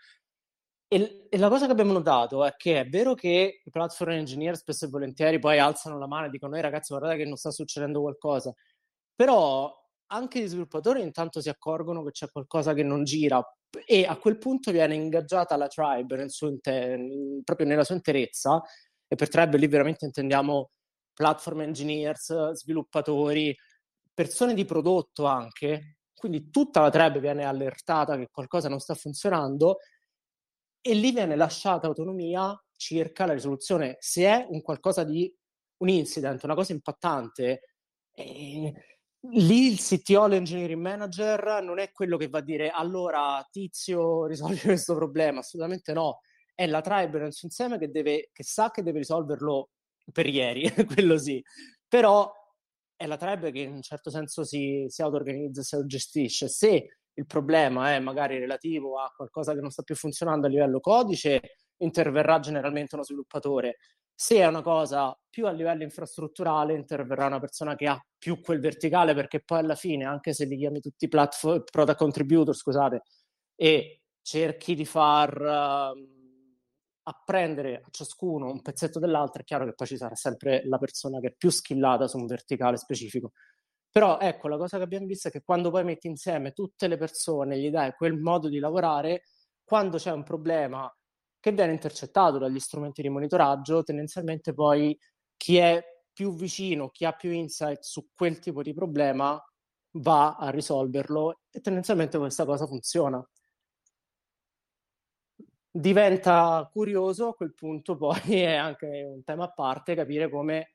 E, 0.94 1.26
e, 1.28 1.38
la 1.40 1.50
cosa 1.50 1.66
che 1.66 1.72
abbiamo 1.72 1.92
notato 1.92 2.46
è 2.46 2.54
che 2.56 2.82
è 2.82 2.88
vero 2.88 3.16
che 3.16 3.62
i 3.66 3.70
platform 3.72 4.12
engineer 4.12 4.56
spesso 4.56 4.86
e 4.86 4.90
volentieri 4.90 5.40
poi 5.40 5.58
alzano 5.58 5.98
la 5.98 6.06
mano 6.06 6.28
e 6.28 6.30
dicono: 6.30 6.60
ragazzi, 6.62 6.94
guardate 6.94 7.18
che 7.18 7.26
non 7.26 7.36
sta 7.36 7.50
succedendo 7.50 8.00
qualcosa. 8.02 8.54
Però 9.16 9.74
anche 10.08 10.40
gli 10.40 10.48
sviluppatori 10.48 11.02
intanto 11.02 11.42
si 11.42 11.50
accorgono 11.50 12.04
che 12.04 12.12
c'è 12.12 12.30
qualcosa 12.30 12.74
che 12.74 12.84
non 12.84 13.04
gira 13.04 13.44
e 13.88 14.06
a 14.06 14.18
quel 14.18 14.38
punto 14.38 14.72
viene 14.72 14.94
ingaggiata 14.94 15.58
la 15.58 15.68
tribe 15.68 16.16
nel 16.16 16.32
inter- 16.40 17.44
proprio 17.44 17.66
nella 17.66 17.84
sua 17.84 17.96
interezza 17.96 18.62
e 19.08 19.16
per 19.16 19.30
tribe 19.30 19.58
lì 19.58 19.66
veramente 19.68 20.06
intendiamo 20.06 20.70
platform 21.14 21.62
engineers, 21.62 22.52
sviluppatori, 22.52 23.56
persone 24.14 24.54
di 24.54 24.66
prodotto 24.66 25.26
anche, 25.26 25.98
quindi 26.14 26.50
tutta 26.52 26.82
la 26.82 26.92
tribe 26.92 27.20
viene 27.20 27.46
allertata 27.46 28.16
che 28.18 28.30
qualcosa 28.32 28.70
non 28.70 28.80
sta 28.80 28.94
funzionando 28.94 29.78
e 30.86 30.94
lì 30.94 31.12
viene 31.14 31.38
lasciata 31.38 31.88
autonomia 31.88 32.62
circa 32.76 33.26
la 33.26 33.32
risoluzione. 33.32 33.96
Se 34.00 34.26
è 34.26 34.46
un 34.50 34.62
qualcosa 34.62 35.06
di 35.06 35.34
un 35.78 35.88
incident, 35.88 36.44
una 36.44 36.56
cosa 36.56 36.74
impattante, 36.74 37.62
eh, 38.14 38.74
lì 39.32 39.72
il 39.72 39.80
CTO, 39.80 40.28
l'engineering 40.28 40.82
manager, 40.82 41.62
non 41.64 41.80
è 41.80 41.92
quello 41.94 42.18
che 42.18 42.28
va 42.28 42.40
a 42.40 42.42
dire 42.42 42.70
allora 42.70 43.48
tizio 43.50 44.26
risolvi 44.26 44.60
questo 44.76 44.94
problema, 44.96 45.40
assolutamente 45.40 45.94
no. 45.94 46.20
È 46.54 46.68
la 46.68 46.82
tribe 46.82 47.18
nel 47.18 47.34
suo 47.34 47.48
insieme 47.48 47.80
che, 47.80 47.90
deve, 47.90 48.30
che 48.34 48.44
sa 48.44 48.70
che 48.70 48.84
deve 48.84 49.00
risolverlo 49.00 49.70
per 50.12 50.28
ieri, 50.28 50.70
quello 50.86 51.18
sì. 51.18 51.42
Però 51.88 52.30
è 52.98 53.06
la 53.06 53.18
tribe 53.18 53.52
che 53.52 53.60
in 53.60 53.72
un 53.72 53.82
certo 53.82 54.10
senso 54.10 54.44
si, 54.44 54.86
si 54.90 55.02
auto-organizza, 55.02 55.62
si 55.64 55.76
autogestisce. 55.76 56.50
Se 56.50 56.98
il 57.16 57.26
problema 57.26 57.94
è 57.94 58.00
magari 58.00 58.40
relativo 58.40 59.00
a 59.00 59.12
qualcosa 59.16 59.54
che 59.54 59.62
non 59.62 59.70
sta 59.70 59.84
più 59.84 59.96
funzionando 59.96 60.48
a 60.48 60.50
livello 60.50 60.80
codice, 60.80 61.58
interverrà 61.78 62.40
generalmente 62.40 62.96
uno 62.96 63.04
sviluppatore. 63.04 63.78
Se 64.16 64.36
è 64.38 64.46
una 64.46 64.62
cosa 64.62 65.18
più 65.30 65.48
a 65.48 65.52
livello 65.52 65.84
infrastrutturale, 65.84 66.74
interverrà 66.74 67.26
una 67.26 67.40
persona 67.40 67.76
che 67.76 67.88
ha 67.88 68.00
più 68.18 68.40
quel 68.42 68.60
verticale, 68.60 69.14
perché 69.14 69.42
poi 69.44 69.60
alla 69.60 69.76
fine, 69.76 70.06
anche 70.06 70.34
se 70.34 70.46
li 70.46 70.58
chiami 70.58 70.80
tutti 70.80 71.08
platform, 71.08 71.64
product 71.70 71.98
contributor, 71.98 72.56
scusate, 72.56 73.02
e 73.56 74.02
cerchi 74.22 74.76
di 74.76 74.86
far 74.86 75.40
uh, 75.42 76.22
apprendere 77.04 77.82
a 77.86 77.88
ciascuno 77.92 78.50
un 78.50 78.62
pezzetto 78.62 79.00
dell'altro, 79.00 79.42
è 79.42 79.46
chiaro 79.46 79.66
che 79.66 79.74
poi 79.74 79.88
ci 79.88 79.98
sarà 79.98 80.16
sempre 80.16 80.62
la 80.66 80.78
persona 80.78 81.20
che 81.20 81.28
è 81.28 81.36
più 81.36 81.50
skillata 81.50 82.08
su 82.08 82.18
un 82.18 82.26
verticale 82.26 82.78
specifico. 82.78 83.32
Però 83.94 84.18
ecco, 84.20 84.48
la 84.48 84.58
cosa 84.58 84.78
che 84.78 84.84
abbiamo 84.84 85.06
visto 85.06 85.28
è 85.28 85.32
che 85.32 85.44
quando 85.44 85.70
poi 85.70 85.84
metti 85.84 86.08
insieme 86.08 86.52
tutte 86.52 86.88
le 86.88 86.98
persone, 86.98 87.60
gli 87.60 87.70
dai 87.70 87.94
quel 87.94 88.18
modo 88.18 88.50
di 88.50 88.58
lavorare, 88.58 89.22
quando 89.64 89.98
c'è 89.98 90.12
un 90.12 90.24
problema 90.24 90.92
che 91.40 91.52
viene 91.52 91.74
intercettato 91.74 92.40
dagli 92.40 92.60
strumenti 92.60 93.04
di 93.04 93.10
monitoraggio, 93.10 93.84
tendenzialmente 93.84 94.52
poi 94.54 94.98
chi 95.38 95.58
è 95.58 95.80
più 96.12 96.34
vicino, 96.34 96.90
chi 96.90 97.06
ha 97.06 97.12
più 97.14 97.30
insight 97.32 97.82
su 97.84 98.08
quel 98.16 98.40
tipo 98.40 98.64
di 98.64 98.74
problema 98.74 99.40
va 99.98 100.38
a 100.38 100.50
risolverlo 100.50 101.42
e 101.52 101.60
tendenzialmente 101.62 102.18
questa 102.18 102.46
cosa 102.46 102.66
funziona. 102.66 103.24
Diventa 105.76 106.68
curioso 106.72 107.30
a 107.30 107.34
quel 107.36 107.54
punto 107.54 107.96
poi 107.98 108.42
è 108.42 108.56
anche 108.56 109.04
un 109.04 109.24
tema 109.24 109.46
a 109.46 109.52
parte 109.52 109.96
capire 109.96 110.30
come 110.30 110.73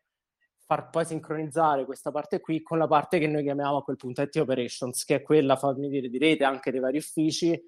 far 0.69 0.91
poi 0.91 1.07
sincronizzare 1.07 1.87
questa 1.87 2.11
parte 2.11 2.41
qui 2.41 2.61
con 2.61 2.77
la 2.77 2.87
parte 2.87 3.19
che 3.19 3.27
noi 3.27 3.43
chiamiamo 3.43 3.79
a 3.79 3.83
quel 3.83 3.97
punto 3.97 4.21
IT 4.21 4.37
Operations, 4.37 5.03
che 5.05 5.15
è 5.15 5.23
quella, 5.23 5.57
fammi 5.57 5.89
dire, 5.89 6.11
di 6.11 6.19
rete 6.19 6.45
anche 6.45 6.71
dei 6.71 6.79
vari 6.79 6.99
uffici, 6.99 7.59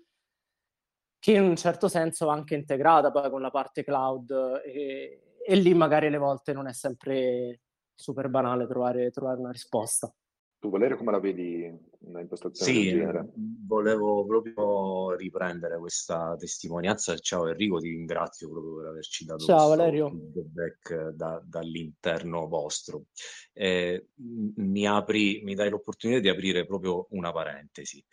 che 1.19 1.33
in 1.33 1.43
un 1.43 1.57
certo 1.57 1.89
senso 1.89 2.27
va 2.27 2.35
anche 2.35 2.55
integrata 2.55 3.11
poi 3.11 3.31
con 3.31 3.41
la 3.41 3.51
parte 3.51 3.85
cloud 3.85 4.61
e, 4.67 5.39
e 5.43 5.57
lì 5.57 5.73
magari 5.73 6.11
le 6.11 6.19
volte 6.19 6.53
non 6.53 6.69
è 6.69 6.75
sempre 6.75 7.63
super 7.95 8.29
banale 8.29 8.67
trovare, 8.67 9.11
trovare 9.11 9.39
una 9.39 9.51
risposta. 9.51 10.13
Tu 10.61 10.69
Valerio 10.69 10.99
come 10.99 11.11
la 11.11 11.21
vedi 11.21 11.75
una 12.01 12.21
impostazione 12.21 12.71
sì, 12.71 12.91
del 12.91 12.99
genere? 12.99 13.33
volevo 13.67 14.27
proprio 14.27 15.17
riprendere 15.17 15.79
questa 15.79 16.37
testimonianza. 16.39 17.17
Ciao 17.17 17.49
Enrico, 17.49 17.79
ti 17.79 17.89
ringrazio 17.89 18.51
proprio 18.51 18.77
per 18.77 18.87
averci 18.89 19.25
dato 19.25 19.45
Ciao, 19.47 19.69
questo 19.69 19.77
Valerio. 19.77 20.11
feedback 20.11 21.09
da, 21.13 21.43
dall'interno 21.47 22.47
vostro. 22.47 23.07
Eh, 23.55 24.09
mi, 24.17 24.87
apri, 24.87 25.41
mi 25.45 25.55
dai 25.55 25.71
l'opportunità 25.71 26.21
di 26.21 26.29
aprire 26.29 26.67
proprio 26.67 27.07
una 27.11 27.33
parentesi. 27.33 28.05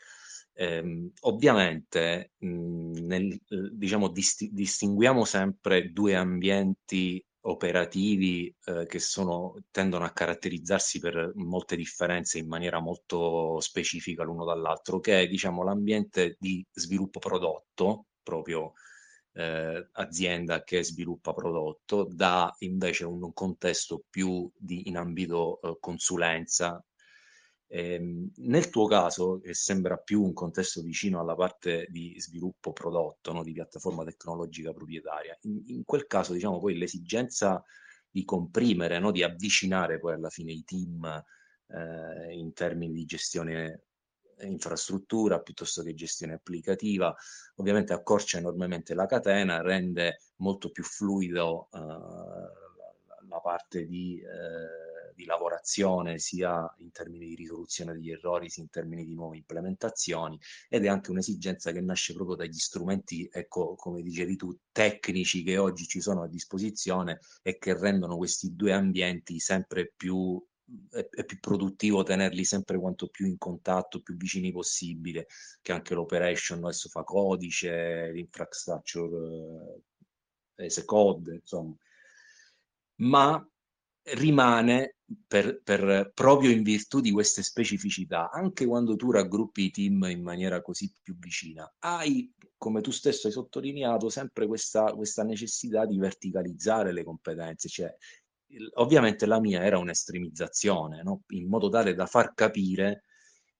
Eh, 0.54 1.12
ovviamente, 1.22 2.32
mh, 2.38 3.00
nel, 3.06 3.42
diciamo, 3.74 4.08
disti- 4.08 4.52
distinguiamo 4.54 5.26
sempre 5.26 5.92
due 5.92 6.16
ambienti 6.16 7.24
operativi 7.48 8.54
eh, 8.66 8.86
che 8.86 9.00
sono, 9.00 9.56
tendono 9.72 10.06
a 10.06 10.12
caratterizzarsi 10.12 11.00
per 11.00 11.32
molte 11.36 11.76
differenze 11.76 12.40
in 12.40 12.48
maniera 12.48 12.80
molto 12.80 13.60
specifica 13.60 14.24
l'uno 14.24 14.46
dall'altro, 14.46 15.00
che 15.00 15.22
è 15.22 15.28
diciamo, 15.28 15.64
l'ambiente 15.64 16.36
di 16.40 16.66
sviluppo 16.72 17.20
prodotto, 17.20 18.06
proprio 18.22 18.74
eh, 19.34 19.88
azienda 19.94 20.64
che 20.64 20.84
sviluppa 20.84 21.34
prodotto, 21.34 22.08
da 22.10 22.54
invece 22.60 23.06
un, 23.06 23.32
contesto 23.34 24.04
più 24.10 24.50
di, 24.56 24.88
in 24.90 24.98
ambito 24.98 25.62
eh, 25.62 25.78
consulenza, 25.80 26.84
Ehm, 27.70 28.32
nel 28.38 28.70
tuo 28.70 28.88
caso, 28.88 29.40
che 29.40 29.54
sembra 29.54 29.98
più 29.98 30.24
un 30.24 30.34
contesto 30.34 30.82
vicino 30.82 31.20
alla 31.20 31.36
parte 31.36 31.88
di 31.90 32.16
sviluppo 32.20 32.72
prodotto, 32.72 33.34
no? 33.34 33.44
di 33.44 33.52
piattaforma 33.54 34.04
tecnologica 34.04 34.72
proprietaria, 34.72 35.38
in, 35.42 35.64
in, 35.68 35.84
quel 35.84 36.08
caso, 36.08 36.34
diciamo, 36.34 36.60
poi 36.60 36.78
l'esigenza 36.78 37.64
di 38.10 38.24
comprimere, 38.24 39.00
no? 39.00 39.12
di 39.12 39.24
avvicinare 39.24 40.00
poi 40.00 40.14
alla 40.14 40.30
fine 40.30 40.52
i 40.54 40.64
team 40.64 41.06
eh, 41.68 42.34
in 42.34 42.54
termini 42.54 42.94
di 42.94 43.06
gestione 43.06 43.82
infrastruttura 44.40 45.42
piuttosto 45.42 45.82
che 45.84 45.94
gestione 45.94 46.34
applicativa, 46.34 47.14
ovviamente 47.56 47.94
accorcia 47.94 48.38
enormemente 48.38 48.94
la 48.94 49.06
catena, 49.06 49.62
rende 49.62 50.20
molto 50.38 50.70
più 50.70 50.84
fluido 50.84 51.70
eh, 51.74 51.78
la 53.28 53.40
parte 53.42 53.86
di 53.86 54.22
eh, 54.22 54.87
di 55.18 55.26
lavorazione 55.26 56.20
sia 56.20 56.72
in 56.78 56.92
termini 56.92 57.28
di 57.28 57.36
risoluzione 57.36 57.94
degli 57.94 58.12
errori 58.12 58.50
sia 58.50 58.62
in 58.62 58.70
termini 58.70 59.04
di 59.04 59.16
nuove 59.16 59.38
implementazioni 59.38 60.40
ed 60.70 60.86
è 60.86 60.88
anche 60.88 61.10
un'esigenza 61.10 61.72
che 61.72 61.82
nasce 61.82 62.14
proprio 62.14 62.36
dagli 62.36 62.58
strumenti, 62.58 63.28
ecco, 63.32 63.74
come 63.76 64.04
dicevi 64.04 64.36
tu, 64.36 64.56
tecnici 64.72 65.42
che 65.42 65.58
oggi 65.58 65.88
ci 65.88 66.02
sono 66.02 66.22
a 66.22 66.28
disposizione 66.28 67.20
e 67.42 67.58
che 67.58 67.76
rendono 67.76 68.16
questi 68.16 68.56
due 68.56 68.74
ambienti 68.74 69.40
sempre 69.40 69.92
più 69.96 70.40
è, 70.92 71.26
più 71.26 71.40
produttivo 71.40 72.04
tenerli 72.04 72.44
sempre 72.44 72.78
quanto 72.78 73.08
più 73.08 73.26
in 73.26 73.38
contatto, 73.38 74.02
più 74.02 74.16
vicini 74.16 74.52
possibile, 74.52 75.28
che 75.62 75.72
anche 75.72 75.94
l'operation 75.96 76.64
adesso 76.64 76.90
fa 76.90 77.04
codice, 77.04 78.12
l'infrastructure 78.12 79.82
eh, 80.56 80.86
code, 80.86 81.34
insomma. 81.36 81.76
Ma 83.00 83.50
rimane 84.16 84.98
per, 85.28 85.62
per, 85.64 86.12
proprio 86.14 86.52
in 86.52 86.64
virtù 86.64 87.00
di 87.00 87.12
queste 87.12 87.44
specificità, 87.44 88.30
anche 88.30 88.66
quando 88.66 88.96
tu 88.96 89.12
raggruppi 89.12 89.66
i 89.66 89.72
team 89.72 90.04
in 90.10 90.22
maniera 90.22 90.62
così 90.62 90.92
più 91.02 91.18
vicina, 91.18 91.72
hai, 91.80 92.32
come 92.58 92.82
tu 92.82 92.92
stesso 92.92 93.28
hai 93.28 93.34
sottolineato, 93.34 94.10
sempre 94.10 94.48
questa, 94.48 94.94
questa 94.94 95.24
necessità 95.24 95.86
di 95.86 95.98
verticalizzare 95.98 96.92
le 96.92 97.04
competenze, 97.04 97.70
cioè 97.70 97.94
ovviamente 98.76 99.26
la 99.26 99.40
mia 99.40 99.64
era 99.64 99.78
un'estremizzazione, 99.78 101.04
no? 101.04 101.24
in 101.30 101.48
modo 101.48 101.70
tale 101.70 101.94
da 101.94 102.06
far 102.06 102.34
capire 102.34 103.04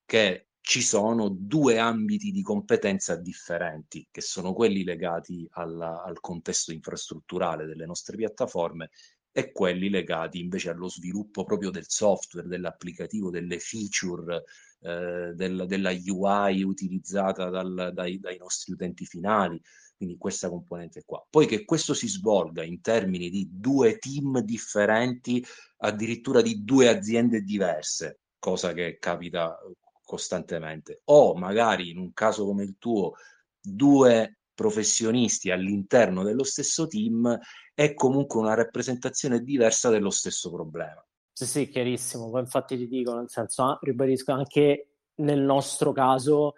che 0.06 0.48
ci 0.62 0.82
sono 0.82 1.30
due 1.30 1.78
ambiti 1.78 2.32
di 2.32 2.42
competenza 2.42 3.16
differenti, 3.16 4.06
che 4.12 4.20
sono 4.20 4.54
quelli 4.54 4.84
legati 4.84 5.48
alla, 5.52 6.04
al 6.04 6.20
contesto 6.20 6.74
infrastrutturale 6.74 7.66
delle 7.66 7.86
nostre 7.86 8.18
piattaforme 8.18 8.90
e 9.38 9.52
quelli 9.52 9.90
legati 9.90 10.40
invece 10.40 10.72
allo 10.72 10.90
sviluppo 10.90 11.44
proprio 11.44 11.70
del 11.70 11.86
software, 11.88 12.48
dell'applicativo, 12.48 13.30
delle 13.30 13.60
feature, 13.60 14.46
eh, 14.80 15.34
del, 15.36 15.66
della 15.68 15.92
UI 15.92 16.64
utilizzata 16.64 17.48
dal, 17.50 17.92
dai, 17.94 18.20
dai 18.20 18.38
nostri 18.40 18.74
utenti 18.74 19.06
finali 19.06 19.62
quindi 19.96 20.18
questa 20.18 20.50
componente 20.50 21.04
qua. 21.06 21.24
Poi 21.30 21.46
che 21.46 21.66
questo 21.66 21.94
si 21.94 22.08
svolga 22.08 22.64
in 22.64 22.82
termini 22.82 23.30
di 23.30 23.48
due 23.52 24.00
team 24.00 24.40
differenti, 24.40 25.46
addirittura 25.78 26.42
di 26.42 26.64
due 26.64 26.88
aziende 26.88 27.42
diverse, 27.42 28.22
cosa 28.40 28.74
che 28.74 28.98
capita 29.00 29.56
costantemente, 30.04 31.02
o 31.06 31.36
magari 31.36 31.92
in 31.92 32.00
un 32.00 32.12
caso 32.12 32.44
come 32.44 32.64
il 32.64 32.78
tuo, 32.80 33.14
due 33.60 34.40
professionisti 34.56 35.52
all'interno 35.52 36.24
dello 36.24 36.44
stesso 36.44 36.88
team 36.88 37.40
è 37.78 37.94
comunque 37.94 38.40
una 38.40 38.56
rappresentazione 38.56 39.44
diversa 39.44 39.92
dello 39.92 40.10
stesso 40.10 40.52
problema. 40.52 41.06
Sì, 41.32 41.46
sì, 41.46 41.70
chiarissimo. 41.70 42.32
Poi 42.32 42.40
infatti 42.40 42.76
ti 42.76 42.88
dico, 42.88 43.14
nel 43.14 43.30
senso, 43.30 43.66
ah, 43.66 43.78
ribadisco 43.80 44.32
anche 44.32 44.94
nel 45.18 45.42
nostro 45.42 45.92
caso 45.92 46.56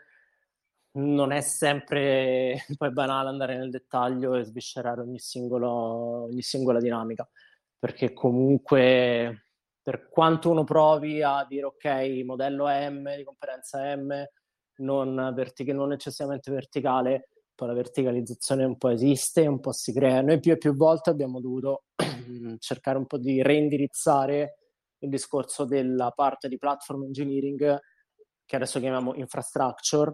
non 0.92 1.34
è 1.34 1.42
sempre 1.42 2.64
poi 2.78 2.94
banale 2.94 3.28
andare 3.28 3.58
nel 3.58 3.70
dettaglio 3.70 4.36
e 4.36 4.46
sviscerare 4.46 5.02
ogni, 5.02 5.20
singolo, 5.20 5.70
ogni 6.30 6.42
singola 6.42 6.80
dinamica, 6.80 7.30
perché 7.78 8.14
comunque 8.14 9.48
per 9.82 10.08
quanto 10.08 10.50
uno 10.52 10.64
provi 10.64 11.22
a 11.22 11.46
dire 11.46 11.66
ok, 11.66 12.24
modello 12.24 12.66
M 12.70 13.14
di 13.14 13.26
competenza 13.26 13.94
M, 13.94 14.24
non, 14.78 15.34
vertic- 15.36 15.74
non 15.74 15.92
eccessivamente 15.92 16.50
verticale, 16.50 17.28
la 17.66 17.74
verticalizzazione 17.74 18.64
un 18.64 18.78
po' 18.78 18.90
esiste, 18.90 19.48
un 19.48 19.60
po' 19.60 19.72
si 19.72 19.94
crea. 19.94 20.22
Noi 20.22 20.40
più 20.40 20.52
e 20.52 20.58
più 20.58 20.76
volte 20.76 21.10
abbiamo 21.10 21.40
dovuto 21.40 21.84
cercare 22.60 22.98
un 22.98 23.06
po' 23.06 23.18
di 23.18 23.42
reindirizzare 23.42 24.58
il 25.00 25.10
discorso 25.10 25.66
della 25.66 26.12
parte 26.12 26.48
di 26.48 26.58
platform 26.58 27.04
engineering, 27.04 27.80
che 28.46 28.56
adesso 28.56 28.80
chiamiamo 28.80 29.16
infrastructure, 29.16 30.14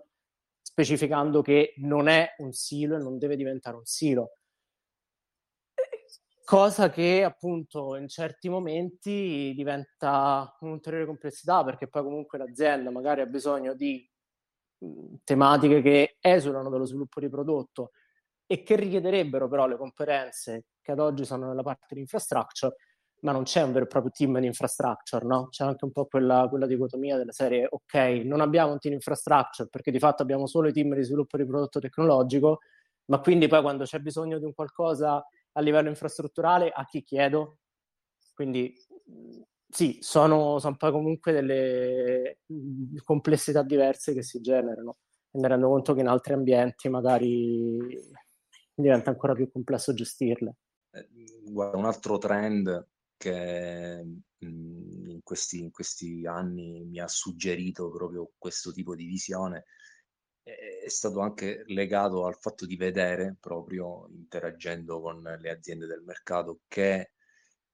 specificando 0.62 1.41
che 1.41 1.74
non 1.78 2.08
è 2.08 2.36
un 2.38 2.52
silo 2.52 2.96
e 2.96 3.00
non 3.00 3.18
deve 3.18 3.36
diventare 3.36 3.78
un 3.78 3.86
silo. 3.86 4.38
cosa 6.43 6.89
che 6.89 7.24
appunto 7.24 7.96
in 7.96 8.08
certi 8.08 8.50
momenti 8.50 9.54
diventa 9.56 10.56
un'ulteriore 10.60 11.06
complessità 11.08 11.64
perché 11.64 11.88
poi 11.88 12.04
comunque 12.04 12.38
l'azienda 12.38 12.91
magari 12.91 13.22
ha 13.22 13.26
bisogno 13.26 13.74
di 13.74 14.08
tematiche 15.24 15.82
che 15.82 16.18
esulano 16.20 16.70
dallo 16.70 16.86
sviluppo 16.86 17.20
di 17.20 17.30
prodotto 17.30 17.92
e 18.46 18.64
che 18.64 18.76
richiederebbero 18.76 19.48
però 19.48 19.68
le 19.68 19.78
competenze 19.78 20.66
che 20.82 20.92
ad 20.92 21.00
oggi 21.00 21.26
sono 21.26 21.48
nella 21.48 21.64
parte 21.64 21.96
di 21.96 22.02
infrastructure, 22.02 22.76
ma 23.22 23.32
non 23.32 23.44
c'è 23.44 23.64
un 23.64 23.72
vero 23.72 23.86
e 23.86 23.88
proprio 23.88 24.12
team 24.12 24.40
di 24.40 24.46
infrastructure, 24.46 25.26
no? 25.26 25.48
C'è 25.50 25.64
anche 25.64 25.84
un 25.86 25.92
po' 25.92 26.06
quella, 26.06 26.48
quella 26.48 26.68
dicotomia 26.68 27.18
della 27.18 27.32
serie, 27.32 27.68
ok, 27.68 27.96
non 28.24 28.42
abbiamo 28.42 28.72
un 28.74 28.80
team 28.80 28.94
infrastructure 28.94 29.68
perché 29.70 29.90
di 29.90 30.00
fatto 30.00 30.22
abbiamo 30.22 30.46
solo 30.46 30.68
i 30.68 30.74
team 30.74 30.94
di 30.94 31.04
sviluppo 31.04 31.38
di 31.38 31.46
prodotto 31.46 31.80
tecnologico, 31.80 32.60
ma 33.06 33.20
quindi 33.20 33.48
poi 33.48 33.62
quando 33.62 33.84
c'è 33.86 34.00
bisogno 34.00 34.38
di 34.38 34.46
un 34.46 34.54
qualcosa 34.54 35.26
a 35.54 35.62
livello 35.62 35.90
infrastrutturale 35.90 36.70
a 36.70 36.86
chi 36.86 37.04
chiedo? 37.04 37.58
Quindi 38.34 38.76
sì, 39.76 39.97
sono, 39.99 40.57
sono 40.59 40.78
poi 40.78 40.91
comunque 40.91 41.34
delle 41.34 42.39
complessità 43.03 43.61
diverse 43.61 44.13
che 44.13 44.23
si 44.23 44.39
generano 44.39 44.99
e 45.30 45.38
mi 45.38 45.47
rendo 45.49 45.67
conto 45.67 45.93
che 45.93 45.99
in 45.99 46.07
altri 46.07 46.32
ambienti 46.32 46.88
magari 46.88 47.78
diventa 48.73 49.09
ancora 49.09 49.34
più 49.34 49.51
complesso 49.51 49.93
gestirle. 49.93 50.55
Eh, 50.91 51.09
guarda, 51.43 51.76
un 51.76 51.84
altro 51.84 52.17
trend 52.17 52.88
che 53.17 54.01
in 54.38 55.19
questi, 55.23 55.59
in 55.59 55.71
questi 55.71 56.26
anni 56.26 56.86
mi 56.86 56.99
ha 56.99 57.07
suggerito 57.09 57.91
proprio 57.91 58.32
questo 58.38 58.71
tipo 58.71 58.95
di 58.95 59.03
visione 59.03 59.65
è 60.41 60.88
stato 60.88 61.19
anche 61.19 61.63
legato 61.65 62.26
al 62.26 62.38
fatto 62.39 62.65
di 62.65 62.78
vedere, 62.78 63.36
proprio 63.39 64.07
interagendo 64.11 65.01
con 65.01 65.21
le 65.21 65.49
aziende 65.49 65.86
del 65.86 66.03
mercato, 66.03 66.61
che 66.67 67.11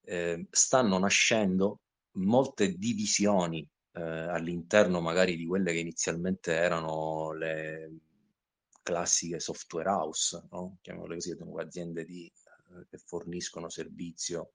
eh, 0.04 0.48
stanno 0.50 0.98
nascendo 0.98 1.82
molte 2.14 2.74
divisioni 2.78 3.68
eh, 3.94 4.02
all'interno 4.02 5.02
magari 5.02 5.36
di 5.36 5.46
quelle 5.46 5.72
che 5.72 5.80
inizialmente 5.80 6.54
erano 6.54 7.34
le 7.34 8.00
classiche 8.84 9.40
software 9.40 9.90
house, 9.90 10.48
no? 10.52 10.78
chiamiamole 10.82 11.16
così, 11.16 11.36
aziende 11.58 12.06
di, 12.06 12.26
eh, 12.26 12.88
che 12.90 12.98
forniscono 12.98 13.70
servizio 13.70 14.54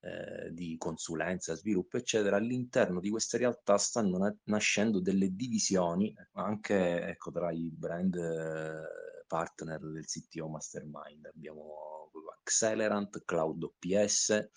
eh, 0.00 0.52
di 0.52 0.76
consulenza, 0.78 1.54
sviluppo, 1.54 1.96
eccetera, 1.96 2.36
all'interno 2.36 3.00
di 3.00 3.10
queste 3.10 3.38
realtà 3.38 3.78
stanno 3.78 4.18
na- 4.18 4.36
nascendo 4.44 5.00
delle 5.00 5.34
divisioni 5.34 6.14
anche 6.32 7.02
ecco, 7.02 7.30
tra 7.30 7.50
i 7.52 7.70
brand 7.70 8.14
eh, 8.14 9.24
partner 9.26 9.80
del 9.80 10.04
CTO 10.04 10.48
Mastermind. 10.48 11.26
Abbiamo 11.26 12.10
Accelerant, 12.38 13.24
Cloud 13.24 13.62
OPS, 13.62 14.50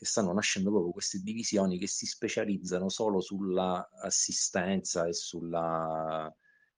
che 0.00 0.06
stanno 0.06 0.32
nascendo 0.32 0.70
proprio 0.70 0.92
queste 0.92 1.18
divisioni 1.18 1.76
che 1.78 1.86
si 1.86 2.06
specializzano 2.06 2.88
solo 2.88 3.20
sull'assistenza 3.20 5.04
e 5.04 5.12
sulla, 5.12 6.34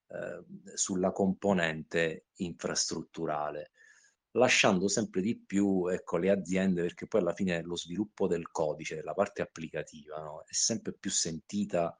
eh, 0.09 0.45
sulla 0.75 1.13
componente 1.13 2.27
infrastrutturale 2.39 3.71
lasciando 4.33 4.89
sempre 4.89 5.21
di 5.21 5.39
più 5.39 5.87
ecco, 5.87 6.17
le 6.17 6.31
aziende, 6.31 6.83
perché 6.83 7.07
poi 7.07 7.21
alla 7.21 7.35
fine 7.35 7.63
lo 7.63 7.77
sviluppo 7.77 8.27
del 8.27 8.51
codice, 8.51 9.03
la 9.03 9.13
parte 9.15 9.43
applicativa, 9.43 10.19
no? 10.21 10.43
è 10.47 10.53
sempre 10.53 10.93
più 10.93 11.11
sentita 11.11 11.97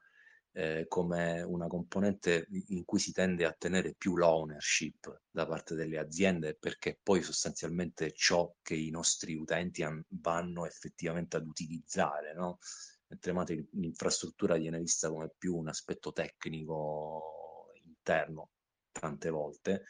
eh, 0.55 0.85
come 0.87 1.41
una 1.41 1.67
componente 1.67 2.47
in 2.67 2.85
cui 2.85 2.99
si 2.99 3.11
tende 3.11 3.45
a 3.45 3.55
tenere 3.57 3.95
più 3.95 4.15
l'ownership 4.15 5.21
da 5.31 5.47
parte 5.47 5.73
delle 5.75 5.97
aziende, 5.97 6.55
perché 6.55 6.99
poi 7.01 7.23
sostanzialmente 7.23 8.13
ciò 8.13 8.53
che 8.61 8.75
i 8.75 8.91
nostri 8.91 9.33
utenti 9.33 9.83
an- 9.83 10.03
vanno 10.09 10.65
effettivamente 10.65 11.37
ad 11.37 11.47
utilizzare, 11.47 12.33
no? 12.33 12.59
mentre 13.07 13.67
l'infrastruttura 13.71 14.55
viene 14.57 14.79
vista 14.79 15.09
come 15.09 15.31
più 15.37 15.55
un 15.55 15.67
aspetto 15.67 16.11
tecnico 16.11 17.71
interno 17.83 18.49
tante 18.91 19.29
volte, 19.29 19.85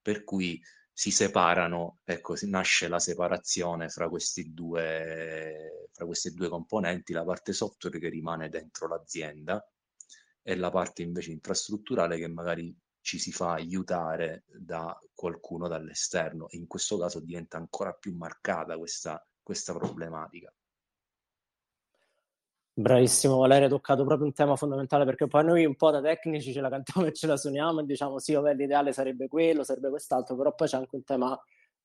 per 0.00 0.24
cui 0.24 0.60
si 0.90 1.10
separano, 1.10 2.00
ecco, 2.04 2.34
nasce 2.42 2.88
la 2.88 2.98
separazione 2.98 3.88
fra 3.88 4.08
due, 4.46 5.88
fra 5.92 6.06
queste 6.06 6.30
due 6.32 6.48
componenti, 6.48 7.12
la 7.12 7.24
parte 7.24 7.52
software 7.52 7.98
che 7.98 8.08
rimane 8.08 8.48
dentro 8.48 8.88
l'azienda 8.88 9.64
e 10.42 10.56
la 10.56 10.70
parte 10.70 11.02
invece 11.02 11.30
infrastrutturale 11.32 12.16
che 12.16 12.28
magari 12.28 12.74
ci 13.00 13.18
si 13.18 13.32
fa 13.32 13.52
aiutare 13.52 14.44
da 14.46 14.98
qualcuno 15.14 15.68
dall'esterno 15.68 16.48
e 16.48 16.58
in 16.58 16.66
questo 16.66 16.98
caso 16.98 17.20
diventa 17.20 17.56
ancora 17.56 17.92
più 17.92 18.14
marcata 18.14 18.76
questa, 18.76 19.24
questa 19.42 19.72
problematica. 19.74 20.52
Bravissimo 22.78 23.38
Valerio, 23.38 23.64
hai 23.64 23.70
toccato 23.70 24.04
proprio 24.04 24.26
un 24.26 24.32
tema 24.32 24.54
fondamentale 24.54 25.04
perché 25.04 25.26
poi 25.26 25.44
noi 25.44 25.64
un 25.64 25.74
po' 25.74 25.90
da 25.90 26.00
tecnici 26.00 26.52
ce 26.52 26.60
la 26.60 26.68
cantiamo 26.68 27.06
e 27.08 27.12
ce 27.12 27.26
la 27.26 27.36
suoniamo 27.36 27.80
e 27.80 27.84
diciamo 27.84 28.18
sì, 28.18 28.34
vabbè, 28.34 28.54
l'ideale 28.54 28.92
sarebbe 28.92 29.26
quello, 29.26 29.64
sarebbe 29.64 29.90
quest'altro, 29.90 30.36
però 30.36 30.54
poi 30.54 30.68
c'è 30.68 30.76
anche 30.76 30.94
un 30.94 31.02
tema 31.02 31.36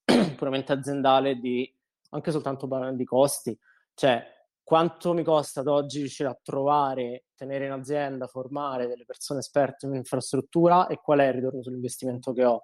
puramente 0.36 0.72
aziendale 0.72 1.40
di 1.40 1.74
anche 2.10 2.32
soltanto 2.32 2.70
di 2.94 3.06
costi, 3.06 3.58
cioè 3.96 4.24
quanto 4.64 5.14
mi 5.14 5.24
costa 5.24 5.60
ad 5.60 5.68
oggi 5.68 6.00
riuscire 6.00 6.30
a 6.30 6.40
trovare, 6.42 7.26
tenere 7.36 7.66
in 7.66 7.72
azienda, 7.72 8.28
formare 8.28 8.88
delle 8.88 9.06
persone 9.06 9.40
esperte 9.40 9.86
in 9.86 9.96
infrastruttura 9.96 10.88
e 10.88 11.00
qual 11.02 11.20
è 11.20 11.28
il 11.28 11.34
ritorno 11.34 11.62
sull'investimento 11.62 12.32
che 12.32 12.46
ho 12.46 12.62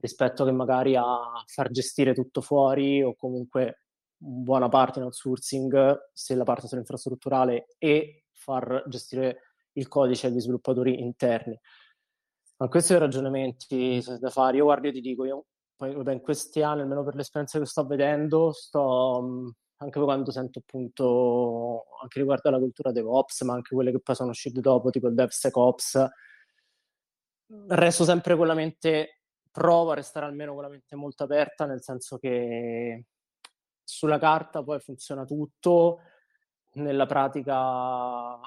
rispetto 0.00 0.44
che 0.44 0.52
magari 0.52 0.96
a 0.96 1.18
far 1.46 1.70
gestire 1.70 2.14
tutto 2.14 2.40
fuori 2.40 3.02
o 3.02 3.14
comunque 3.14 3.82
buona 4.16 4.68
parte 4.68 4.98
in 4.98 5.04
outsourcing, 5.04 6.10
se 6.12 6.34
la 6.34 6.44
parte 6.44 6.66
sull'infrastrutturale 6.66 7.68
e 7.78 8.24
far 8.32 8.84
gestire 8.88 9.42
il 9.72 9.86
codice 9.86 10.26
agli 10.26 10.40
sviluppatori 10.40 11.00
interni. 11.00 11.58
Ma 12.56 12.68
questi 12.68 12.88
sono 12.92 13.00
i 13.00 13.02
ragionamenti 13.04 14.02
da 14.18 14.30
fare. 14.30 14.56
Io 14.56 14.64
guardo, 14.64 14.88
io 14.88 14.92
ti 14.92 15.00
dico, 15.00 15.24
io 15.24 15.46
poi 15.76 15.94
in 16.12 16.20
questi 16.20 16.60
anni, 16.62 16.80
almeno 16.80 17.04
per 17.04 17.14
l'esperienza 17.14 17.60
che 17.60 17.66
sto 17.66 17.86
vedendo, 17.86 18.50
sto 18.52 19.54
anche 19.78 20.00
quando 20.00 20.30
sento 20.30 20.58
appunto 20.60 21.84
anche 22.02 22.18
riguardo 22.18 22.48
alla 22.48 22.58
cultura 22.58 22.92
DevOps, 22.92 23.42
ma 23.42 23.54
anche 23.54 23.74
quelle 23.74 23.90
che 23.92 24.00
poi 24.00 24.14
sono 24.14 24.30
uscite 24.30 24.60
dopo, 24.60 24.90
tipo 24.90 25.08
il 25.08 25.14
DevSecOps, 25.14 26.06
resto 27.68 28.04
sempre 28.04 28.36
con 28.36 28.46
la 28.46 28.54
mente, 28.54 29.22
provo 29.50 29.92
a 29.92 29.94
restare 29.94 30.26
almeno 30.26 30.54
con 30.54 30.62
la 30.62 30.68
mente 30.68 30.96
molto 30.96 31.24
aperta, 31.24 31.64
nel 31.66 31.82
senso 31.82 32.18
che 32.18 33.06
sulla 33.84 34.18
carta 34.18 34.62
poi 34.62 34.80
funziona 34.80 35.24
tutto, 35.24 36.00
nella 36.74 37.06
pratica 37.06 38.38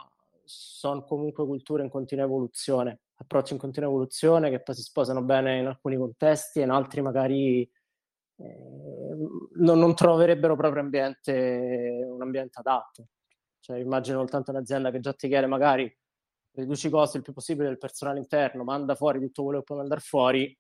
sono 0.44 1.04
comunque 1.06 1.46
culture 1.46 1.84
in 1.84 1.90
continua 1.90 2.26
evoluzione, 2.26 3.02
approcci 3.16 3.54
in 3.54 3.60
continua 3.60 3.90
evoluzione 3.90 4.50
che 4.50 4.62
poi 4.62 4.76
si 4.76 4.82
sposano 4.82 5.22
bene 5.24 5.60
in 5.60 5.68
alcuni 5.68 5.96
contesti 5.96 6.60
e 6.60 6.64
in 6.64 6.72
altri 6.72 7.02
magari 7.02 7.70
non, 9.56 9.80
non, 9.80 9.96
troverebbero 9.96 10.56
proprio 10.56 10.82
ambiente, 10.82 12.06
un 12.08 12.22
ambiente 12.22 12.60
adatto. 12.60 13.08
Cioè, 13.60 13.78
immagino 13.78 14.18
soltanto 14.20 14.52
un'azienda 14.52 14.92
che 14.92 15.00
già 15.00 15.14
ti 15.14 15.28
chiede 15.28 15.46
magari 15.46 15.94
riduci 16.54 16.88
i 16.88 16.90
costi 16.90 17.18
il 17.18 17.24
più 17.24 17.34
possibile 17.34 17.68
del 17.68 17.78
personale 17.78 18.20
interno, 18.20 18.64
manda 18.64 18.96
fuori 18.96 19.20
tutto 19.20 19.44
quello 19.44 19.60
che 19.60 19.66
può 19.66 19.76
mandare 19.78 20.02
fuori, 20.02 20.58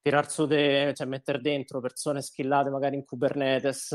tirar 0.00 0.30
su, 0.30 0.46
de, 0.46 0.92
cioè 0.94 1.06
mettere 1.06 1.40
dentro 1.40 1.80
persone 1.80 2.22
skillate 2.22 2.70
magari 2.70 2.96
in 2.96 3.04
Kubernetes 3.04 3.88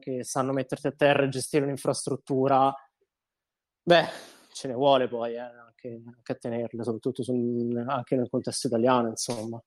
che 0.00 0.24
sanno 0.24 0.52
metterti 0.52 0.88
a 0.88 0.92
terra 0.92 1.24
e 1.24 1.28
gestire 1.28 1.64
un'infrastruttura, 1.64 2.74
beh, 3.82 4.08
ce 4.52 4.68
ne 4.68 4.74
vuole 4.74 5.08
poi 5.08 5.34
eh, 5.34 5.38
anche, 5.38 6.02
anche, 6.04 6.32
a 6.32 6.34
tenerle, 6.34 6.82
soprattutto 6.82 7.22
su, 7.22 7.70
anche 7.86 8.16
nel 8.16 8.28
contesto 8.28 8.66
italiano, 8.66 9.08
insomma. 9.08 9.62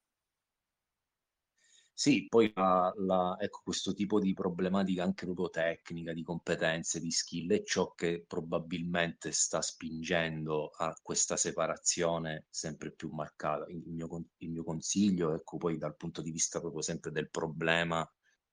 Sì, 1.97 2.27
poi 2.27 2.51
la, 2.55 2.93
la, 2.97 3.37
ecco, 3.39 3.61
questo 3.63 3.93
tipo 3.93 4.19
di 4.19 4.33
problematica 4.33 5.01
anche 5.03 5.23
proprio 5.25 5.49
tecnica, 5.49 6.11
di 6.13 6.23
competenze, 6.23 6.99
di 6.99 7.09
skill, 7.09 7.51
è 7.53 7.63
ciò 7.63 7.93
che 7.93 8.25
probabilmente 8.27 9.31
sta 9.31 9.61
spingendo 9.61 10.69
a 10.75 10.93
questa 11.01 11.37
separazione 11.37 12.47
sempre 12.49 12.91
più 12.91 13.09
marcata. 13.11 13.65
Il 13.69 13.83
mio, 13.87 14.07
il 14.37 14.49
mio 14.49 14.63
consiglio, 14.65 15.33
ecco, 15.33 15.57
poi 15.57 15.77
dal 15.77 15.95
punto 15.95 16.21
di 16.21 16.31
vista 16.31 16.59
proprio 16.59 16.81
sempre 16.81 17.11
del 17.11 17.29
problema 17.29 18.07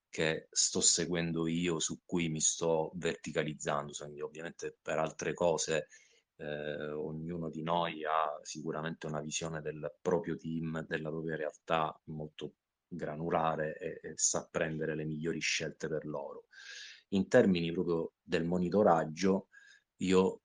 che 0.09 0.49
sto 0.51 0.81
seguendo 0.81 1.47
io, 1.49 1.81
su 1.81 2.01
cui 2.05 2.29
mi 2.29 2.41
sto 2.41 2.93
verticalizzando, 2.95 3.93
quindi 3.97 4.21
ovviamente 4.21 4.79
per 4.81 4.99
altre 4.99 5.33
cose 5.35 5.89
eh, 6.37 6.91
ognuno 6.93 7.51
di 7.51 7.63
noi 7.63 8.05
ha 8.05 8.39
sicuramente 8.43 9.07
una 9.07 9.21
visione 9.21 9.61
del 9.63 9.97
proprio 10.01 10.37
team, 10.37 10.85
della 10.87 11.09
propria 11.11 11.37
realtà 11.37 11.99
molto 12.07 12.55
granulare 12.95 13.77
e, 13.79 14.01
e 14.03 14.13
sa 14.17 14.47
prendere 14.51 14.95
le 14.95 15.05
migliori 15.05 15.41
scelte 15.41 15.89
per 15.89 16.07
loro. 16.07 16.47
In 17.09 17.29
termini 17.29 17.73
proprio 17.73 18.13
del 18.23 18.45
monitoraggio, 18.45 19.49
io 19.99 20.43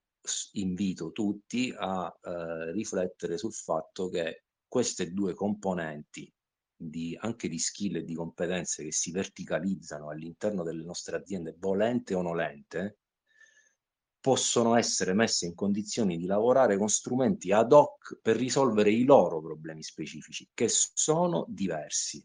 invito 0.54 1.12
tutti 1.12 1.74
a 1.76 2.14
eh, 2.22 2.72
riflettere 2.72 3.38
sul 3.38 3.54
fatto 3.54 4.10
che 4.10 4.44
queste 4.68 5.14
due 5.14 5.34
componenti 5.34 6.32
di, 6.76 7.18
anche 7.20 7.48
di 7.48 7.58
skill 7.58 7.98
e 7.98 8.04
di 8.04 8.14
competenze 8.14 8.84
che 8.84 8.92
si 8.92 9.12
verticalizzano 9.12 10.10
all'interno 10.10 10.64
delle 10.64 10.84
nostre 10.84 11.16
aziende, 11.16 11.56
volente 11.58 12.14
o 12.14 12.22
nolente, 12.22 13.00
possono 14.20 14.76
essere 14.76 15.14
messe 15.14 15.46
in 15.46 15.56
condizioni 15.56 16.18
di 16.18 16.26
lavorare 16.26 16.78
con 16.78 16.90
strumenti 16.90 17.52
ad 17.52 17.72
hoc 17.72 18.20
per 18.22 18.36
risolvere 18.36 18.92
i 18.92 19.06
loro 19.06 19.42
problemi 19.42 19.82
specifici, 19.82 20.50
che 20.54 20.68
sono 20.70 21.46
diversi 21.48 22.24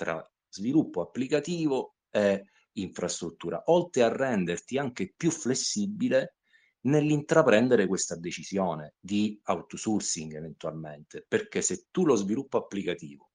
tra 0.00 0.26
sviluppo 0.48 1.02
applicativo 1.02 1.96
e 2.10 2.46
infrastruttura, 2.72 3.64
oltre 3.66 4.02
a 4.02 4.08
renderti 4.08 4.78
anche 4.78 5.12
più 5.14 5.30
flessibile 5.30 6.36
nell'intraprendere 6.84 7.86
questa 7.86 8.16
decisione 8.16 8.94
di 8.98 9.38
outsourcing 9.44 10.34
eventualmente, 10.34 11.22
perché 11.28 11.60
se 11.60 11.88
tu 11.90 12.06
lo 12.06 12.14
sviluppo 12.14 12.56
applicativo 12.56 13.32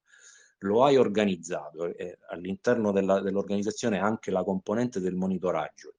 lo 0.60 0.84
hai 0.84 0.98
organizzato 0.98 1.96
e 1.96 2.18
all'interno 2.30 2.92
della, 2.92 3.22
dell'organizzazione 3.22 4.00
anche 4.00 4.32
la 4.32 4.44
componente 4.44 5.00
del 5.00 5.14
monitoraggio 5.14 5.94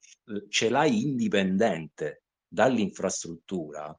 ce 0.49 0.69
l'hai 0.69 1.03
indipendente 1.03 2.25
dall'infrastruttura, 2.49 3.97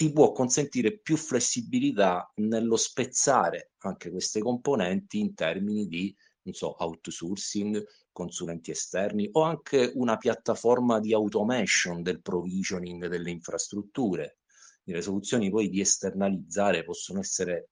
ti 0.00 0.10
può 0.10 0.32
consentire 0.32 0.96
più 0.96 1.18
flessibilità 1.18 2.32
nello 2.36 2.78
spezzare 2.78 3.72
anche 3.80 4.10
queste 4.10 4.40
componenti 4.40 5.18
in 5.18 5.34
termini 5.34 5.86
di 5.88 6.16
non 6.44 6.54
so, 6.54 6.74
outsourcing, 6.82 7.84
consulenti 8.10 8.70
esterni 8.70 9.28
o 9.32 9.42
anche 9.42 9.92
una 9.96 10.16
piattaforma 10.16 11.00
di 11.00 11.12
automation 11.12 12.00
del 12.00 12.22
provisioning 12.22 13.08
delle 13.08 13.28
infrastrutture. 13.28 14.38
Le 14.84 15.02
soluzioni 15.02 15.50
poi 15.50 15.68
di 15.68 15.80
esternalizzare 15.80 16.82
possono 16.82 17.20
essere 17.20 17.68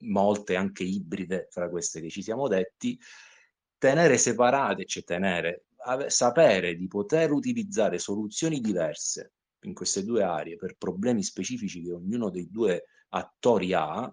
molte 0.00 0.56
anche 0.56 0.82
ibride 0.82 1.48
fra 1.50 1.70
queste 1.70 2.02
che 2.02 2.10
ci 2.10 2.20
siamo 2.20 2.48
detti, 2.48 3.00
tenere 3.78 4.18
separate, 4.18 4.84
cioè 4.84 5.04
tenere, 5.04 5.64
sapere 6.08 6.74
di 6.74 6.86
poter 6.86 7.32
utilizzare 7.32 7.98
soluzioni 7.98 8.60
diverse 8.60 9.32
in 9.62 9.74
queste 9.74 10.04
due 10.04 10.22
aree 10.22 10.56
per 10.56 10.76
problemi 10.76 11.22
specifici 11.22 11.82
che 11.82 11.92
ognuno 11.92 12.30
dei 12.30 12.48
due 12.50 12.84
attori 13.10 13.72
ha, 13.72 14.12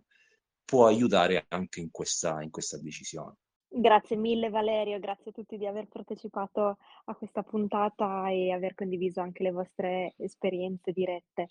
può 0.66 0.86
aiutare 0.86 1.46
anche 1.50 1.80
in 1.80 1.90
questa, 1.92 2.42
in 2.42 2.50
questa 2.50 2.78
decisione. 2.78 3.36
Grazie 3.72 4.16
mille 4.16 4.50
Valerio, 4.50 5.00
grazie 5.00 5.30
a 5.30 5.34
tutti 5.34 5.58
di 5.58 5.68
aver 5.68 5.88
partecipato 5.88 6.78
a 7.06 7.16
questa 7.16 7.44
puntata 7.44 8.30
e 8.30 8.52
aver 8.52 8.74
condiviso 8.74 9.22
anche 9.22 9.44
le 9.44 9.52
vostre 9.52 10.14
esperienze 10.18 10.92
dirette. 10.92 11.50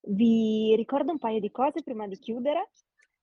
Vi 0.00 0.74
ricordo 0.76 1.12
un 1.12 1.18
paio 1.18 1.40
di 1.40 1.50
cose 1.50 1.82
prima 1.82 2.06
di 2.06 2.18
chiudere 2.18 2.70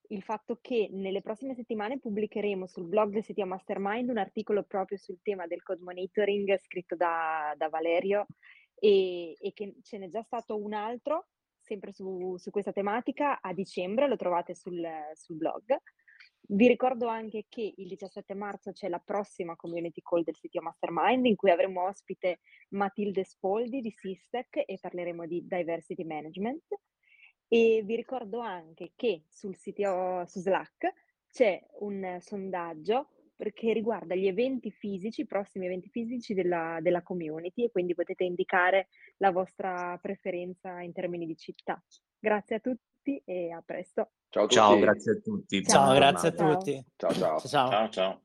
il 0.10 0.22
fatto 0.22 0.60
che 0.62 0.89
nelle 0.91 1.22
prossime 1.22 1.56
settimane 1.56 2.00
pubblicheremo 2.00 2.68
sul 2.68 2.86
blog 2.86 3.14
del 3.14 3.24
CTO 3.24 3.46
Mastermind 3.46 4.10
un 4.10 4.18
articolo 4.18 4.64
proprio 4.64 4.98
sul 4.98 5.20
tema 5.22 5.48
del 5.48 5.64
code 5.64 5.82
monitoring 5.82 6.56
scritto 6.60 6.96
da, 6.96 7.54
da 7.58 7.70
Valerio 7.70 8.28
e, 8.84 9.38
e, 9.40 9.54
che 9.54 9.76
ce 9.82 9.98
n'è 9.98 10.10
già 10.10 10.22
stato 10.24 10.62
un 10.62 10.74
altro 10.74 11.28
sempre 11.62 11.94
su, 11.94 12.36
su 12.36 12.52
questa 12.52 12.74
tematica 12.74 13.40
a 13.40 13.54
dicembre, 13.54 14.10
lo 14.10 14.18
trovate 14.18 14.54
sul, 14.54 14.86
sul 15.14 15.38
blog. 15.38 15.78
Vi 16.46 16.68
ricordo 16.68 17.08
anche 17.08 17.46
che 17.48 17.74
il 17.78 17.88
17 17.88 18.34
marzo 18.34 18.74
c'è 18.74 18.90
la 18.90 19.00
prossima 19.00 19.56
community 19.56 20.02
call 20.02 20.24
del 20.24 20.36
CTO 20.36 20.62
Mastermind 20.62 21.26
in 21.26 21.38
cui 21.38 21.52
avremo 21.52 21.86
ospite 21.86 22.42
Matilde 22.72 23.24
Spoldi 23.24 23.80
di 23.80 23.92
Sistec 23.92 24.64
e 24.66 24.78
parleremo 24.82 25.26
di 25.26 25.48
diversity 25.48 26.04
management. 26.04 26.66
E 27.48 27.82
vi 27.86 27.96
ricordo 27.96 28.42
anche 28.42 28.92
che 28.98 29.24
sul 29.30 29.56
sito 29.56 30.26
su 30.26 30.40
Slack 30.42 30.94
c'è 31.32 31.66
un 31.80 32.18
sondaggio 32.20 33.12
che 33.52 33.74
riguarda 33.74 34.16
gli 34.16 34.28
eventi 34.28 34.72
fisici, 34.72 35.22
i 35.22 35.26
prossimi 35.26 35.66
eventi 35.66 35.89
fisici 35.89 36.34
della, 36.34 36.78
della 36.82 37.02
community 37.02 37.66
e 37.66 37.72
quindi 37.72 37.94
potete 37.94 38.24
indicare 38.24 38.88
la 39.18 39.32
vostra 39.32 39.98
preferenza 40.02 40.80
in 40.82 40.94
termini 40.94 41.26
di 41.26 41.36
città. 41.36 41.82
Grazie 42.18 42.56
a 42.56 42.60
tutti 42.60 43.22
e 43.26 43.52
a 43.52 43.62
presto. 43.66 44.12
Ciao, 44.30 44.48
ciao 44.48 44.80
grazie 44.80 45.12
a 45.12 45.20
tutti. 45.22 45.64
Ciao, 45.64 45.86
ciao 45.86 45.96
grazie 45.96 46.30
a 46.30 46.32
tutti. 46.32 46.86
ciao. 46.96 47.12
ciao. 47.12 47.39
ciao. 47.39 47.70
ciao. 47.70 47.89
ciao. 47.89 48.22